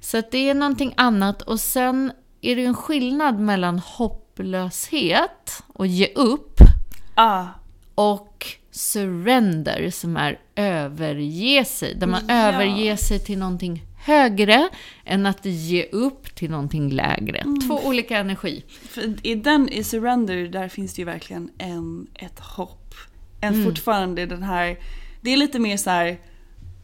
så 0.00 0.18
att 0.18 0.30
det 0.30 0.48
är 0.48 0.54
någonting 0.54 0.94
annat. 0.96 1.42
Och 1.42 1.60
sen 1.60 2.12
är 2.40 2.56
det 2.56 2.64
en 2.64 2.74
skillnad 2.74 3.38
mellan 3.40 3.78
hopplöshet 3.78 5.62
och 5.66 5.86
ge 5.86 6.06
upp 6.14 6.58
Ah, 7.14 7.44
och 7.94 8.46
surrender 8.70 9.90
som 9.90 10.16
är 10.16 10.38
överge 10.56 11.64
sig. 11.64 11.94
Där 11.94 12.06
man 12.06 12.20
Ja. 12.28 12.34
överger 12.34 12.96
sig 12.96 13.18
till 13.18 13.38
någonting 13.38 13.82
högre 14.04 14.68
än 15.04 15.26
att 15.26 15.44
ge 15.44 15.84
upp 15.92 16.34
till 16.34 16.50
någonting 16.50 16.90
lägre. 16.90 17.44
Två 17.68 17.80
olika 17.84 18.18
energi. 18.18 18.64
för 18.88 19.26
i 19.26 19.34
den, 19.34 19.68
i 19.68 19.84
Surrender, 19.84 20.48
där 20.48 20.68
finns 20.68 20.94
det 20.94 21.00
ju 21.02 21.06
verkligen 21.06 21.50
en, 21.58 22.06
ett 22.14 22.40
hopp. 22.40 22.94
En 23.40 23.54
Mm. 23.54 23.64
fortfarande 23.66 24.26
den 24.26 24.42
här, 24.42 24.76
det 25.20 25.30
är 25.32 25.36
lite 25.36 25.58
mer 25.58 25.76
så 25.76 25.90
här. 25.90 26.18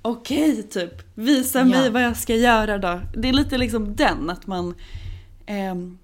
okej 0.03 0.63
typ, 0.63 0.93
visa 1.15 1.65
mig 1.65 1.85
Ja. 1.85 1.91
vad 1.91 2.03
jag 2.03 2.17
ska 2.17 2.35
göra 2.35 2.79
då. 2.79 3.01
Det 3.17 3.29
är 3.29 3.33
lite 3.33 3.59
liksom 3.59 3.97
den, 3.97 4.31
att 4.31 4.47
man, 4.47 4.75
ehm, 5.47 5.99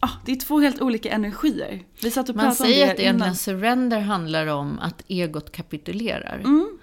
ah, 0.00 0.08
det 0.26 0.32
är 0.32 0.36
två 0.36 0.60
helt 0.60 0.80
olika 0.80 1.10
energier. 1.10 1.82
Vi 2.02 2.10
satt 2.10 2.28
och 2.28 2.36
Man 2.36 2.44
pratade 2.44 2.62
om 2.64 2.68
det 2.68 2.74
säger 2.74 2.84
att 2.92 3.00
egentligen 3.00 3.16
innan. 3.16 3.36
surrender 3.36 4.00
handlar 4.00 4.46
om 4.46 4.78
att 4.78 5.02
egot 5.08 5.52
kapitulerar. 5.52 6.38
Mm. 6.44 6.78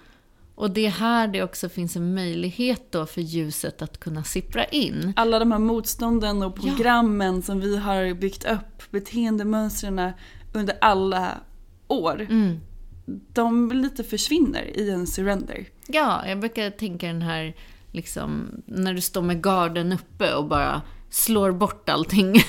Och 0.58 0.70
det 0.70 0.86
är 0.86 0.90
här 0.90 1.28
det 1.28 1.42
också 1.42 1.68
finns 1.68 1.96
en 1.96 2.14
möjlighet 2.14 2.92
då 2.92 3.06
för 3.06 3.20
ljuset 3.20 3.82
att 3.82 4.00
kunna 4.00 4.24
sippra 4.24 4.64
in. 4.64 5.12
Alla 5.16 5.38
de 5.38 5.52
här 5.52 5.58
motstånden 5.58 6.42
och 6.42 6.56
programmen 6.56 7.42
som 7.42 7.60
vi 7.60 7.76
har 7.76 8.14
byggt 8.14 8.44
upp, 8.44 8.90
beteendemönstren 8.90 10.12
under 10.52 10.78
alla 10.80 11.40
år. 11.88 12.26
Mm. 12.30 12.60
De 13.32 13.72
lite 13.72 14.04
försvinner 14.04 14.78
i 14.78 14.90
en 14.90 15.06
surrender. 15.06 15.66
Ja, 15.86 16.28
jag 16.28 16.40
brukar 16.40 16.70
tänka 16.70 17.06
den 17.06 17.22
här, 17.22 17.54
liksom, 17.92 18.50
när 18.66 18.94
du 18.94 19.00
står 19.00 19.22
med 19.22 19.42
garden 19.42 19.92
uppe 19.92 20.34
och 20.34 20.44
bara 20.44 20.82
slår 21.10 21.52
bort 21.52 21.88
allting. 21.88 22.42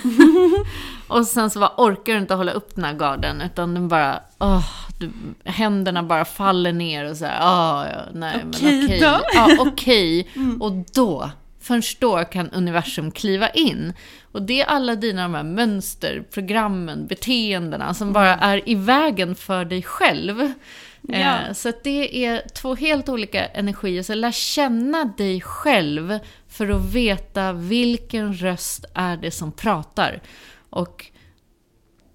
och 1.07 1.25
sen 1.25 1.49
så 1.49 1.59
bara 1.59 1.73
orkar 1.77 2.13
du 2.13 2.19
inte 2.19 2.33
hålla 2.33 2.51
upp 2.51 2.75
den 2.75 2.83
här 2.83 2.93
garden, 2.93 3.41
utan 3.41 3.73
den 3.73 3.87
bara, 3.87 4.19
åh, 4.39 4.67
du, 4.99 5.11
händerna 5.43 6.03
bara 6.03 6.25
faller 6.25 6.73
ner 6.73 7.09
och 7.09 7.17
så 7.17 7.25
här, 7.25 7.39
åh, 7.41 7.87
ja, 7.91 8.01
nej 8.13 8.45
Okej 8.47 8.71
men 8.75 8.85
okej. 8.85 8.99
då. 8.99 9.19
Ja, 9.33 9.47
okej. 9.59 10.27
Och 10.59 10.71
då, 10.93 11.31
först 11.61 11.99
då 12.01 12.23
kan 12.23 12.49
universum 12.49 13.11
kliva 13.11 13.49
in. 13.49 13.93
Och 14.31 14.41
det 14.41 14.61
är 14.61 14.65
alla 14.65 14.95
dina 14.95 15.21
de 15.21 15.33
här 15.33 15.43
mönster, 15.43 16.23
programmen, 16.33 17.07
beteendena 17.07 17.93
som 17.93 18.13
bara 18.13 18.35
är 18.35 18.69
i 18.69 18.75
vägen 18.75 19.35
för 19.35 19.65
dig 19.65 19.83
själv. 19.83 20.53
Ja. 21.01 21.17
Eh, 21.47 21.53
Så 21.53 21.71
det 21.83 22.25
är 22.25 22.41
två 22.55 22.75
helt 22.75 23.09
olika 23.09 23.45
energier. 23.45 24.03
Så 24.03 24.13
lär 24.13 24.31
känna 24.31 25.05
dig 25.05 25.41
själv 25.41 26.19
för 26.47 26.69
att 26.69 26.93
veta 26.93 27.53
vilken 27.53 28.33
röst 28.33 28.85
är 28.93 29.17
det 29.17 29.31
som 29.31 29.51
pratar. 29.51 30.21
Och 30.69 31.05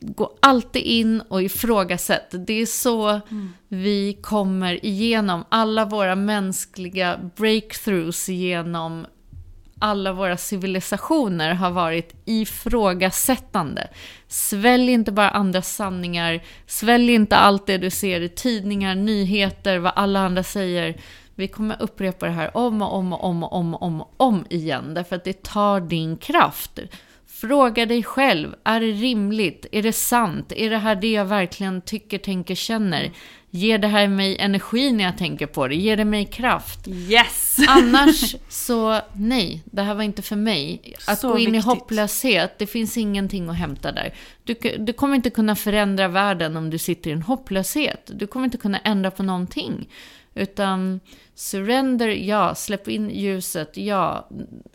gå 0.00 0.36
alltid 0.42 0.82
in 0.82 1.20
och 1.20 1.42
ifrågasätt. 1.42 2.34
Det 2.46 2.52
är 2.62 2.66
så 2.66 3.20
vi 3.68 4.18
kommer 4.22 4.84
igenom 4.86 5.44
alla 5.48 5.84
våra 5.84 6.16
mänskliga 6.16 7.30
breakthroughs 7.36 8.28
genom 8.28 9.06
alla 9.84 10.12
våra 10.12 10.36
civilisationer 10.36 11.54
har 11.54 11.70
varit 11.70 12.14
ifrågasättande. 12.24 13.88
Svälj 14.28 14.92
inte 14.92 15.12
bara 15.12 15.30
andra 15.30 15.62
sanningar, 15.62 16.42
svälj 16.66 17.12
inte 17.12 17.36
allt 17.36 17.66
det 17.66 17.78
du 17.78 17.90
ser 17.90 18.20
i 18.20 18.28
tidningar, 18.28 18.94
nyheter, 18.94 19.78
vad 19.78 19.92
alla 19.96 20.20
andra 20.20 20.42
säger. 20.42 20.96
Vi 21.34 21.48
kommer 21.48 21.82
upprepa 21.82 22.26
det 22.26 22.32
här 22.32 22.56
om 22.56 22.82
och 22.82 22.94
om 22.94 23.12
och 23.12 23.24
om 23.24 23.44
och 23.44 23.52
om 23.52 23.74
och 23.74 23.82
om, 23.82 24.00
och 24.00 24.14
om 24.16 24.46
igen, 24.50 24.94
därför 24.94 25.16
att 25.16 25.24
det 25.24 25.42
tar 25.42 25.80
din 25.80 26.16
kraft. 26.16 26.78
Fråga 27.26 27.86
dig 27.86 28.02
själv, 28.02 28.54
är 28.64 28.80
det 28.80 28.92
rimligt? 28.92 29.66
Är 29.72 29.82
det 29.82 29.92
sant? 29.92 30.52
Är 30.56 30.70
det 30.70 30.78
här 30.78 30.94
det 30.94 31.12
jag 31.12 31.24
verkligen 31.24 31.82
tycker, 31.82 32.18
tänker, 32.18 32.54
känner? 32.54 33.10
Ger 33.56 33.78
det 33.78 33.88
här 33.88 34.08
mig 34.08 34.36
energi 34.38 34.92
när 34.92 35.04
jag 35.04 35.18
tänker 35.18 35.46
på 35.46 35.68
det? 35.68 35.74
Ger 35.74 35.96
det 35.96 36.04
mig 36.04 36.24
kraft? 36.24 36.88
Yes! 36.88 37.56
Annars 37.68 38.34
så, 38.48 39.00
nej, 39.12 39.62
det 39.64 39.82
här 39.82 39.94
var 39.94 40.02
inte 40.02 40.22
för 40.22 40.36
mig. 40.36 40.94
Att 41.06 41.18
Så 41.18 41.28
gå 41.28 41.38
in 41.38 41.48
i 41.48 41.50
viktigt. 41.50 41.64
hopplöshet, 41.64 42.58
det 42.58 42.66
finns 42.66 42.96
ingenting 42.96 43.48
att 43.48 43.56
hämta 43.56 43.92
där. 43.92 44.14
Du, 44.44 44.54
du 44.78 44.92
kommer 44.92 45.14
inte 45.14 45.30
kunna 45.30 45.56
förändra 45.56 46.08
världen 46.08 46.56
om 46.56 46.70
du 46.70 46.78
sitter 46.78 47.10
i 47.10 47.12
en 47.12 47.22
hopplöshet. 47.22 48.10
Du 48.14 48.26
kommer 48.26 48.44
inte 48.44 48.58
kunna 48.58 48.78
ändra 48.78 49.10
på 49.10 49.22
någonting. 49.22 49.88
Utan 50.34 51.00
surrender, 51.34 52.08
ja. 52.08 52.54
Släpp 52.54 52.88
in 52.88 53.10
ljuset, 53.10 53.76
ja. 53.76 54.28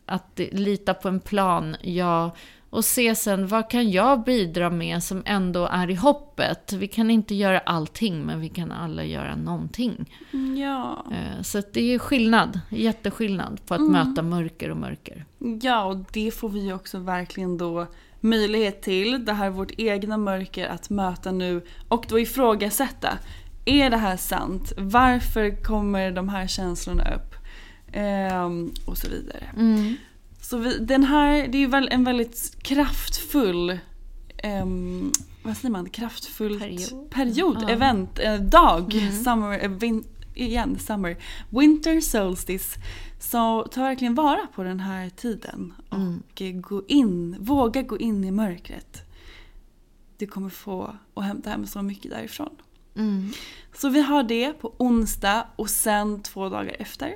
Att 0.05 0.39
lita 0.51 0.93
på 0.93 1.07
en 1.07 1.19
plan, 1.19 1.75
ja. 1.81 2.35
Och 2.69 2.85
se 2.85 3.15
sen, 3.15 3.47
vad 3.47 3.69
kan 3.69 3.91
jag 3.91 4.23
bidra 4.23 4.69
med 4.69 5.03
som 5.03 5.23
ändå 5.25 5.65
är 5.71 5.89
i 5.89 5.95
hoppet? 5.95 6.73
Vi 6.73 6.87
kan 6.87 7.11
inte 7.11 7.35
göra 7.35 7.59
allting, 7.59 8.25
men 8.25 8.41
vi 8.41 8.49
kan 8.49 8.71
alla 8.71 9.03
göra 9.03 9.35
någonting. 9.35 10.15
Ja. 10.57 11.05
Eh, 11.11 11.41
Så 11.41 11.61
det 11.73 11.93
är 11.93 11.99
skillnad, 11.99 12.59
jätteskillnad 12.69 13.65
på 13.65 13.73
att 13.73 13.81
möta 13.91 14.21
mörker 14.21 14.71
och 14.71 14.77
mörker. 14.77 15.25
ja, 15.61 15.83
och 15.85 15.97
det 16.13 16.31
får 16.31 16.49
vi 16.49 16.73
också 16.73 16.97
verkligen 16.99 17.57
då 17.57 17.87
möjlighet 18.19 18.81
till. 18.81 19.25
Det 19.25 19.33
här 19.33 19.45
är 19.45 19.49
vårt 19.49 19.71
egna 19.77 20.17
mörker 20.17 20.67
att 20.67 20.89
möta 20.89 21.31
nu 21.31 21.61
och 21.87 22.05
då 22.09 22.19
ifrågasätta. 22.19 23.09
Är 23.65 23.89
det 23.89 23.97
här 23.97 24.17
sant? 24.17 24.73
Varför 24.77 25.63
kommer 25.63 26.11
de 26.11 26.29
här 26.29 26.47
känslorna 26.47 27.03
upp? 27.15 27.35
Ehm, 27.93 28.71
och 28.85 28.97
så 28.97 29.07
vidare. 29.09 29.43
Så 30.49 30.57
vi, 30.57 30.77
den 30.77 31.03
här, 31.03 31.47
det 31.47 31.57
är 31.57 31.81
ju 31.81 31.87
en 31.91 32.03
väldigt 32.03 32.63
kraftfull 32.63 33.79
ehm, 34.37 35.11
vad 35.43 35.57
säger 35.57 35.71
man? 35.71 35.89
Kraftfullt 35.89 36.59
Period. 36.59 37.09
period 37.09 37.57
Ja. 37.61 37.69
event, 37.69 38.19
eh, 38.19 38.35
dag, 38.35 39.11
summer, 39.23 39.63
eh, 39.63 39.69
vin, 39.69 40.03
igen, 40.35 40.79
summer, 40.79 41.17
winter 41.49 42.01
solstice. 42.01 42.79
Så 43.19 43.67
ta 43.71 43.81
verkligen 43.81 44.15
vara 44.15 44.47
på 44.55 44.63
den 44.63 44.79
här 44.79 45.09
tiden 45.09 45.73
och 45.89 46.41
eh, 46.41 46.51
gå 46.51 46.83
in, 46.87 47.35
våga 47.39 47.81
gå 47.81 47.97
in 47.97 48.23
i 48.23 48.31
mörkret. 48.31 49.01
Du 50.17 50.27
kommer 50.27 50.49
få 50.49 50.95
och 51.13 51.23
hämta 51.23 51.49
hem 51.49 51.67
så 51.67 51.81
mycket 51.81 52.11
därifrån. 52.11 52.55
Mm. 52.95 53.31
Så 53.75 53.89
vi 53.89 54.01
har 54.01 54.23
det 54.23 54.53
på 54.53 54.73
onsdag 54.77 55.47
och 55.55 55.69
sen 55.69 56.23
två 56.23 56.49
dagar 56.49 56.75
efter 56.79 57.15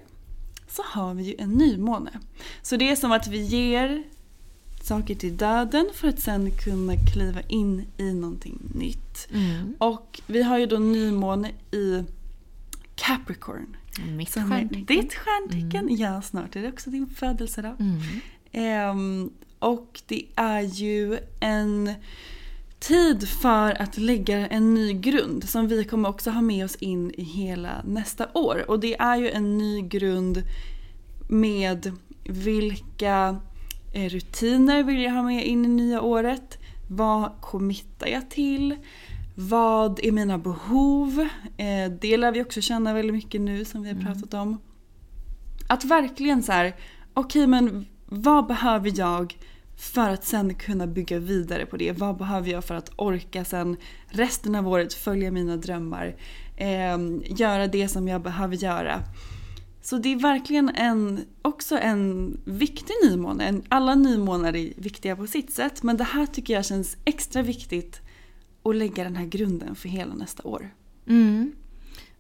så 0.76 0.84
har 0.86 1.14
vi 1.14 1.24
ju 1.24 1.36
en 1.38 1.50
nymåne. 1.50 2.12
Så 2.62 2.76
det 2.78 2.90
är 2.92 2.96
som 2.96 3.12
att 3.12 3.28
vi 3.28 3.42
ger 3.42 4.04
saker 4.82 5.16
till 5.16 5.38
döden 5.38 5.90
för 5.94 6.08
att 6.08 6.20
sen 6.20 6.52
kunna 6.52 6.94
kliva 7.14 7.42
in 7.42 7.86
i 7.98 8.14
någonting 8.14 8.60
nytt. 8.76 9.28
Mm. 9.34 9.76
Och 9.78 10.22
vi 10.28 10.44
har 10.44 10.58
ju 10.58 10.66
då 10.66 10.78
nymåne 10.78 11.52
i 11.72 12.04
Capricorn. 12.96 13.76
Mitt 14.18 14.30
Som 14.32 14.50
stjärntecken. 14.50 14.86
ditt 14.86 15.14
stjärntecken. 15.14 15.98
Ja, 15.98 16.22
snart 16.22 16.56
är 16.56 16.62
det 16.62 16.70
också 16.70 16.90
din 16.90 17.08
födelsedag. 17.08 17.76
Mm. 17.80 18.02
Ehm, 18.52 19.32
och 19.60 20.02
det 20.08 20.26
är 20.36 20.62
ju 20.62 21.20
en 21.40 21.94
tid 22.84 23.30
för 23.30 23.82
att 23.82 23.98
lägga 23.98 24.48
en 24.48 24.74
ny 24.74 24.94
grund 24.94 25.50
som 25.50 25.68
vi 25.68 25.84
kommer 25.84 26.10
också 26.10 26.30
ha 26.30 26.42
med 26.42 26.66
oss 26.66 26.76
in 26.76 27.12
i 27.12 27.24
hela 27.24 27.82
nästa 27.86 28.28
år. 28.34 28.66
Och 28.68 28.80
det 28.80 28.96
är 29.00 29.18
ju 29.18 29.30
en 29.30 29.58
ny 29.58 29.82
grund 29.82 30.44
med 31.30 31.92
vilka 32.24 33.42
eh, 33.94 34.10
rutiner 34.10 34.84
vill 34.84 35.02
jag 35.02 35.12
ha 35.12 35.24
med 35.24 35.46
in 35.46 35.66
i 35.66 35.68
nya 35.68 36.02
året? 36.02 36.58
Vad 36.90 37.32
committar 37.42 38.08
jag 38.08 38.30
till? 38.30 38.76
Vad 39.36 40.00
är 40.04 40.12
mina 40.12 40.38
behov? 40.38 41.28
Eh, 41.58 41.92
det 42.02 42.18
lär 42.18 42.32
vi 42.32 42.44
också 42.44 42.62
känna 42.62 42.94
väldigt 42.94 43.16
mycket 43.16 43.42
nu 43.42 43.66
som 43.66 43.84
vi 43.84 43.94
har 43.94 44.02
pratat 44.02 44.34
om. 44.34 44.62
Att 45.68 45.86
verkligen 45.86 46.44
så 46.44 46.52
här, 46.52 46.76
okej 47.14 47.48
men 47.48 47.86
vad 48.06 48.48
behöver 48.48 48.92
jag 48.96 49.38
för 49.78 50.10
att 50.10 50.26
sen 50.26 50.56
kunna 50.56 50.88
bygga 50.88 51.20
vidare 51.20 51.66
på 51.66 51.78
det? 51.78 51.92
Vad 51.92 52.18
behöver 52.18 52.52
jag 52.52 52.66
för 52.66 52.76
att 52.76 52.92
orka 52.96 53.46
sen 53.46 53.78
resten 54.08 54.56
av 54.56 54.68
året 54.68 54.94
följa 54.94 55.32
mina 55.32 55.58
drömmar? 55.58 56.16
Eh, 56.58 56.98
göra 57.26 57.68
det 57.68 57.88
som 57.88 58.08
jag 58.08 58.22
behöver 58.22 58.56
göra. 58.56 59.04
Så 59.82 59.98
det 59.98 60.10
är 60.10 60.20
verkligen 60.20 60.70
en, 60.70 61.26
också 61.42 61.78
en 61.78 62.38
viktig 62.46 62.94
nymåne. 63.04 63.62
Alla 63.70 63.96
nymånar 63.96 64.56
är 64.56 64.74
viktiga 64.78 65.16
på 65.16 65.28
sitt 65.28 65.54
sätt 65.54 65.84
men 65.84 65.98
det 65.98 66.04
här 66.04 66.26
tycker 66.26 66.54
jag 66.54 66.66
känns 66.66 66.98
extra 67.06 67.42
viktigt 67.42 68.02
att 68.64 68.76
lägga 68.76 69.04
den 69.04 69.16
här 69.16 69.26
grunden 69.26 69.76
för 69.76 69.90
hela 69.90 70.14
nästa 70.14 70.44
år. 70.44 70.74
Mm. 71.08 71.52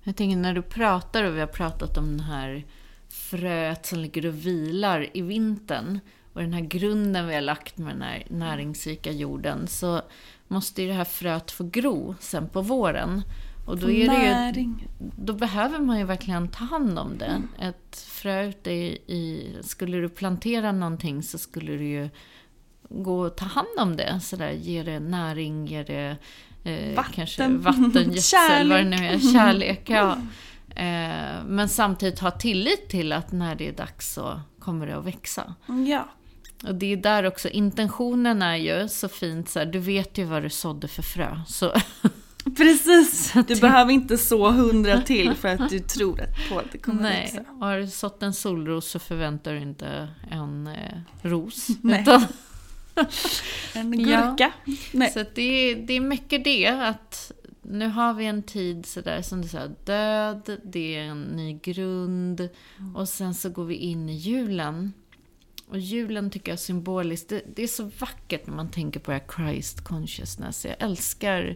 Jag 0.03 0.15
tänker 0.15 0.37
när 0.37 0.53
du 0.53 0.61
pratar 0.61 1.23
och 1.23 1.35
vi 1.35 1.39
har 1.39 1.47
pratat 1.47 1.97
om 1.97 2.05
den 2.05 2.19
här 2.19 2.65
fröet 3.09 3.85
som 3.85 3.99
ligger 3.99 4.25
och 4.25 4.45
vilar 4.45 5.07
i 5.13 5.21
vintern 5.21 5.99
och 6.33 6.41
den 6.41 6.53
här 6.53 6.61
grunden 6.61 7.27
vi 7.27 7.33
har 7.33 7.41
lagt 7.41 7.77
med 7.77 7.95
den 7.95 8.01
här 8.01 8.23
näringsrika 8.29 9.11
jorden 9.11 9.67
så 9.67 10.01
måste 10.47 10.81
ju 10.81 10.87
det 10.87 10.93
här 10.93 11.03
fröet 11.03 11.51
få 11.51 11.63
gro 11.63 12.15
sen 12.19 12.49
på 12.49 12.61
våren. 12.61 13.21
Och 13.65 13.77
då, 13.77 13.91
är 13.91 14.53
det 14.53 14.59
ju, 14.59 14.73
då 14.99 15.33
behöver 15.33 15.79
man 15.79 15.99
ju 15.99 16.05
verkligen 16.05 16.47
ta 16.47 16.63
hand 16.63 16.99
om 16.99 17.17
det. 17.17 17.41
Ett 17.59 17.97
frö 18.07 18.43
ute 18.43 18.71
i, 18.71 18.85
i... 19.07 19.57
Skulle 19.61 19.97
du 19.97 20.09
plantera 20.09 20.71
någonting 20.71 21.23
så 21.23 21.37
skulle 21.37 21.71
du 21.71 21.85
ju 21.85 22.09
gå 22.89 23.19
och 23.19 23.35
ta 23.35 23.45
hand 23.45 23.79
om 23.79 23.95
det. 23.95 24.19
Så 24.19 24.35
där, 24.35 24.51
ge 24.51 24.83
det 24.83 24.99
näring, 24.99 25.67
ge 25.67 25.83
det 25.83 26.17
eh, 26.63 26.95
Vatten. 26.95 27.13
kanske 27.13 27.47
vattengödsel, 27.47 28.69
vad 28.69 28.79
det 28.79 28.83
nu 28.83 28.95
är. 28.95 29.19
Kärlek. 29.19 29.33
Kärlek, 29.33 29.89
ja. 29.89 30.17
Eh, 30.75 31.43
men 31.45 31.69
samtidigt 31.69 32.19
ha 32.19 32.31
tillit 32.31 32.89
till 32.89 33.13
att 33.13 33.31
när 33.31 33.55
det 33.55 33.67
är 33.67 33.73
dags 33.73 34.13
så 34.13 34.41
kommer 34.59 34.87
det 34.87 34.97
att 34.97 35.05
växa. 35.05 35.55
Ja. 35.87 36.07
Och 36.67 36.75
det 36.75 36.93
är 36.93 36.97
där 36.97 37.23
också, 37.27 37.49
intentionen 37.49 38.41
är 38.41 38.55
ju 38.55 38.87
så 38.87 39.07
fint 39.09 39.49
så 39.49 39.59
här, 39.59 39.65
du 39.65 39.79
vet 39.79 40.17
ju 40.17 40.23
vad 40.23 40.43
du 40.43 40.49
sådde 40.49 40.87
för 40.87 41.01
frö. 41.01 41.39
Så 41.47 41.73
Precis! 42.57 43.33
Du 43.47 43.55
behöver 43.55 43.91
inte 43.91 44.17
så 44.17 44.51
hundra 44.51 45.01
till 45.01 45.33
för 45.33 45.47
att 45.47 45.69
du 45.69 45.79
tror 45.87 46.21
att 46.21 46.49
på 46.49 46.59
att 46.59 46.71
det 46.71 46.77
kommer 46.77 47.01
Nej, 47.01 47.21
växa. 47.23 47.41
och 47.51 47.67
har 47.67 47.77
du 47.77 47.87
sått 47.87 48.23
en 48.23 48.33
solros 48.33 48.87
så 48.89 48.99
förväntar 48.99 49.53
du 49.53 49.59
inte 49.59 50.07
en 50.31 50.67
eh, 50.67 50.99
ros. 51.21 51.67
Nej. 51.81 52.01
Utan 52.01 52.25
en 53.73 53.91
gurka. 53.91 54.51
Ja. 54.65 54.73
Nej. 54.91 55.11
Så 55.11 55.25
det, 55.35 55.41
är- 55.71 55.75
det 55.75 55.93
är 55.93 56.01
mycket 56.01 56.43
det 56.43 56.67
att 56.67 57.31
nu 57.61 57.87
har 57.87 58.13
vi 58.13 58.25
en 58.25 58.43
tid 58.43 58.85
sådär 58.85 59.21
som 59.21 59.41
du 59.41 59.47
sa, 59.47 59.67
död, 59.85 60.57
det 60.63 60.95
är 60.97 61.01
en 61.03 61.21
ny 61.21 61.53
grund 61.63 62.49
och 62.95 63.09
sen 63.09 63.33
så 63.33 63.49
går 63.49 63.65
vi 63.65 63.75
in 63.75 64.09
i 64.09 64.13
julen. 64.15 64.93
Och 65.73 65.79
julen 65.79 66.29
tycker 66.29 66.51
jag 66.51 66.59
symboliskt, 66.59 67.29
det, 67.29 67.41
det 67.55 67.63
är 67.63 67.67
så 67.67 67.83
vackert 67.99 68.47
när 68.47 68.55
man 68.55 68.69
tänker 68.69 68.99
på 68.99 69.11
det 69.11 69.17
här 69.17 69.35
Christ 69.35 69.83
consciousness. 69.83 70.65
Jag 70.65 70.75
älskar 70.79 71.55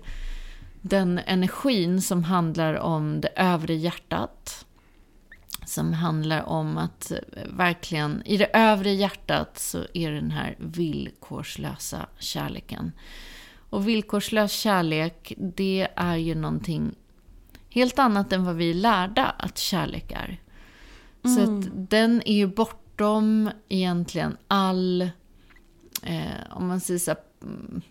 den 0.81 1.19
energin 1.19 2.01
som 2.01 2.23
handlar 2.23 2.73
om 2.73 3.21
det 3.21 3.27
övre 3.35 3.75
hjärtat. 3.75 4.65
Som 5.65 5.93
handlar 5.93 6.43
om 6.43 6.77
att 6.77 7.11
verkligen, 7.45 8.21
i 8.25 8.37
det 8.37 8.49
övre 8.53 8.91
hjärtat 8.91 9.59
så 9.59 9.85
är 9.93 10.11
den 10.11 10.31
här 10.31 10.55
villkorslösa 10.59 12.07
kärleken. 12.19 12.91
Och 13.69 13.87
villkorslös 13.87 14.51
kärlek, 14.51 15.33
det 15.37 15.87
är 15.95 16.15
ju 16.15 16.35
någonting 16.35 16.95
helt 17.69 17.99
annat 17.99 18.33
än 18.33 18.45
vad 18.45 18.55
vi 18.55 18.69
är 18.69 18.73
lärda 18.73 19.25
att 19.25 19.57
kärlek 19.57 20.11
är. 20.11 20.41
Så 21.35 21.41
att 21.41 21.89
den 21.89 22.21
är 22.25 22.35
ju 22.35 22.47
bortom 22.97 23.49
egentligen 23.69 24.37
all, 24.47 25.01
eh, 26.03 26.21
om 26.51 26.67
man 26.67 26.79
säger 26.79 26.99
så 26.99 27.11
här, 27.11 27.19
mm, 27.43 27.81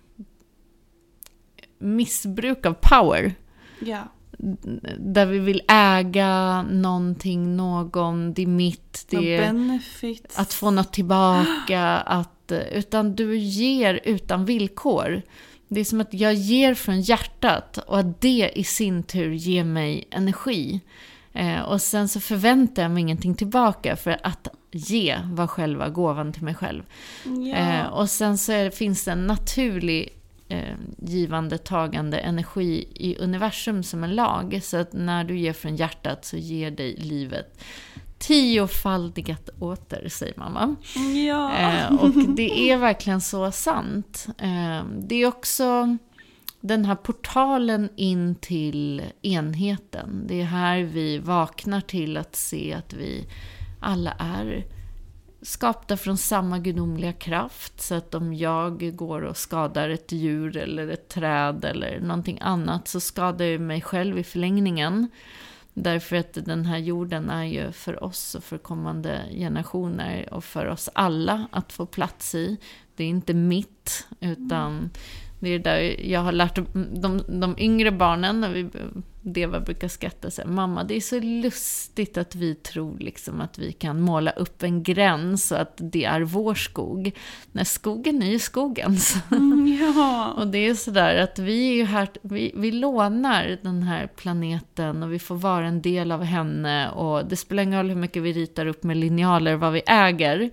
missbruk 1.78 2.66
av 2.66 2.76
power. 2.80 3.34
Ja. 3.80 4.02
Där 4.98 5.26
vi 5.26 5.38
vill 5.38 5.62
äga 5.68 6.62
någonting, 6.62 7.57
någon, 7.57 8.34
det 8.34 8.42
är 8.42 8.46
mitt, 8.46 9.07
det 9.09 9.36
är 9.36 9.80
att 10.34 10.52
få 10.52 10.70
något 10.70 10.92
tillbaka. 10.92 11.82
Att, 11.96 12.52
utan 12.72 13.14
du 13.14 13.38
ger 13.38 14.00
utan 14.04 14.44
villkor. 14.44 15.22
Det 15.68 15.80
är 15.80 15.84
som 15.84 16.00
att 16.00 16.14
jag 16.14 16.34
ger 16.34 16.74
från 16.74 17.00
hjärtat 17.00 17.78
och 17.78 17.98
att 17.98 18.20
det 18.20 18.50
i 18.54 18.64
sin 18.64 19.02
tur 19.02 19.32
ger 19.32 19.64
mig 19.64 20.09
energi. 20.11 20.80
Eh, 21.32 21.61
och 21.61 21.82
sen 21.82 22.09
så 22.09 22.20
förväntar 22.20 22.82
jag 22.82 22.90
mig 22.90 23.00
ingenting 23.00 23.34
tillbaka 23.34 23.96
för 23.96 24.20
att 24.22 24.48
ge 24.77 25.18
var 25.24 25.47
själva 25.47 25.89
gåvan 25.89 26.33
till 26.33 26.43
mig 26.43 26.55
själv. 26.55 26.83
Ja. 27.24 27.57
Eh, 27.57 27.87
och 27.87 28.11
sen 28.11 28.39
så 28.39 28.53
är, 28.53 28.70
finns 28.70 29.05
det 29.05 29.12
en 29.12 29.27
naturlig 29.27 30.18
eh, 30.49 30.77
givande, 30.99 31.59
tagande 31.59 32.18
energi 32.18 32.89
i 32.95 33.16
universum 33.16 33.83
som 33.83 34.05
en 34.05 34.14
lag. 34.14 34.61
Så 34.62 34.77
att 34.77 34.93
när 34.93 35.24
du 35.24 35.39
ger 35.39 35.53
från 35.53 35.77
hjärtat 35.77 36.24
så 36.24 36.37
ger 36.37 36.70
dig 36.70 36.97
livet 36.97 37.61
tiofaldigat 38.18 39.49
åter, 39.59 40.09
säger 40.09 40.35
mamma. 40.37 40.77
ja. 41.27 41.59
Eh, 41.59 41.95
och 41.95 42.11
det 42.11 42.70
är 42.70 42.77
verkligen 42.77 43.20
så 43.20 43.53
sant. 43.53 44.27
Eh, 44.39 44.85
det 44.99 45.14
är 45.14 45.27
också 45.27 45.97
den 46.61 46.85
här 46.85 46.95
portalen 46.95 47.89
in 47.97 48.35
till 48.35 49.03
enheten. 49.22 50.24
Det 50.27 50.41
är 50.41 50.45
här 50.45 50.83
vi 50.83 51.18
vaknar 51.18 51.81
till 51.81 52.16
att 52.16 52.37
se 52.37 52.74
att 52.74 52.93
vi 52.93 53.27
alla 53.81 54.12
är 54.18 54.64
skapta 55.43 55.97
från 55.97 56.18
samma 56.18 56.59
gudomliga 56.59 57.12
kraft. 57.12 57.81
Så 57.81 57.95
att 57.95 58.14
om 58.14 58.35
jag 58.35 58.97
går 58.97 59.22
och 59.22 59.37
skadar 59.37 59.89
ett 59.89 60.12
djur 60.12 60.57
eller 60.57 60.89
ett 60.89 61.09
träd 61.09 61.64
eller 61.64 62.01
någonting 62.01 62.39
annat 62.41 62.89
så 62.89 63.01
skadar 63.01 63.45
jag 63.45 63.61
mig 63.61 63.81
själv 63.81 64.18
i 64.18 64.24
förlängningen. 64.24 65.09
Därför 65.74 66.16
att 66.16 66.35
den 66.35 66.66
här 66.66 66.79
jorden 66.79 67.31
är 67.31 67.45
ju 67.45 67.72
för 67.72 68.05
oss 68.05 68.35
och 68.35 68.45
för 68.45 68.59
kommande 68.59 69.22
generationer 69.31 70.29
och 70.35 70.45
för 70.45 70.66
oss 70.66 70.89
alla 70.93 71.47
att 71.51 71.72
få 71.72 71.87
plats 71.87 72.35
i. 72.35 72.57
Det 72.97 73.05
är 73.05 73.09
inte 73.09 73.35
mitt, 73.35 74.07
utan 74.20 74.91
det 75.47 75.55
är 75.55 75.59
där 75.59 76.11
jag 76.11 76.20
har 76.20 76.32
lärt 76.32 76.59
de, 76.74 77.22
de 77.28 77.55
yngre 77.59 77.90
barnen, 77.90 78.40
när 78.40 78.51
vi, 78.51 78.68
Deva 79.20 79.61
brukar 79.61 79.88
skratta 79.88 80.30
så 80.30 80.42
här, 80.42 80.49
mamma 80.49 80.84
det 80.84 80.97
är 80.97 81.01
så 81.01 81.20
lustigt 81.20 82.16
att 82.16 82.34
vi 82.34 82.55
tror 82.55 82.99
liksom 82.99 83.40
att 83.40 83.59
vi 83.59 83.72
kan 83.72 84.01
måla 84.01 84.30
upp 84.30 84.62
en 84.62 84.82
gräns 84.82 85.53
och 85.53 85.61
att 85.61 85.74
det 85.76 86.05
är 86.05 86.20
vår 86.20 86.55
skog. 86.55 87.12
När 87.53 87.64
skogen 87.64 88.22
är 88.22 88.30
ju 88.30 88.38
skogen. 88.38 88.97
Så. 88.99 89.18
ja. 89.80 90.32
Och 90.38 90.47
det 90.47 90.59
är 90.59 90.74
sådär 90.74 91.16
att 91.16 91.38
vi 91.38 91.70
är 91.70 91.74
ju 91.74 91.84
här, 91.84 92.09
vi, 92.22 92.53
vi 92.55 92.72
lånar 92.72 93.59
den 93.62 93.82
här 93.82 94.07
planeten 94.07 95.03
och 95.03 95.12
vi 95.12 95.18
får 95.18 95.36
vara 95.36 95.66
en 95.66 95.82
del 95.82 96.12
av 96.12 96.22
henne 96.22 96.90
och 96.90 97.26
det 97.26 97.36
spelar 97.36 97.62
ingen 97.62 97.78
roll 97.78 97.88
hur 97.88 97.97
mycket 97.97 98.22
vi 98.22 98.32
ritar 98.32 98.66
upp 98.66 98.82
med 98.82 98.97
linjaler 98.97 99.57
vad 99.57 99.72
vi 99.72 99.82
äger. 99.86 100.51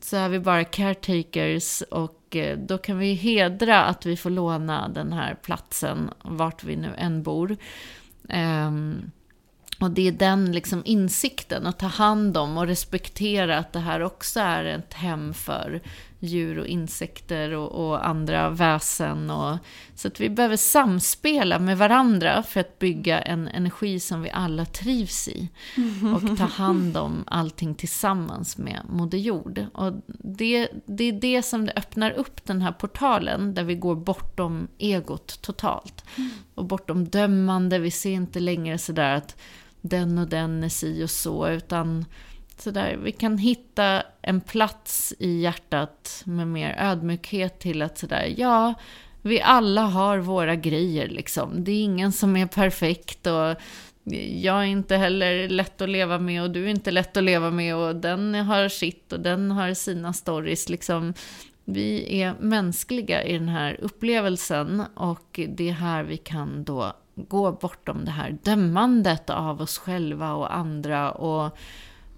Så 0.00 0.16
är 0.16 0.28
vi 0.28 0.40
bara 0.40 0.64
caretakers 0.64 1.82
och 1.90 2.19
och 2.30 2.36
eh, 2.36 2.58
då 2.58 2.78
kan 2.78 2.98
vi 2.98 3.14
hedra 3.14 3.84
att 3.84 4.06
vi 4.06 4.16
får 4.16 4.30
låna 4.30 4.88
den 4.88 5.12
här 5.12 5.34
platsen 5.34 6.10
vart 6.22 6.64
vi 6.64 6.76
nu 6.76 6.94
än 6.96 7.22
bor. 7.22 7.56
Ehm, 8.28 9.10
och 9.80 9.90
det 9.90 10.08
är 10.08 10.12
den 10.12 10.52
liksom 10.52 10.82
insikten, 10.84 11.66
att 11.66 11.78
ta 11.78 11.86
hand 11.86 12.36
om 12.36 12.58
och 12.58 12.66
respektera 12.66 13.58
att 13.58 13.72
det 13.72 13.78
här 13.78 14.00
också 14.00 14.40
är 14.40 14.64
ett 14.64 14.94
hem 14.94 15.34
för 15.34 15.80
djur 16.20 16.58
och 16.58 16.66
insekter 16.66 17.54
och, 17.54 17.86
och 17.86 18.06
andra 18.06 18.50
väsen. 18.50 19.30
Och, 19.30 19.58
så 19.94 20.08
att 20.08 20.20
vi 20.20 20.30
behöver 20.30 20.56
samspela 20.56 21.58
med 21.58 21.78
varandra 21.78 22.42
för 22.42 22.60
att 22.60 22.78
bygga 22.78 23.20
en 23.20 23.48
energi 23.48 24.00
som 24.00 24.22
vi 24.22 24.30
alla 24.30 24.64
trivs 24.64 25.28
i. 25.28 25.48
Och 26.14 26.38
ta 26.38 26.44
hand 26.62 26.96
om 26.96 27.24
allting 27.26 27.74
tillsammans 27.74 28.58
med 28.58 28.80
Moder 28.88 29.18
Jord. 29.18 29.66
Och 29.74 29.92
det, 30.06 30.68
det 30.86 31.04
är 31.04 31.12
det 31.12 31.42
som 31.42 31.66
det 31.66 31.72
öppnar 31.76 32.10
upp 32.10 32.44
den 32.44 32.62
här 32.62 32.72
portalen, 32.72 33.54
där 33.54 33.64
vi 33.64 33.74
går 33.74 33.96
bortom 33.96 34.68
egot 34.78 35.42
totalt. 35.42 36.04
Och 36.54 36.64
bortom 36.64 37.08
dömande, 37.08 37.78
vi 37.78 37.90
ser 37.90 38.10
inte 38.10 38.40
längre 38.40 38.78
sådär 38.78 39.14
att 39.14 39.36
den 39.80 40.18
och 40.18 40.28
den 40.28 40.64
är 40.64 40.68
si 40.68 41.04
och 41.04 41.10
så, 41.10 41.48
utan 41.48 42.04
sådär, 42.62 42.96
vi 43.02 43.12
kan 43.12 43.38
hitta 43.38 44.02
en 44.22 44.40
plats 44.40 45.14
i 45.18 45.40
hjärtat 45.40 46.22
med 46.26 46.48
mer 46.48 46.76
ödmjukhet 46.78 47.58
till 47.58 47.82
att 47.82 47.98
sådär, 47.98 48.34
ja, 48.36 48.74
vi 49.22 49.40
alla 49.40 49.82
har 49.82 50.18
våra 50.18 50.56
grejer 50.56 51.08
liksom. 51.08 51.64
Det 51.64 51.72
är 51.72 51.84
ingen 51.84 52.12
som 52.12 52.36
är 52.36 52.46
perfekt 52.46 53.26
och 53.26 53.56
jag 54.42 54.56
är 54.56 54.66
inte 54.66 54.96
heller 54.96 55.48
lätt 55.48 55.80
att 55.80 55.88
leva 55.88 56.18
med 56.18 56.42
och 56.42 56.50
du 56.50 56.64
är 56.64 56.68
inte 56.68 56.90
lätt 56.90 57.16
att 57.16 57.24
leva 57.24 57.50
med 57.50 57.76
och 57.76 57.96
den 57.96 58.34
har 58.34 58.68
sitt 58.68 59.12
och 59.12 59.20
den 59.20 59.50
har 59.50 59.74
sina 59.74 60.12
stories 60.12 60.68
liksom. 60.68 61.14
Vi 61.64 62.20
är 62.20 62.34
mänskliga 62.40 63.24
i 63.24 63.32
den 63.32 63.48
här 63.48 63.76
upplevelsen 63.80 64.82
och 64.94 65.40
det 65.48 65.68
är 65.68 65.72
här 65.72 66.02
vi 66.02 66.16
kan 66.16 66.64
då 66.64 66.92
gå 67.14 67.52
bortom 67.52 68.04
det 68.04 68.10
här 68.10 68.38
dömandet 68.42 69.30
av 69.30 69.60
oss 69.60 69.78
själva 69.78 70.32
och 70.32 70.54
andra 70.54 71.10
och 71.12 71.58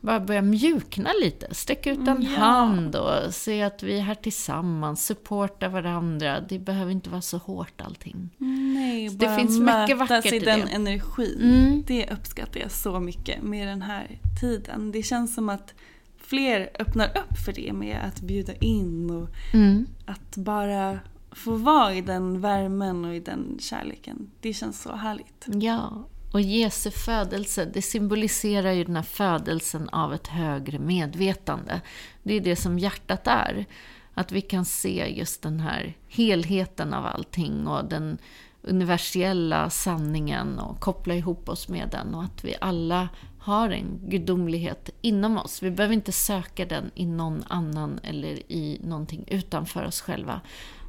bara 0.02 0.20
börja 0.20 0.42
mjukna 0.42 1.10
lite. 1.22 1.54
Sträcka 1.54 1.90
ut 1.90 2.08
en 2.08 2.22
Ja. 2.22 2.28
hand 2.40 2.96
och 2.96 3.34
se 3.34 3.62
att 3.62 3.82
vi 3.82 3.98
är 3.98 4.02
här 4.02 4.14
tillsammans, 4.14 5.06
supporta 5.06 5.68
varandra. 5.68 6.40
Det 6.40 6.58
behöver 6.58 6.92
inte 6.92 7.10
vara 7.10 7.20
så 7.20 7.38
hårt 7.38 7.80
allting. 7.80 8.30
Nej, 8.38 9.08
Det 9.08 9.26
bara 9.26 9.36
finns 9.38 9.58
mycket 9.60 9.66
mötas 9.98 10.10
vackert 10.10 10.32
i 10.32 10.36
i 10.36 10.38
den 10.38 10.60
det. 10.60 10.72
energin. 10.72 11.40
Mm. 11.42 11.82
Det 11.86 12.10
uppskattar 12.10 12.60
jag 12.60 12.70
så 12.70 13.00
mycket 13.00 13.42
med 13.42 13.68
den 13.68 13.82
här 13.82 14.18
tiden. 14.40 14.92
Det 14.92 15.02
känns 15.02 15.34
som 15.34 15.48
att 15.48 15.74
fler 16.18 16.70
öppnar 16.78 17.06
upp 17.06 17.38
för 17.44 17.52
det 17.52 17.72
med 17.72 17.98
att 18.08 18.20
bjuda 18.20 18.54
in 18.54 19.10
och 19.10 19.28
Mm. 19.54 19.86
att 20.06 20.36
bara 20.36 20.98
få 21.32 21.56
vara 21.56 21.94
i 21.94 22.00
den 22.00 22.40
värmen 22.40 23.04
och 23.04 23.14
i 23.14 23.20
den 23.20 23.56
kärleken. 23.60 24.30
Det 24.40 24.52
känns 24.52 24.82
så 24.82 24.92
härligt. 24.94 25.44
Ja, 25.46 26.04
och 26.32 26.40
Jesu 26.40 26.90
födelse, 26.90 27.64
det 27.64 27.82
symboliserar 27.82 28.72
ju 28.72 28.84
den 28.84 28.96
här 28.96 29.02
födelsen 29.02 29.88
av 29.88 30.14
ett 30.14 30.26
högre 30.26 30.78
medvetande. 30.78 31.80
Det 32.22 32.34
är 32.34 32.40
det 32.40 32.56
som 32.56 32.78
hjärtat 32.78 33.26
är. 33.26 33.66
Att 34.14 34.32
vi 34.32 34.40
kan 34.40 34.64
se 34.64 35.14
just 35.16 35.42
den 35.42 35.60
här 35.60 35.96
helheten 36.08 36.94
av 36.94 37.06
allting 37.06 37.66
och 37.66 37.84
den 37.84 38.18
universella 38.62 39.70
sanningen 39.70 40.58
och 40.58 40.80
koppla 40.80 41.14
ihop 41.14 41.48
oss 41.48 41.68
med 41.68 41.88
den 41.88 42.14
och 42.14 42.24
att 42.24 42.44
vi 42.44 42.54
alla 42.60 43.08
har 43.38 43.70
en 43.70 44.00
gudomlighet 44.02 44.90
inom 45.00 45.38
oss. 45.38 45.62
Vi 45.62 45.70
behöver 45.70 45.94
inte 45.94 46.12
söka 46.12 46.64
den 46.66 46.90
i 46.94 47.06
någon 47.06 47.44
annan 47.48 48.00
eller 48.02 48.52
i 48.52 48.80
någonting 48.84 49.24
utanför 49.26 49.84
oss 49.84 50.00
själva. 50.00 50.40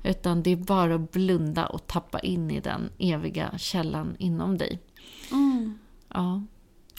Utan 0.04 0.44
det 0.44 0.52
är 0.52 0.56
bara 0.56 0.96
att 0.96 1.12
blunda 1.12 1.66
och 1.66 1.88
tappa 1.88 2.20
in 2.20 2.52
i 2.52 2.60
den 2.60 2.90
eviga 3.00 3.58
källan 3.58 4.16
inom 4.20 4.58
dig. 4.58 4.80
Mm. 5.34 5.78
Ja, 6.14 6.42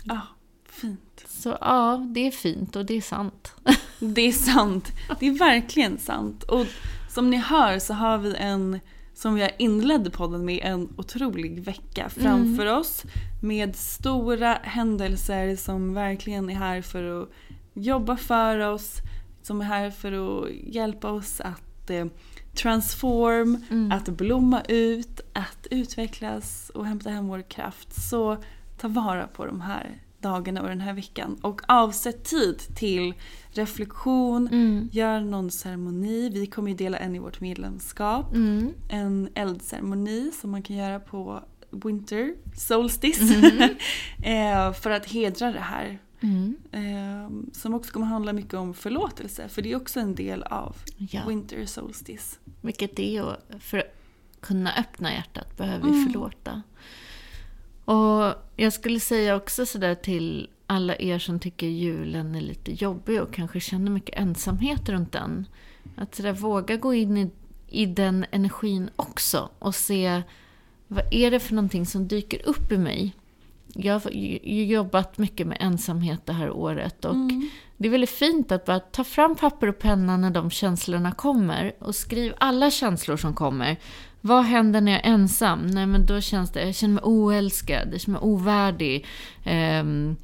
Ja, 0.05 0.21
fint. 0.69 1.25
så 1.29 1.59
ja, 1.61 2.07
det 2.15 2.27
är 2.27 2.31
fint 2.31 2.77
och 2.77 2.87
det 2.87 2.95
är 2.97 3.01
sant. 3.01 3.55
Det 3.99 4.23
är 4.23 4.33
sant. 4.33 4.93
Det 5.21 5.27
är 5.27 5.39
verkligen 5.39 5.99
sant. 5.99 6.43
Och 6.43 6.67
som 7.11 7.31
ni 7.31 7.37
hör 7.37 7.79
så 7.79 7.95
har 7.95 8.19
vi 8.19 8.35
en, 8.37 8.81
som 9.15 9.39
jag 9.39 9.51
inledde 9.59 10.11
podden 10.11 10.45
med, 10.45 10.61
en 10.63 10.89
otrolig 10.97 11.61
vecka 11.65 12.09
framför 12.09 12.67
oss. 12.67 13.03
Med 13.43 13.77
stora 13.77 14.55
händelser 14.63 15.57
som 15.57 15.95
verkligen 15.95 16.51
är 16.51 16.55
här 16.55 16.83
för 16.83 17.23
att 17.23 17.29
jobba 17.75 18.17
för 18.17 18.59
oss. 18.59 18.97
Som 19.43 19.61
är 19.61 19.65
här 19.65 19.91
för 19.91 20.13
att 20.45 20.51
hjälpa 20.51 21.11
oss 21.11 21.41
att 21.41 21.63
att 21.85 21.91
eh, 21.91 22.07
transform, 22.55 23.65
att 23.93 24.09
blomma 24.09 24.63
ut, 24.69 25.21
att 25.33 25.67
utvecklas 25.71 26.71
och 26.75 26.87
hämta 26.87 27.11
hem 27.11 27.29
vår 27.29 27.43
kraft. 27.43 28.03
Så 28.09 28.37
ta 28.79 28.89
vara 28.89 29.27
på 29.27 29.47
de 29.47 29.61
här 29.61 30.01
dagarna 30.21 30.63
och 30.63 30.69
den 30.69 30.81
här 30.81 30.95
veckan. 30.95 31.39
Och 31.43 31.61
avsätt 31.69 32.25
tid 32.25 32.59
till 32.59 33.15
reflektion, 33.51 34.49
gör 34.93 35.21
någon 35.21 35.51
ceremoni. 35.51 36.29
Vi 36.29 36.47
kommer 36.47 36.71
ju 36.71 36.77
dela 36.77 36.99
en 36.99 37.15
i 37.15 37.19
vårt 37.19 37.41
medlemskap. 37.41 38.35
En 38.89 39.29
eldceremoni 39.35 40.31
som 40.41 40.51
man 40.51 40.63
kan 40.63 40.77
göra 40.77 41.01
på 41.01 41.45
Winter 41.71 42.35
Solstice. 42.57 43.21
eh, 44.23 44.73
för 44.73 44.91
att 44.91 45.07
hedra 45.07 45.53
det 45.53 45.61
här. 45.61 45.99
Eh, 46.73 47.31
som 47.53 47.75
också 47.75 47.93
kommer 47.93 48.07
handla 48.07 48.33
mycket 48.33 48.55
om 48.55 48.75
förlåtelse. 48.75 49.49
För 49.49 49.63
det 49.63 49.73
är 49.73 49.77
också 49.77 50.01
en 50.01 50.15
del 50.15 50.43
av 50.43 50.77
Ja. 50.97 51.29
Winter 51.29 51.67
Solstice. 51.67 52.39
Vilket 52.61 52.97
det 52.97 53.17
är 53.17 53.37
för 53.59 53.79
att 53.79 53.95
kunna 54.41 54.75
öppna 54.75 55.13
hjärtat 55.13 55.57
behöver 55.57 55.91
vi 55.91 56.05
förlåta. 56.05 56.63
Och 57.85 58.35
jag 58.57 58.73
skulle 58.73 59.01
säga 59.01 59.37
också 59.37 59.67
sådär 59.67 59.95
till 59.95 60.49
alla 60.67 60.97
er 60.97 61.19
som 61.19 61.41
tycker 61.41 61.67
julen 61.67 62.35
är 62.35 62.41
lite 62.41 62.73
jobbig 62.73 63.23
och 63.23 63.35
kanske 63.35 63.61
känner 63.61 63.91
mycket 63.91 64.19
ensamhet 64.19 64.89
runt 64.89 65.13
den. 65.13 65.47
Att 65.97 66.15
sådär 66.15 66.33
våga 66.33 66.77
gå 66.77 66.95
in 66.95 67.17
i, 67.17 67.31
i 67.69 67.87
den 67.87 68.27
energin 68.31 68.91
också 68.97 69.51
och 69.59 69.75
se 69.75 70.23
vad 70.89 71.15
är 71.15 71.31
det 71.31 71.41
för 71.41 71.55
någonting 71.55 71.87
som 71.87 72.09
dyker 72.09 72.49
upp 72.49 72.73
i 72.73 72.79
mig. 72.79 73.15
Jag 73.75 74.01
har 74.01 74.11
jobbat 74.65 75.19
mycket 75.19 75.47
med 75.47 75.57
ensamhet 75.61 76.27
det 76.27 76.33
här 76.33 76.51
året 76.51 77.05
och 77.05 77.15
det 77.77 77.89
är 77.89 77.91
väldigt 77.91 78.11
fint 78.11 78.53
att 78.53 78.65
bara 78.65 78.81
ta 78.81 79.05
fram 79.05 79.37
papper 79.37 79.67
och 79.67 79.79
penna 79.79 80.17
när 80.17 80.31
de 80.31 80.51
känslorna 80.51 81.13
kommer 81.13 81.73
och 81.79 81.95
skriv 81.95 82.33
alla 82.39 82.71
känslor 82.71 83.17
som 83.17 83.35
kommer. 83.35 83.77
Vad 84.21 84.45
händer 84.45 84.81
när 84.81 84.93
jag 84.93 85.07
är 85.07 85.13
ensam? 85.13 85.67
Nej 85.67 85.87
men 85.87 86.07
då 86.07 86.21
känns 86.21 86.53
det, 86.53 86.67
jag 86.67 86.75
känner 86.75 86.95
mig 86.95 87.05
oälskad, 87.05 87.89
jag 87.93 88.01
känner 88.01 88.21
mig 88.21 88.29
ovärdig. 88.29 89.07
Um, 89.81 90.17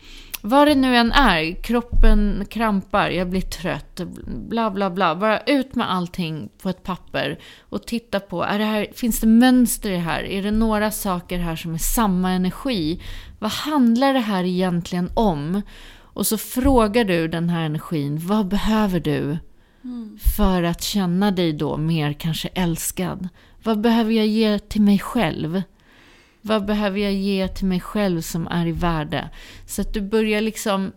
vad 0.42 0.68
det 0.68 0.74
nu 0.74 0.96
än 0.96 1.12
är, 1.12 1.62
kroppen 1.62 2.46
krampar, 2.50 3.10
jag 3.10 3.30
blir 3.30 3.40
trött, 3.40 4.00
bla 4.26 4.70
bla 4.70 4.90
bla. 4.90 5.14
Bara 5.16 5.40
ut 5.40 5.74
med 5.74 5.92
allting 5.92 6.48
på 6.62 6.68
ett 6.68 6.82
papper 6.82 7.38
och 7.60 7.86
titta 7.86 8.20
på, 8.20 8.42
är 8.42 8.58
det 8.58 8.64
här, 8.64 8.86
finns 8.94 9.20
det 9.20 9.26
mönster 9.26 9.90
i 9.90 9.92
det 9.92 9.98
här? 9.98 10.22
Är 10.22 10.42
det 10.42 10.50
några 10.50 10.90
saker 10.90 11.38
här 11.38 11.56
som 11.56 11.74
är 11.74 11.78
samma 11.78 12.30
energi? 12.30 13.00
Vad 13.40 13.50
handlar 13.50 14.14
det 14.14 14.20
här 14.20 14.44
egentligen 14.44 15.10
om? 15.14 15.62
Och 15.98 16.26
så 16.26 16.38
frågar 16.38 17.04
du 17.04 17.28
den 17.28 17.48
här 17.48 17.62
energin, 17.62 18.18
vad 18.26 18.48
behöver 18.48 19.00
du? 19.00 19.38
För 20.36 20.62
att 20.62 20.82
känna 20.82 21.30
dig 21.30 21.52
då 21.52 21.76
mer 21.76 22.12
kanske 22.12 22.48
älskad. 22.48 23.28
Vad 23.62 23.80
behöver 23.80 24.12
jag 24.12 24.26
ge 24.26 24.58
till 24.58 24.82
mig 24.82 24.98
själv? 24.98 25.62
Vad 26.42 26.66
behöver 26.66 26.98
jag 26.98 27.12
ge 27.12 27.48
till 27.48 27.66
mig 27.66 27.80
själv 27.80 28.20
som 28.20 28.46
är 28.46 28.66
i 28.66 28.72
värde? 28.72 29.30
Så 29.66 29.82
att 29.82 29.94
du 29.94 30.00
börjar 30.00 30.40
liksom, 30.40 30.92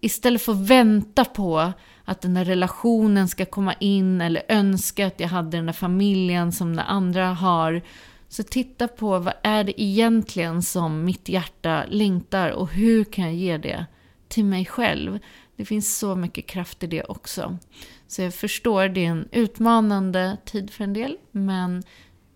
istället 0.00 0.42
för 0.42 0.52
att 0.52 0.68
vänta 0.68 1.24
på 1.24 1.72
att 2.04 2.20
den 2.20 2.34
där 2.34 2.44
relationen 2.44 3.28
ska 3.28 3.44
komma 3.44 3.74
in 3.74 4.20
eller 4.20 4.42
önska 4.48 5.06
att 5.06 5.20
jag 5.20 5.28
hade 5.28 5.56
den 5.56 5.66
där 5.66 5.72
familjen 5.72 6.52
som 6.52 6.76
den 6.76 6.86
andra 6.86 7.26
har. 7.26 7.82
Så 8.28 8.42
titta 8.42 8.88
på 8.88 9.18
vad 9.18 9.34
är 9.42 9.64
det 9.64 9.82
egentligen 9.82 10.62
som 10.62 11.04
mitt 11.04 11.28
hjärta 11.28 11.84
längtar 11.88 12.50
och 12.50 12.68
hur 12.68 13.04
kan 13.04 13.24
jag 13.24 13.34
ge 13.34 13.58
det 13.58 13.86
till 14.28 14.44
mig 14.44 14.64
själv? 14.66 15.18
Det 15.56 15.64
finns 15.64 15.98
så 15.98 16.14
mycket 16.16 16.46
kraft 16.46 16.82
i 16.82 16.86
det 16.86 17.02
också. 17.04 17.58
Så 18.06 18.22
jag 18.22 18.34
förstår, 18.34 18.88
det 18.88 19.04
är 19.04 19.10
en 19.10 19.28
utmanande 19.32 20.36
tid 20.44 20.70
för 20.70 20.84
en 20.84 20.92
del, 20.92 21.16
men 21.30 21.82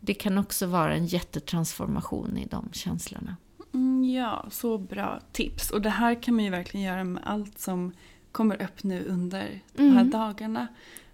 det 0.00 0.14
kan 0.14 0.38
också 0.38 0.66
vara 0.66 0.94
en 0.94 1.06
jättetransformation 1.06 2.38
i 2.38 2.46
de 2.50 2.68
känslorna. 2.72 3.36
Mm, 3.74 4.04
ja, 4.04 4.46
så 4.50 4.78
bra 4.78 5.20
tips. 5.32 5.70
Och 5.70 5.82
det 5.82 5.90
här 5.90 6.22
kan 6.22 6.34
man 6.34 6.44
ju 6.44 6.50
verkligen 6.50 6.86
göra 6.86 7.04
med 7.04 7.22
allt 7.26 7.58
som 7.58 7.92
kommer 8.32 8.62
upp 8.62 8.82
nu 8.82 9.04
under 9.08 9.60
de 9.76 9.90
här 9.90 10.04
dagarna. 10.04 10.66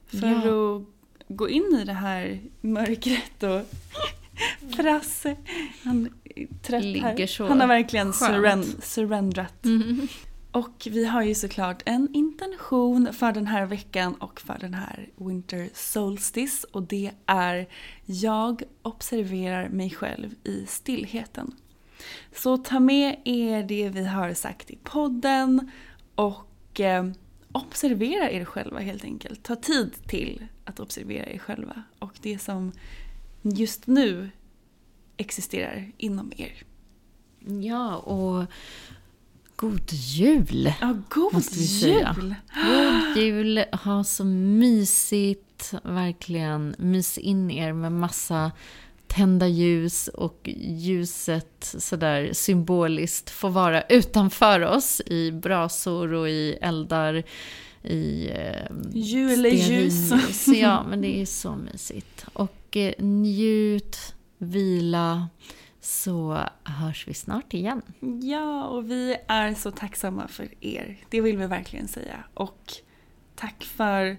För 0.07 0.17
Mm. 0.27 0.41
Ja. 0.49 0.77
att 0.77 0.83
gå 1.29 1.49
in 1.49 1.79
i 1.81 1.85
det 1.85 1.93
här 1.93 2.41
mörkret 2.61 3.43
och 3.43 3.61
Frasse, 4.77 5.37
han 5.85 6.09
är 6.25 6.47
trött 6.63 6.85
Ligger 6.85 7.03
här. 7.19 7.27
så 7.27 7.47
Han 7.47 7.61
har 7.61 7.67
verkligen 7.69 8.13
surren- 8.13 8.81
surrendrat. 8.83 9.67
Och 10.53 10.89
vi 10.91 11.05
har 11.07 11.23
ju 11.23 11.35
såklart 11.35 11.83
en 11.87 12.09
intention 12.15 13.09
för 13.13 13.33
den 13.33 13.47
här 13.47 13.67
veckan 13.67 14.15
och 14.15 14.41
för 14.41 14.59
den 14.61 14.75
här 14.75 15.09
Winter 15.17 15.69
Solstice 15.75 16.67
och 16.73 16.83
det 16.83 17.11
är 17.27 17.69
Jag 18.05 18.63
observerar 18.83 19.69
mig 19.69 19.91
själv 19.91 20.35
i 20.45 20.67
stillheten. 20.67 21.53
Så 22.35 22.57
ta 22.57 22.81
med 22.81 23.17
er 23.25 23.63
det 23.63 23.89
vi 23.89 24.05
har 24.07 24.35
sagt 24.35 24.71
i 24.71 24.79
podden 24.83 25.71
och 26.15 26.81
eh, 26.81 27.07
observera 27.53 28.31
er 28.31 28.45
själva 28.45 28.79
helt 28.79 29.05
enkelt. 29.05 29.43
Ta 29.43 29.57
tid 29.57 29.93
till 30.07 30.47
att 30.65 30.81
observera 30.81 31.27
er 31.27 31.39
själva 31.39 31.83
och 31.99 32.13
det 32.23 32.39
som 32.39 32.73
just 33.55 33.87
nu 33.87 34.31
existerar 35.17 35.93
inom 35.97 36.33
er. 36.37 36.63
Ja, 37.63 37.97
och 37.97 38.45
god 39.57 39.93
jul! 39.93 40.73
Ja, 40.81 40.97
god 41.09 41.33
Måste 41.33 41.59
vi 41.59 41.67
säga. 41.67 42.17
jul! 42.19 42.35
God 42.55 43.17
jul, 43.25 43.65
ha 43.73 44.05
så 44.05 44.25
mysigt, 44.25 45.75
verkligen 45.83 46.75
mys 46.79 47.19
in 47.19 47.51
er 47.51 47.73
med 47.73 47.93
massa 47.93 48.53
tända 49.07 49.49
ljus 49.49 50.09
och 50.09 50.49
ljuset 50.63 51.75
sådär 51.79 52.33
symboliskt 52.33 53.31
får 53.31 53.51
vara 53.51 53.83
utanför 53.83 54.61
oss 54.61 55.01
i 55.07 55.33
brasor 55.33 56.13
och 56.13 56.29
i 56.29 56.59
eldar 56.61 57.23
i 57.83 58.31
eh, 58.31 58.77
Juleljus. 58.93 60.47
Ja, 60.47 60.87
men 60.89 61.01
det 61.01 61.21
är 61.21 61.27
så 61.27 61.57
mysigt. 61.57 62.27
Och 62.33 62.58
eh, 62.77 63.05
njut, 63.05 64.15
vila, 64.39 65.29
så 65.81 66.39
hörs 66.65 67.09
vi 67.09 67.15
snart 67.15 67.55
igen. 67.55 67.83
Ja, 68.23 68.65
och 68.65 68.91
vi 68.91 69.17
är 69.29 69.55
så 69.55 69.71
tacksamma 69.71 70.29
för 70.29 70.49
er. 70.61 70.99
Det 71.11 71.21
vill 71.21 71.37
vi 71.37 71.47
verkligen 71.47 71.89
säga. 71.89 72.25
Och 72.35 72.73
tack 73.37 73.65
för 73.65 74.17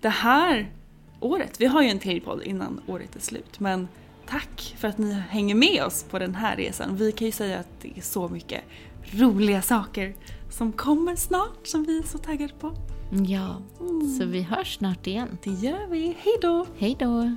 det 0.00 0.08
här 0.08 0.72
året. 1.20 1.60
Vi 1.60 1.66
har 1.66 1.82
ju 1.82 1.88
en 1.88 1.98
till 1.98 2.20
podd 2.20 2.42
innan 2.42 2.80
året 2.86 3.16
är 3.16 3.20
slut. 3.20 3.60
Men 3.60 3.88
tack 4.26 4.74
för 4.78 4.88
att 4.88 4.98
ni 4.98 5.12
hänger 5.12 5.54
med 5.54 5.84
oss 5.84 6.04
på 6.10 6.18
den 6.18 6.34
här 6.34 6.56
resan. 6.56 6.96
Vi 6.96 7.12
kan 7.12 7.26
ju 7.26 7.32
säga 7.32 7.58
att 7.58 7.80
det 7.82 7.92
är 7.96 8.02
så 8.02 8.28
mycket 8.28 8.64
roliga 9.12 9.62
saker 9.62 10.14
som 10.50 10.72
kommer 10.72 11.16
snart 11.16 11.66
som 11.66 11.84
vi 11.84 11.98
är 11.98 12.02
så 12.02 12.18
taggade 12.18 12.52
på. 12.54 12.72
Ja, 13.28 13.62
så 14.18 14.24
vi 14.24 14.42
hörs 14.42 14.76
snart 14.76 15.06
igen. 15.06 15.38
Det 15.42 15.50
gör 15.50 15.86
vi. 15.90 16.16
Hej 16.18 16.34
då! 16.42 16.66
Hej 16.78 16.96
då! 16.98 17.36